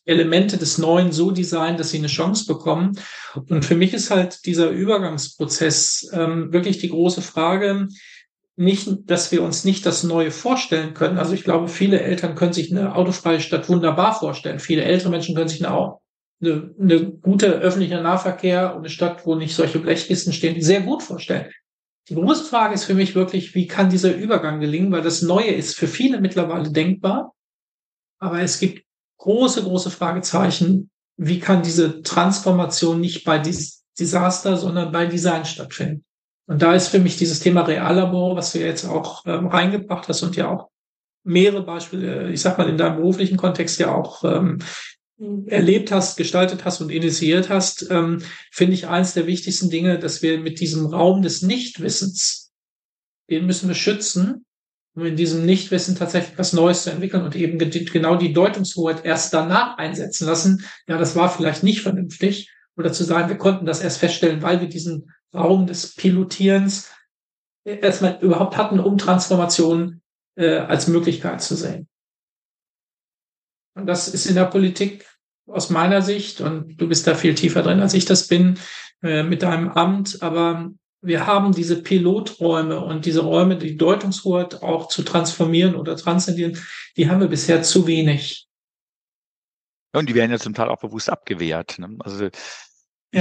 Elemente 0.06 0.58
des 0.58 0.78
Neuen 0.78 1.12
so 1.12 1.30
designen, 1.30 1.78
dass 1.78 1.90
sie 1.90 1.98
eine 1.98 2.08
Chance 2.08 2.46
bekommen. 2.46 2.98
Und 3.34 3.64
für 3.64 3.74
mich 3.74 3.94
ist 3.94 4.10
halt 4.10 4.44
dieser 4.44 4.70
Übergangsprozess 4.70 6.10
ähm, 6.12 6.52
wirklich 6.52 6.78
die 6.78 6.90
große 6.90 7.22
Frage, 7.22 7.88
nicht, 8.56 9.10
dass 9.10 9.32
wir 9.32 9.42
uns 9.42 9.64
nicht 9.64 9.84
das 9.84 10.04
Neue 10.04 10.30
vorstellen 10.30 10.94
können. 10.94 11.18
Also 11.18 11.34
ich 11.34 11.44
glaube, 11.44 11.68
viele 11.68 12.00
Eltern 12.00 12.36
können 12.36 12.52
sich 12.52 12.70
eine 12.70 12.94
autofreie 12.94 13.40
Stadt 13.40 13.68
wunderbar 13.68 14.18
vorstellen. 14.18 14.60
Viele 14.60 14.84
ältere 14.84 15.10
Menschen 15.10 15.34
können 15.34 15.48
sich 15.48 15.64
eine 15.64 15.98
eine, 16.40 16.74
eine 16.78 17.10
gute 17.12 17.46
öffentliche 17.46 18.00
Nahverkehr 18.00 18.72
und 18.72 18.80
eine 18.80 18.90
Stadt, 18.90 19.26
wo 19.26 19.34
nicht 19.34 19.54
solche 19.54 19.78
Blechkisten 19.78 20.32
stehen, 20.32 20.60
sehr 20.60 20.82
gut 20.82 21.02
vorstellen. 21.02 21.50
Die 22.08 22.14
große 22.14 22.44
Frage 22.44 22.74
ist 22.74 22.84
für 22.84 22.94
mich 22.94 23.14
wirklich, 23.14 23.54
wie 23.54 23.66
kann 23.66 23.88
dieser 23.88 24.14
Übergang 24.14 24.60
gelingen, 24.60 24.92
weil 24.92 25.02
das 25.02 25.22
Neue 25.22 25.52
ist 25.52 25.74
für 25.74 25.88
viele 25.88 26.20
mittlerweile 26.20 26.70
denkbar, 26.70 27.32
aber 28.18 28.40
es 28.40 28.58
gibt 28.58 28.84
große, 29.18 29.62
große 29.62 29.90
Fragezeichen, 29.90 30.90
wie 31.16 31.38
kann 31.38 31.62
diese 31.62 32.02
Transformation 32.02 33.00
nicht 33.00 33.24
bei 33.24 33.40
Desaster, 33.98 34.56
sondern 34.56 34.92
bei 34.92 35.06
Design 35.06 35.44
stattfinden. 35.44 36.04
Und 36.46 36.60
da 36.60 36.74
ist 36.74 36.88
für 36.88 36.98
mich 36.98 37.16
dieses 37.16 37.40
Thema 37.40 37.62
Reallabor, 37.62 38.36
was 38.36 38.52
du 38.52 38.58
jetzt 38.60 38.84
auch 38.84 39.24
ähm, 39.26 39.46
reingebracht 39.46 40.08
hast 40.08 40.22
und 40.22 40.36
ja 40.36 40.50
auch 40.50 40.68
mehrere 41.24 41.64
Beispiele, 41.64 42.30
ich 42.30 42.42
sag 42.42 42.58
mal 42.58 42.68
in 42.68 42.76
deinem 42.76 42.96
beruflichen 42.96 43.38
Kontext 43.38 43.78
ja 43.78 43.94
auch 43.94 44.24
ähm, 44.24 44.58
erlebt 45.46 45.90
hast, 45.90 46.16
gestaltet 46.16 46.64
hast 46.64 46.80
und 46.80 46.90
initiiert 46.90 47.48
hast, 47.48 47.88
ähm, 47.90 48.20
finde 48.50 48.74
ich 48.74 48.88
eines 48.88 49.14
der 49.14 49.26
wichtigsten 49.26 49.70
Dinge, 49.70 49.98
dass 49.98 50.22
wir 50.22 50.38
mit 50.38 50.60
diesem 50.60 50.86
Raum 50.86 51.22
des 51.22 51.40
Nichtwissens, 51.42 52.52
den 53.30 53.46
müssen 53.46 53.68
wir 53.68 53.74
schützen, 53.74 54.44
um 54.94 55.06
in 55.06 55.16
diesem 55.16 55.46
Nichtwissen 55.46 55.96
tatsächlich 55.96 56.38
was 56.38 56.52
Neues 56.52 56.82
zu 56.82 56.90
entwickeln 56.90 57.24
und 57.24 57.34
eben 57.36 57.58
genau 57.58 58.16
die 58.16 58.32
Deutungshoheit 58.32 59.04
erst 59.04 59.32
danach 59.32 59.78
einsetzen 59.78 60.26
lassen. 60.26 60.64
Ja, 60.86 60.98
das 60.98 61.16
war 61.16 61.30
vielleicht 61.30 61.62
nicht 61.62 61.80
vernünftig. 61.80 62.50
Oder 62.76 62.92
zu 62.92 63.04
sagen, 63.04 63.28
wir 63.28 63.38
konnten 63.38 63.66
das 63.66 63.80
erst 63.80 63.98
feststellen, 63.98 64.42
weil 64.42 64.60
wir 64.60 64.68
diesen 64.68 65.13
Raum 65.34 65.66
des 65.66 65.94
Pilotierens 65.94 66.90
erstmal 67.64 68.18
überhaupt 68.20 68.56
hatten, 68.56 68.78
um 68.78 68.98
Transformationen 68.98 70.02
äh, 70.36 70.58
als 70.58 70.88
Möglichkeit 70.88 71.42
zu 71.42 71.54
sehen. 71.54 71.88
Und 73.74 73.86
das 73.86 74.08
ist 74.08 74.26
in 74.26 74.34
der 74.34 74.44
Politik 74.44 75.06
aus 75.46 75.70
meiner 75.70 76.00
Sicht, 76.02 76.40
und 76.40 76.80
du 76.80 76.88
bist 76.88 77.06
da 77.06 77.14
viel 77.14 77.34
tiefer 77.34 77.62
drin, 77.62 77.80
als 77.80 77.94
ich 77.94 78.04
das 78.04 78.28
bin, 78.28 78.58
äh, 79.02 79.22
mit 79.22 79.42
deinem 79.42 79.68
Amt, 79.70 80.22
aber 80.22 80.70
wir 81.02 81.26
haben 81.26 81.52
diese 81.52 81.82
Piloträume 81.82 82.80
und 82.80 83.04
diese 83.04 83.20
Räume, 83.20 83.58
die 83.58 83.76
Deutungshoheit 83.76 84.62
auch 84.62 84.88
zu 84.88 85.02
transformieren 85.02 85.74
oder 85.74 85.96
transzendieren, 85.96 86.58
die 86.96 87.10
haben 87.10 87.20
wir 87.20 87.28
bisher 87.28 87.62
zu 87.62 87.86
wenig. 87.86 88.46
Und 89.92 90.08
die 90.08 90.14
werden 90.14 90.30
ja 90.30 90.38
zum 90.38 90.54
Teil 90.54 90.68
auch 90.68 90.80
bewusst 90.80 91.10
abgewehrt. 91.10 91.78
Ne? 91.78 91.94
Also 91.98 92.30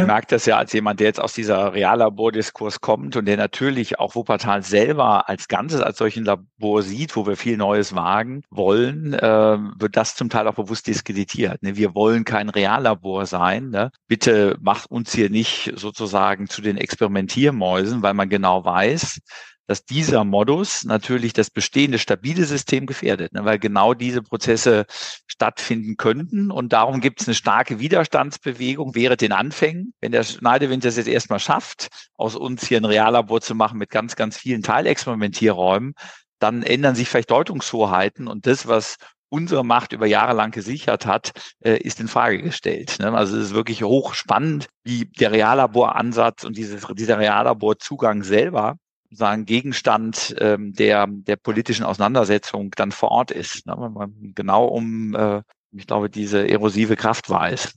ich 0.01 0.07
merke 0.07 0.27
das 0.27 0.45
ja 0.45 0.57
als 0.57 0.73
jemand, 0.73 0.99
der 0.99 1.07
jetzt 1.07 1.21
aus 1.21 1.33
dieser 1.33 1.73
Reallabordiskurs 1.73 2.81
kommt 2.81 3.15
und 3.15 3.25
der 3.25 3.37
natürlich 3.37 3.99
auch 3.99 4.15
Wuppertal 4.15 4.63
selber 4.63 5.29
als 5.29 5.47
Ganzes, 5.47 5.81
als 5.81 5.97
solchen 5.97 6.25
Labor 6.25 6.81
sieht, 6.81 7.15
wo 7.15 7.27
wir 7.27 7.37
viel 7.37 7.57
Neues 7.57 7.93
wagen 7.95 8.43
wollen, 8.49 9.13
äh, 9.13 9.57
wird 9.77 9.95
das 9.95 10.15
zum 10.15 10.29
Teil 10.29 10.47
auch 10.47 10.55
bewusst 10.55 10.87
diskreditiert. 10.87 11.61
Ne? 11.61 11.75
Wir 11.77 11.93
wollen 11.93 12.25
kein 12.25 12.49
Reallabor 12.49 13.25
sein. 13.25 13.69
Ne? 13.69 13.91
Bitte 14.07 14.57
macht 14.61 14.89
uns 14.89 15.13
hier 15.13 15.29
nicht 15.29 15.73
sozusagen 15.75 16.47
zu 16.47 16.61
den 16.61 16.77
Experimentiermäusen, 16.77 18.01
weil 18.01 18.13
man 18.13 18.29
genau 18.29 18.65
weiß, 18.65 19.19
dass 19.67 19.85
dieser 19.85 20.23
Modus 20.23 20.83
natürlich 20.83 21.33
das 21.33 21.49
bestehende 21.49 21.99
stabile 21.99 22.45
System 22.45 22.85
gefährdet, 22.85 23.33
ne, 23.33 23.45
weil 23.45 23.59
genau 23.59 23.93
diese 23.93 24.21
Prozesse 24.21 24.85
stattfinden 25.27 25.97
könnten. 25.97 26.51
Und 26.51 26.73
darum 26.73 26.99
gibt 27.01 27.21
es 27.21 27.27
eine 27.27 27.35
starke 27.35 27.79
Widerstandsbewegung 27.79 28.95
während 28.95 29.21
den 29.21 29.31
Anfängen. 29.31 29.93
Wenn 30.01 30.11
der 30.11 30.23
Schneidewind 30.23 30.83
das 30.83 30.97
jetzt 30.97 31.07
erstmal 31.07 31.39
schafft, 31.39 31.87
aus 32.15 32.35
uns 32.35 32.67
hier 32.67 32.79
ein 32.79 32.85
Reallabor 32.85 33.41
zu 33.41 33.55
machen 33.55 33.77
mit 33.77 33.89
ganz, 33.89 34.15
ganz 34.15 34.37
vielen 34.37 34.63
Teilexperimentierräumen, 34.63 35.93
dann 36.39 36.63
ändern 36.63 36.95
sich 36.95 37.07
vielleicht 37.07 37.31
Deutungshoheiten 37.31 38.27
und 38.27 38.47
das, 38.47 38.67
was 38.67 38.97
unsere 39.29 39.65
Macht 39.65 39.93
über 39.93 40.05
Jahre 40.05 40.33
lang 40.33 40.51
gesichert 40.51 41.07
hat, 41.07 41.31
äh, 41.63 41.77
ist 41.77 41.99
in 41.99 42.07
Frage 42.07 42.39
gestellt. 42.39 42.97
Ne? 42.99 43.11
Also 43.13 43.35
es 43.35 43.47
ist 43.47 43.53
wirklich 43.55 43.81
hochspannend, 43.81 44.67
wie 44.83 45.05
der 45.05 45.31
Reallaboransatz 45.31 46.43
und 46.43 46.55
dieses, 46.55 46.85
dieser 46.93 47.17
Reallaborzugang 47.17 48.21
selber 48.21 48.77
sagen 49.13 49.45
Gegenstand 49.45 50.35
ähm, 50.39 50.73
der 50.73 51.07
der 51.07 51.35
politischen 51.35 51.85
Auseinandersetzung 51.85 52.71
dann 52.71 52.91
vor 52.91 53.11
Ort 53.11 53.31
ist, 53.31 53.65
ne? 53.65 53.75
wenn 53.77 53.93
man 53.93 54.33
genau 54.35 54.65
um, 54.65 55.15
äh, 55.15 55.41
ich 55.71 55.87
glaube, 55.87 56.09
diese 56.09 56.47
erosive 56.47 56.95
Kraft 56.95 57.29
weiß. 57.29 57.73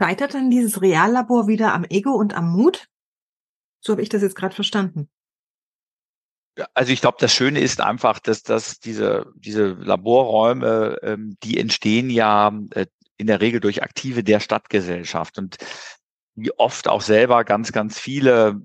Scheitert 0.00 0.34
dann 0.34 0.50
dieses 0.50 0.82
Reallabor 0.82 1.48
wieder 1.48 1.72
am 1.72 1.84
Ego 1.84 2.10
und 2.10 2.34
am 2.34 2.52
Mut? 2.52 2.88
So 3.80 3.92
habe 3.92 4.02
ich 4.02 4.08
das 4.08 4.22
jetzt 4.22 4.36
gerade 4.36 4.54
verstanden. 4.54 5.08
Also 6.74 6.92
ich 6.92 7.00
glaube, 7.00 7.18
das 7.20 7.34
Schöne 7.34 7.60
ist 7.60 7.80
einfach, 7.80 8.18
dass, 8.18 8.42
dass 8.42 8.78
diese, 8.80 9.26
diese 9.36 9.68
Laborräume, 9.68 10.98
ähm, 11.02 11.36
die 11.42 11.58
entstehen 11.58 12.08
ja 12.08 12.52
äh, 12.70 12.86
in 13.18 13.26
der 13.26 13.40
Regel 13.40 13.60
durch 13.60 13.82
Aktive 13.82 14.24
der 14.24 14.40
Stadtgesellschaft 14.40 15.38
und 15.38 15.56
wie 16.34 16.52
oft 16.52 16.88
auch 16.88 17.02
selber 17.02 17.44
ganz, 17.44 17.72
ganz 17.72 17.98
viele 17.98 18.60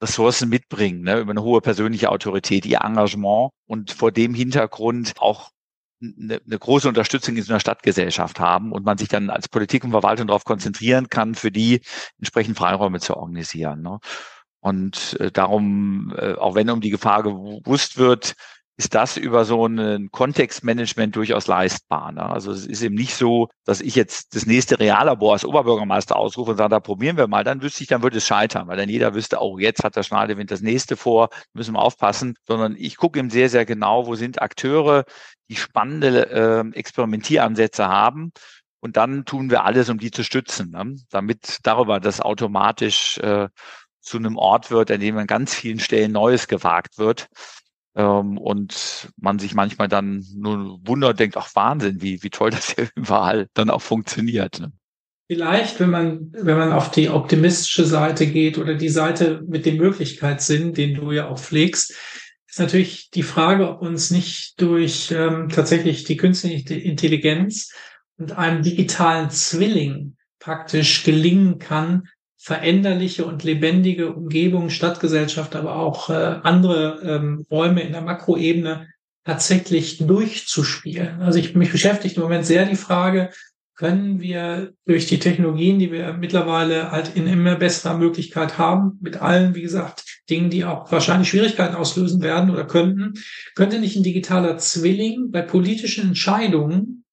Ressourcen 0.00 0.48
mitbringen, 0.48 1.02
ne, 1.02 1.20
über 1.20 1.32
eine 1.32 1.42
hohe 1.42 1.60
persönliche 1.60 2.10
Autorität, 2.10 2.66
ihr 2.66 2.80
Engagement 2.82 3.50
und 3.66 3.90
vor 3.90 4.12
dem 4.12 4.34
Hintergrund 4.34 5.14
auch 5.18 5.50
eine, 6.00 6.40
eine 6.44 6.58
große 6.58 6.88
Unterstützung 6.88 7.36
in 7.36 7.42
so 7.42 7.52
einer 7.52 7.60
Stadtgesellschaft 7.60 8.38
haben 8.38 8.72
und 8.72 8.84
man 8.84 8.98
sich 8.98 9.08
dann 9.08 9.30
als 9.30 9.48
Politik 9.48 9.84
und 9.84 9.90
Verwaltung 9.90 10.28
darauf 10.28 10.44
konzentrieren 10.44 11.08
kann, 11.08 11.34
für 11.34 11.50
die 11.50 11.80
entsprechend 12.18 12.56
Freiräume 12.56 13.00
zu 13.00 13.16
organisieren. 13.16 13.82
Ne. 13.82 13.98
Und 14.60 15.16
äh, 15.20 15.30
darum, 15.30 16.14
äh, 16.16 16.34
auch 16.34 16.54
wenn 16.54 16.70
um 16.70 16.80
die 16.80 16.90
Gefahr 16.90 17.22
gewusst 17.22 17.96
wird, 17.96 18.34
ist 18.78 18.94
das 18.94 19.16
über 19.16 19.44
so 19.44 19.66
ein 19.66 20.08
Kontextmanagement 20.12 21.16
durchaus 21.16 21.48
leistbar. 21.48 22.12
Ne? 22.12 22.22
Also 22.22 22.52
es 22.52 22.64
ist 22.64 22.80
eben 22.80 22.94
nicht 22.94 23.16
so, 23.16 23.48
dass 23.64 23.80
ich 23.80 23.96
jetzt 23.96 24.36
das 24.36 24.46
nächste 24.46 24.78
Reallabor 24.78 25.32
als 25.32 25.44
Oberbürgermeister 25.44 26.14
ausrufe 26.14 26.52
und 26.52 26.58
sage, 26.58 26.70
da 26.70 26.78
probieren 26.78 27.16
wir 27.16 27.26
mal, 27.26 27.42
dann 27.42 27.60
wüsste 27.60 27.82
ich, 27.82 27.88
dann 27.88 28.04
würde 28.04 28.18
es 28.18 28.26
scheitern, 28.26 28.68
weil 28.68 28.76
dann 28.76 28.88
jeder 28.88 29.14
wüsste, 29.14 29.38
oh, 29.40 29.58
jetzt 29.58 29.82
hat 29.82 29.96
der 29.96 30.04
Schneidewind 30.04 30.52
das 30.52 30.60
nächste 30.60 30.96
vor, 30.96 31.28
müssen 31.54 31.74
wir 31.74 31.82
aufpassen, 31.82 32.36
sondern 32.46 32.76
ich 32.78 32.96
gucke 32.96 33.18
eben 33.18 33.30
sehr, 33.30 33.50
sehr 33.50 33.66
genau, 33.66 34.06
wo 34.06 34.14
sind 34.14 34.40
Akteure, 34.40 35.04
die 35.50 35.56
spannende 35.56 36.30
äh, 36.30 36.78
Experimentieransätze 36.78 37.88
haben 37.88 38.30
und 38.78 38.96
dann 38.96 39.24
tun 39.24 39.50
wir 39.50 39.64
alles, 39.64 39.88
um 39.88 39.98
die 39.98 40.12
zu 40.12 40.22
stützen, 40.22 40.70
ne? 40.70 40.94
damit 41.10 41.58
darüber 41.64 41.98
das 41.98 42.20
automatisch 42.20 43.18
äh, 43.18 43.48
zu 44.00 44.18
einem 44.18 44.36
Ort 44.36 44.70
wird, 44.70 44.92
an 44.92 45.00
dem 45.00 45.18
an 45.18 45.26
ganz 45.26 45.52
vielen 45.52 45.80
Stellen 45.80 46.12
Neues 46.12 46.46
gewagt 46.46 46.96
wird 46.96 47.28
und 48.04 49.08
man 49.16 49.38
sich 49.38 49.54
manchmal 49.54 49.88
dann 49.88 50.24
nur 50.36 50.80
wundert, 50.84 51.18
denkt, 51.18 51.36
ach 51.36 51.54
Wahnsinn, 51.54 52.00
wie, 52.00 52.22
wie 52.22 52.30
toll 52.30 52.50
das 52.52 52.74
ja 52.76 52.84
überall 52.94 53.48
dann 53.54 53.70
auch 53.70 53.82
funktioniert. 53.82 54.60
Ne? 54.60 54.72
Vielleicht, 55.30 55.78
wenn 55.78 55.90
man, 55.90 56.32
wenn 56.32 56.56
man 56.56 56.72
auf 56.72 56.90
die 56.90 57.10
optimistische 57.10 57.84
Seite 57.84 58.26
geht 58.26 58.56
oder 58.56 58.74
die 58.74 58.88
Seite 58.88 59.42
mit 59.46 59.66
dem 59.66 59.76
Möglichkeitssinn, 59.76 60.72
den 60.72 60.94
du 60.94 61.12
ja 61.12 61.28
auch 61.28 61.38
pflegst, 61.38 61.94
ist 62.46 62.58
natürlich 62.58 63.10
die 63.10 63.22
Frage, 63.22 63.68
ob 63.68 63.82
uns 63.82 64.10
nicht 64.10 64.60
durch 64.60 65.10
ähm, 65.10 65.50
tatsächlich 65.50 66.04
die 66.04 66.16
künstliche 66.16 66.74
Intelligenz 66.74 67.74
und 68.16 68.32
einem 68.32 68.62
digitalen 68.62 69.28
Zwilling 69.28 70.16
praktisch 70.38 71.04
gelingen 71.04 71.58
kann, 71.58 72.08
veränderliche 72.38 73.24
und 73.24 73.42
lebendige 73.42 74.12
Umgebung, 74.12 74.70
Stadtgesellschaft, 74.70 75.56
aber 75.56 75.76
auch 75.76 76.08
äh, 76.08 76.38
andere 76.42 77.00
ähm, 77.02 77.44
Räume 77.50 77.82
in 77.82 77.92
der 77.92 78.00
Makroebene 78.00 78.86
tatsächlich 79.24 79.98
durchzuspielen. 79.98 81.20
Also 81.20 81.38
ich 81.38 81.54
mich 81.54 81.72
beschäftigt 81.72 82.16
im 82.16 82.22
Moment 82.22 82.46
sehr 82.46 82.64
die 82.64 82.76
Frage, 82.76 83.30
können 83.74 84.20
wir 84.20 84.72
durch 84.86 85.06
die 85.06 85.20
Technologien, 85.20 85.78
die 85.78 85.92
wir 85.92 86.12
mittlerweile 86.12 86.90
halt 86.90 87.14
in 87.14 87.28
immer 87.28 87.54
besserer 87.54 87.96
Möglichkeit 87.96 88.58
haben, 88.58 88.98
mit 89.00 89.22
allen, 89.22 89.54
wie 89.54 89.62
gesagt, 89.62 90.04
Dingen, 90.28 90.50
die 90.50 90.64
auch 90.64 90.90
wahrscheinlich 90.90 91.28
Schwierigkeiten 91.28 91.76
auslösen 91.76 92.20
werden 92.20 92.50
oder 92.50 92.66
könnten, 92.66 93.14
könnte 93.54 93.78
nicht 93.78 93.96
ein 93.96 94.02
digitaler 94.02 94.58
Zwilling 94.58 95.30
bei 95.30 95.42
politischen 95.42 96.08
Entscheidungen 96.08 97.04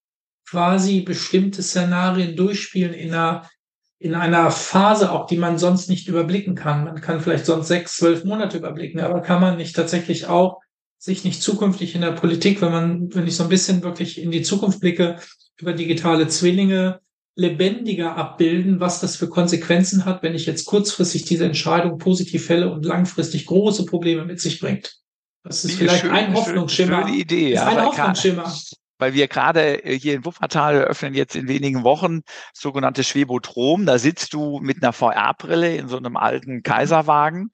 quasi 0.50 1.02
bestimmte 1.02 1.62
Szenarien 1.62 2.36
durchspielen 2.36 2.94
in 2.94 3.14
einer 3.14 3.48
in 4.00 4.14
einer 4.14 4.52
Phase 4.52 5.12
auch, 5.12 5.26
die 5.26 5.38
man 5.38 5.58
sonst 5.58 5.90
nicht 5.90 6.08
überblicken 6.08 6.56
kann. 6.56 6.86
Man 6.86 7.02
kann 7.02 7.22
vielleicht 7.22 7.46
sonst 7.46 7.68
sechs, 7.68 7.98
zwölf 7.98 8.24
Monate 8.24 8.58
überblicken, 8.58 9.00
aber 9.00 9.22
kann 9.22 9.42
man 9.42 9.58
nicht 9.58 9.76
tatsächlich 9.76 10.28
auch 10.28 10.62
sich 10.98 11.24
nicht 11.24 11.42
zukünftig 11.42 11.96
in 11.96 12.02
der 12.02 12.12
Politik, 12.12 12.62
wenn 12.62 12.72
man, 12.72 13.16
wenn 13.16 13.28
ich 13.28 13.36
so 13.36 13.44
ein 13.44 13.50
bisschen 13.50 13.84
wirklich 13.84 14.22
in 14.22 14.32
die 14.32 14.42
Zukunft 14.42 14.80
blicke, 14.82 15.18
über 15.58 15.74
digitale 15.74 16.28
Zwillinge 16.28 17.00
lebendiger 17.36 18.16
abbilden, 18.16 18.80
was 18.80 19.02
das 19.02 19.16
für 19.16 19.30
Konsequenzen 19.30 20.06
hat, 20.06 20.24
wenn 20.24 20.36
ich 20.36 20.46
jetzt 20.46 20.66
kurzfristig 20.66 21.26
diese 21.26 21.46
Entscheidung 21.46 21.98
positiv 21.98 22.46
fälle 22.46 22.72
und 22.72 22.86
langfristig 22.86 23.46
große 23.46 23.86
Probleme 23.86 24.26
mit 24.26 24.40
sich 24.40 24.60
bringt. 24.60 24.98
Das 25.44 25.64
ist 25.64 25.76
vielleicht 25.76 26.02
schön, 26.02 26.12
ein 26.12 26.34
Hoffnungsschimmer. 26.34 27.08
Schöne 27.08 27.18
Idee. 27.18 27.54
Das 27.54 27.64
ist 27.64 27.78
ein 27.78 27.86
Hoffnungsschimmer 27.86 28.54
weil 28.98 29.14
wir 29.14 29.28
gerade 29.28 29.84
äh, 29.84 29.98
hier 29.98 30.14
in 30.14 30.26
Wuppertal 30.26 30.76
eröffnen 30.76 31.14
jetzt 31.14 31.36
in 31.36 31.48
wenigen 31.48 31.84
Wochen 31.84 32.22
sogenannte 32.54 33.04
Schwebotrom. 33.04 33.86
Da 33.86 33.98
sitzt 33.98 34.34
du 34.34 34.60
mit 34.60 34.82
einer 34.82 34.94
VR-Brille 34.94 35.76
in 35.76 35.88
so 35.88 35.98
einem 35.98 36.18
alten 36.18 36.64
Kaiserwagen 36.64 37.52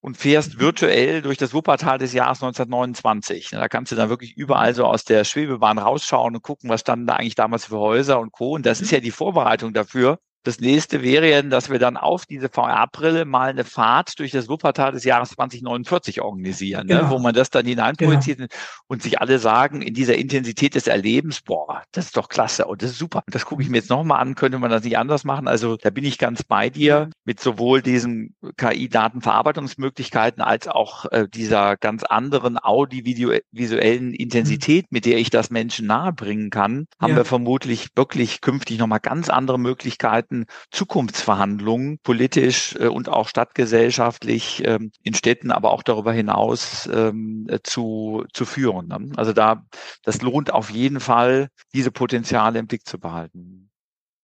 und 0.00 0.18
fährst 0.18 0.58
virtuell 0.58 1.22
durch 1.22 1.38
das 1.38 1.54
Wuppertal 1.54 1.96
des 1.96 2.12
Jahres 2.12 2.42
1929. 2.42 3.50
Da 3.52 3.68
kannst 3.68 3.90
du 3.90 3.96
dann 3.96 4.10
wirklich 4.10 4.36
überall 4.36 4.74
so 4.74 4.84
aus 4.84 5.04
der 5.04 5.24
Schwebebahn 5.24 5.78
rausschauen 5.78 6.36
und 6.36 6.42
gucken, 6.42 6.68
was 6.68 6.82
standen 6.82 7.06
da 7.06 7.14
eigentlich 7.14 7.36
damals 7.36 7.64
für 7.66 7.78
Häuser 7.78 8.20
und 8.20 8.30
Co. 8.30 8.50
Und 8.52 8.66
das 8.66 8.82
ist 8.82 8.90
ja 8.90 9.00
die 9.00 9.10
Vorbereitung 9.10 9.72
dafür, 9.72 10.18
das 10.44 10.60
nächste 10.60 11.02
wäre 11.02 11.30
ja, 11.30 11.42
dass 11.42 11.70
wir 11.70 11.78
dann 11.78 11.96
auf 11.96 12.26
diese 12.26 12.50
VR-Brille 12.50 13.24
mal 13.24 13.48
eine 13.48 13.64
Fahrt 13.64 14.18
durch 14.18 14.30
das 14.30 14.48
Wuppertal 14.48 14.92
des 14.92 15.04
Jahres 15.04 15.30
2049 15.30 16.20
organisieren, 16.20 16.86
ne? 16.86 16.94
genau. 16.94 17.06
ne? 17.06 17.10
wo 17.10 17.18
man 17.18 17.34
das 17.34 17.50
dann 17.50 17.66
hineinprojiziert 17.66 18.38
genau. 18.38 18.50
und 18.86 19.02
sich 19.02 19.20
alle 19.20 19.38
sagen, 19.38 19.80
in 19.80 19.94
dieser 19.94 20.16
Intensität 20.16 20.74
des 20.74 20.86
Erlebens, 20.86 21.40
boah, 21.40 21.82
das 21.92 22.06
ist 22.06 22.16
doch 22.16 22.28
klasse 22.28 22.66
und 22.66 22.82
das 22.82 22.90
ist 22.90 22.98
super. 22.98 23.22
Das 23.26 23.46
gucke 23.46 23.62
ich 23.62 23.70
mir 23.70 23.78
jetzt 23.78 23.88
nochmal 23.90 24.20
an, 24.20 24.34
könnte 24.34 24.58
man 24.58 24.70
das 24.70 24.84
nicht 24.84 24.98
anders 24.98 25.24
machen? 25.24 25.48
Also 25.48 25.76
da 25.76 25.88
bin 25.90 26.04
ich 26.04 26.18
ganz 26.18 26.42
bei 26.42 26.68
dir 26.68 27.08
mit 27.24 27.40
sowohl 27.40 27.80
diesen 27.80 28.34
KI-Datenverarbeitungsmöglichkeiten 28.58 30.42
als 30.42 30.68
auch 30.68 31.06
äh, 31.06 31.26
dieser 31.26 31.76
ganz 31.78 32.04
anderen 32.04 32.58
audiovisuellen 32.58 34.12
Intensität, 34.12 34.86
mit 34.90 35.06
der 35.06 35.16
ich 35.16 35.30
das 35.30 35.50
Menschen 35.50 35.86
nahebringen 35.86 36.50
kann, 36.50 36.86
haben 37.00 37.12
ja. 37.12 37.16
wir 37.16 37.24
vermutlich 37.24 37.88
wirklich 37.96 38.42
künftig 38.42 38.78
nochmal 38.78 39.00
ganz 39.00 39.30
andere 39.30 39.58
Möglichkeiten, 39.58 40.33
Möglichkeiten, 40.34 40.46
Zukunftsverhandlungen 40.70 41.98
politisch 42.02 42.74
äh, 42.78 42.88
und 42.88 43.08
auch 43.08 43.28
stadtgesellschaftlich 43.28 44.62
ähm, 44.64 44.90
in 45.02 45.14
Städten, 45.14 45.50
aber 45.50 45.70
auch 45.70 45.82
darüber 45.82 46.12
hinaus 46.12 46.88
ähm, 46.92 47.46
äh, 47.48 47.60
zu, 47.62 48.24
zu 48.32 48.44
führen. 48.44 48.88
Ne? 48.88 49.12
Also 49.16 49.32
da, 49.32 49.64
das 50.02 50.22
lohnt 50.22 50.52
auf 50.52 50.70
jeden 50.70 51.00
Fall, 51.00 51.48
diese 51.72 51.90
Potenziale 51.90 52.58
im 52.58 52.66
Blick 52.66 52.86
zu 52.86 52.98
behalten. 52.98 53.70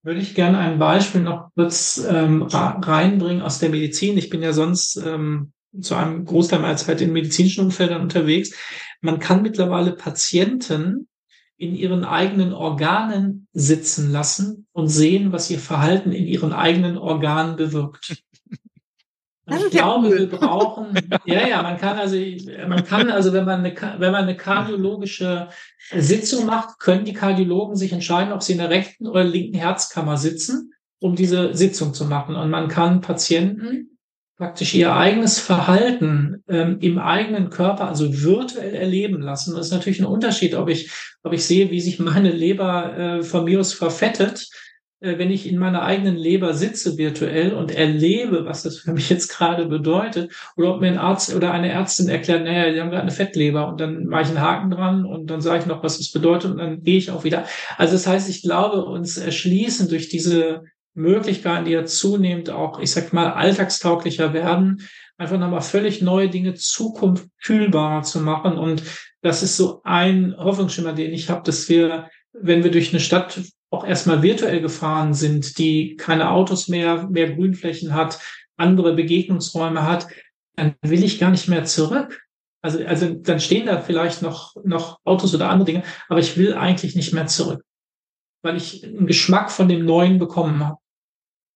Würde 0.03 0.21
ich 0.21 0.35
gerne 0.35 0.59
ein 0.59 0.79
Beispiel 0.79 1.21
noch 1.21 1.51
kurz 1.55 2.03
ähm, 2.09 2.43
reinbringen 2.43 3.43
aus 3.43 3.59
der 3.59 3.69
Medizin. 3.69 4.17
Ich 4.17 4.31
bin 4.31 4.43
ja 4.43 4.55
sonst 4.55 4.97
ähm, 4.97 5.53
zu 5.79 5.95
einem 5.95 6.25
Großteil 6.25 6.59
meiner 6.59 6.77
Zeit 6.77 7.03
in 7.03 7.13
medizinischen 7.13 7.65
Umfeldern 7.65 8.01
unterwegs. 8.01 8.57
Man 9.03 9.19
kann 9.19 9.43
mittlerweile 9.43 9.93
Patienten 9.93 11.07
in 11.61 11.75
ihren 11.75 12.05
eigenen 12.05 12.55
Organen 12.55 13.47
sitzen 13.53 14.11
lassen 14.11 14.67
und 14.73 14.89
sehen, 14.89 15.31
was 15.31 15.51
ihr 15.51 15.59
Verhalten 15.59 16.11
in 16.11 16.27
ihren 16.27 16.55
eigenen 16.55 16.97
Organen 16.97 17.57
bewirkt. 17.57 18.23
Ich 19.53 19.71
glaube, 19.71 20.07
cool. 20.07 20.19
wir 20.19 20.31
brauchen, 20.31 20.97
ja, 21.25 21.49
ja, 21.49 21.61
man 21.61 21.77
kann 21.77 21.99
also, 21.99 22.17
man 22.69 22.85
kann 22.85 23.11
also, 23.11 23.33
wenn 23.33 23.45
man 23.45 23.65
eine, 23.65 23.75
wenn 23.99 24.13
man 24.13 24.23
eine 24.23 24.37
kardiologische 24.37 25.49
Sitzung 25.93 26.47
macht, 26.47 26.79
können 26.79 27.05
die 27.05 27.15
Kardiologen 27.15 27.75
sich 27.75 27.93
entscheiden, 27.93 28.33
ob 28.33 28.45
sie 28.45 28.53
in 28.53 28.59
der 28.59 28.71
rechten 28.71 29.09
oder 29.09 29.25
linken 29.25 29.57
Herzkammer 29.57 30.19
sitzen, 30.19 30.73
um 31.01 31.17
diese 31.17 31.53
Sitzung 31.53 31.95
zu 31.95 32.05
machen. 32.05 32.37
Und 32.37 32.49
man 32.49 32.69
kann 32.69 33.01
Patienten 33.01 33.90
praktisch 34.41 34.75
ihr 34.75 34.97
eigenes 34.97 35.39
Verhalten 35.39 36.43
ähm, 36.49 36.79
im 36.81 36.99
eigenen 36.99 37.51
Körper, 37.51 37.87
also 37.89 38.23
virtuell 38.23 38.75
erleben 38.75 39.21
lassen. 39.21 39.55
Das 39.55 39.67
ist 39.67 39.73
natürlich 39.73 40.01
ein 40.01 40.07
Unterschied, 40.07 40.55
ob 40.55 40.71
ich, 40.71 40.91
ob 41.23 41.35
ich 41.35 41.45
sehe, 41.45 41.71
wie 41.71 41.81
sich 41.83 41.99
meine 41.99 42.31
Leber 42.33 42.97
äh, 42.97 43.23
von 43.23 43.45
mir 43.45 43.61
aus 43.61 43.75
verfettet, 43.75 44.49
äh, 45.01 45.19
wenn 45.19 45.31
ich 45.31 45.47
in 45.47 45.59
meiner 45.59 45.83
eigenen 45.83 46.17
Leber 46.17 46.55
sitze 46.55 46.97
virtuell 46.97 47.53
und 47.53 47.71
erlebe, 47.71 48.47
was 48.47 48.63
das 48.63 48.79
für 48.79 48.95
mich 48.95 49.11
jetzt 49.11 49.29
gerade 49.29 49.67
bedeutet, 49.67 50.33
oder 50.57 50.75
ob 50.75 50.81
mir 50.81 50.89
ein 50.89 50.97
Arzt 50.97 51.35
oder 51.35 51.53
eine 51.53 51.71
Ärztin 51.71 52.09
erklärt, 52.09 52.43
naja, 52.45 52.73
die 52.73 52.81
haben 52.81 52.89
gerade 52.89 53.03
eine 53.03 53.11
Fettleber 53.11 53.69
und 53.69 53.79
dann 53.79 54.07
mache 54.07 54.23
ich 54.23 54.29
einen 54.29 54.41
Haken 54.41 54.71
dran 54.71 55.05
und 55.05 55.27
dann 55.27 55.43
sage 55.43 55.61
ich 55.61 55.67
noch, 55.67 55.83
was 55.83 55.99
das 55.99 56.13
bedeutet 56.13 56.53
und 56.53 56.57
dann 56.57 56.83
gehe 56.83 56.97
ich 56.97 57.11
auch 57.11 57.25
wieder. 57.25 57.45
Also 57.77 57.93
das 57.93 58.07
heißt, 58.07 58.31
ich 58.31 58.41
glaube, 58.41 58.87
uns 58.87 59.19
erschließen 59.19 59.91
durch 59.91 60.09
diese 60.09 60.63
Möglichkeiten, 60.95 61.65
die 61.65 61.73
ja 61.73 61.85
zunehmend 61.85 62.51
auch, 62.51 62.81
ich 62.81 62.91
sag 62.91 63.13
mal, 63.13 63.33
alltagstauglicher 63.33 64.33
werden, 64.33 64.89
einfach 65.19 65.39
nochmal 65.39 65.61
völlig 65.61 66.03
neue 66.03 66.29
Dinge 66.29 66.55
Zukunft 66.55 67.29
kühlbarer 67.43 68.03
zu 68.03 68.21
machen. 68.21 68.59
Und 68.59 68.83
das 69.23 69.43
ist 69.43 69.57
so 69.57 69.83
ein 69.85 70.35
Hoffnungsschimmer, 70.37 70.93
den 70.93 71.13
ich 71.13 71.29
habe, 71.29 71.43
dass 71.45 71.69
wir, 71.69 72.09
wenn 72.33 72.65
wir 72.65 72.71
durch 72.71 72.91
eine 72.91 73.01
Stadt 73.01 73.41
auch 73.71 73.87
erstmal 73.87 74.23
virtuell 74.23 74.61
gefahren 74.61 75.15
sind, 75.15 75.59
die 75.59 75.97
keine 75.97 76.31
Autos 76.31 76.69
mehr, 76.69 77.09
mehr 77.09 77.33
Grünflächen 77.35 77.95
hat, 77.95 78.19
andere 78.57 78.95
Begegnungsräume 78.95 79.85
hat, 79.85 80.09
dann 80.57 80.75
will 80.83 81.05
ich 81.05 81.21
gar 81.21 81.31
nicht 81.31 81.49
mehr 81.49 81.65
zurück. 81.65 82.23
Also, 82.63 82.85
also 82.85 83.15
dann 83.15 83.41
stehen 83.41 83.67
da 83.67 83.81
vielleicht 83.81 84.23
noch, 84.23 84.55
noch 84.65 84.99
Autos 85.05 85.35
oder 85.35 85.49
andere 85.49 85.67
Dinge, 85.67 85.83
aber 86.09 86.21
ich 86.21 86.37
will 86.37 86.55
eigentlich 86.55 86.95
nicht 86.95 87.15
mehr 87.15 87.27
zurück, 87.27 87.65
weil 88.43 88.57
ich 88.57 88.85
einen 88.85 89.07
Geschmack 89.07 89.51
von 89.51 89.69
dem 89.69 89.85
Neuen 89.85 90.19
bekommen 90.19 90.67
habe. 90.67 90.80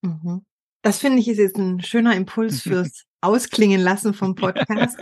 Mhm. 0.04 0.44
Das 0.82 0.98
finde 0.98 1.18
ich 1.18 1.28
ist 1.28 1.38
jetzt 1.38 1.56
ein 1.56 1.80
schöner 1.82 2.14
Impuls 2.14 2.60
fürs 2.62 3.04
Ausklingen 3.22 3.80
lassen 3.80 4.12
vom 4.12 4.34
Podcast. 4.34 4.98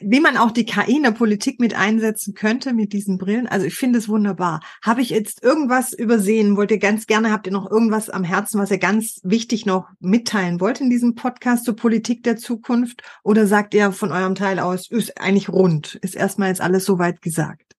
Wie 0.00 0.20
man 0.20 0.36
auch 0.36 0.50
die 0.50 0.66
KI 0.66 0.96
in 0.96 1.02
der 1.02 1.12
Politik 1.12 1.60
mit 1.60 1.74
einsetzen 1.74 2.34
könnte 2.34 2.74
mit 2.74 2.92
diesen 2.92 3.16
Brillen. 3.16 3.46
Also 3.46 3.64
ich 3.64 3.74
finde 3.74 3.98
es 3.98 4.06
wunderbar. 4.06 4.60
Habe 4.84 5.00
ich 5.00 5.08
jetzt 5.08 5.42
irgendwas 5.42 5.94
übersehen? 5.94 6.58
Wollt 6.58 6.70
ihr 6.70 6.78
ganz 6.78 7.06
gerne, 7.06 7.32
habt 7.32 7.46
ihr 7.46 7.54
noch 7.54 7.70
irgendwas 7.70 8.10
am 8.10 8.22
Herzen, 8.22 8.60
was 8.60 8.70
ihr 8.70 8.78
ganz 8.78 9.20
wichtig 9.22 9.64
noch 9.64 9.88
mitteilen 9.98 10.60
wollt 10.60 10.82
in 10.82 10.90
diesem 10.90 11.14
Podcast 11.14 11.64
zur 11.64 11.74
Politik 11.74 12.22
der 12.22 12.36
Zukunft? 12.36 13.02
Oder 13.24 13.46
sagt 13.46 13.72
ihr 13.72 13.92
von 13.92 14.12
eurem 14.12 14.34
Teil 14.34 14.58
aus, 14.58 14.90
ist 14.90 15.18
eigentlich 15.18 15.48
rund, 15.48 15.94
ist 15.94 16.16
erstmal 16.16 16.48
jetzt 16.48 16.60
alles 16.60 16.84
soweit 16.84 17.22
gesagt? 17.22 17.72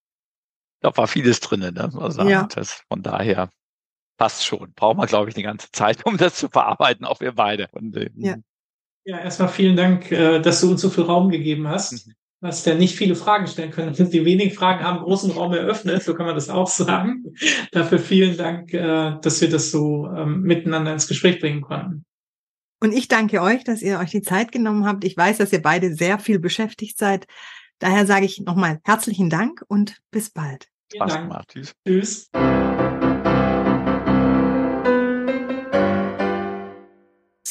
Da 0.81 0.97
war 0.97 1.07
vieles 1.07 1.41
drin, 1.41 1.59
ne? 1.59 1.91
Also 1.95 2.23
ja. 2.23 2.47
das, 2.55 2.85
von 2.87 3.03
daher 3.03 3.51
passt 4.19 4.45
schon. 4.45 4.73
Brauchen 4.75 4.99
wir, 4.99 5.07
glaube 5.07 5.29
ich, 5.29 5.35
eine 5.35 5.43
ganze 5.43 5.71
Zeit, 5.71 6.05
um 6.05 6.17
das 6.17 6.35
zu 6.35 6.49
verarbeiten, 6.49 7.05
auch 7.05 7.21
wir 7.21 7.31
beide. 7.31 7.69
Und, 7.71 7.97
ähm, 7.97 8.11
ja. 8.17 8.35
ja, 9.05 9.17
erstmal 9.17 9.49
vielen 9.49 9.75
Dank, 9.75 10.11
äh, 10.11 10.39
dass 10.39 10.61
du 10.61 10.69
uns 10.69 10.81
so 10.81 10.89
viel 10.89 11.05
Raum 11.05 11.29
gegeben 11.29 11.67
hast. 11.67 12.05
Mhm. 12.05 12.13
Du 12.41 12.47
hast 12.47 12.65
ja 12.67 12.75
nicht 12.75 12.95
viele 12.95 13.15
Fragen 13.15 13.47
stellen 13.47 13.71
können. 13.71 13.93
Die 14.11 14.25
wenigen 14.25 14.51
Fragen 14.51 14.83
haben 14.83 15.03
großen 15.03 15.31
Raum 15.31 15.53
eröffnet, 15.53 16.03
so 16.03 16.13
kann 16.13 16.25
man 16.25 16.35
das 16.35 16.49
auch 16.49 16.67
sagen. 16.67 17.33
Dafür 17.71 17.97
vielen 17.97 18.37
Dank, 18.37 18.73
äh, 18.73 19.17
dass 19.21 19.41
wir 19.41 19.49
das 19.49 19.71
so 19.71 20.07
ähm, 20.07 20.41
miteinander 20.41 20.93
ins 20.93 21.07
Gespräch 21.07 21.39
bringen 21.39 21.61
konnten. 21.61 22.05
Und 22.81 22.93
ich 22.93 23.07
danke 23.07 23.41
euch, 23.41 23.63
dass 23.63 23.81
ihr 23.81 23.99
euch 23.99 24.11
die 24.11 24.21
Zeit 24.21 24.51
genommen 24.51 24.85
habt. 24.85 25.03
Ich 25.03 25.17
weiß, 25.17 25.37
dass 25.37 25.51
ihr 25.51 25.61
beide 25.61 25.93
sehr 25.93 26.19
viel 26.19 26.39
beschäftigt 26.39 26.97
seid. 26.97 27.25
Daher 27.79 28.05
sage 28.05 28.25
ich 28.25 28.41
nochmal 28.41 28.79
herzlichen 28.83 29.29
Dank 29.29 29.63
und 29.67 29.97
bis 30.11 30.29
bald. 30.29 30.67
Spaß 30.93 31.15
gemacht. 31.15 31.49
Tschüss. 31.53 31.73
Tschüss. 31.85 32.29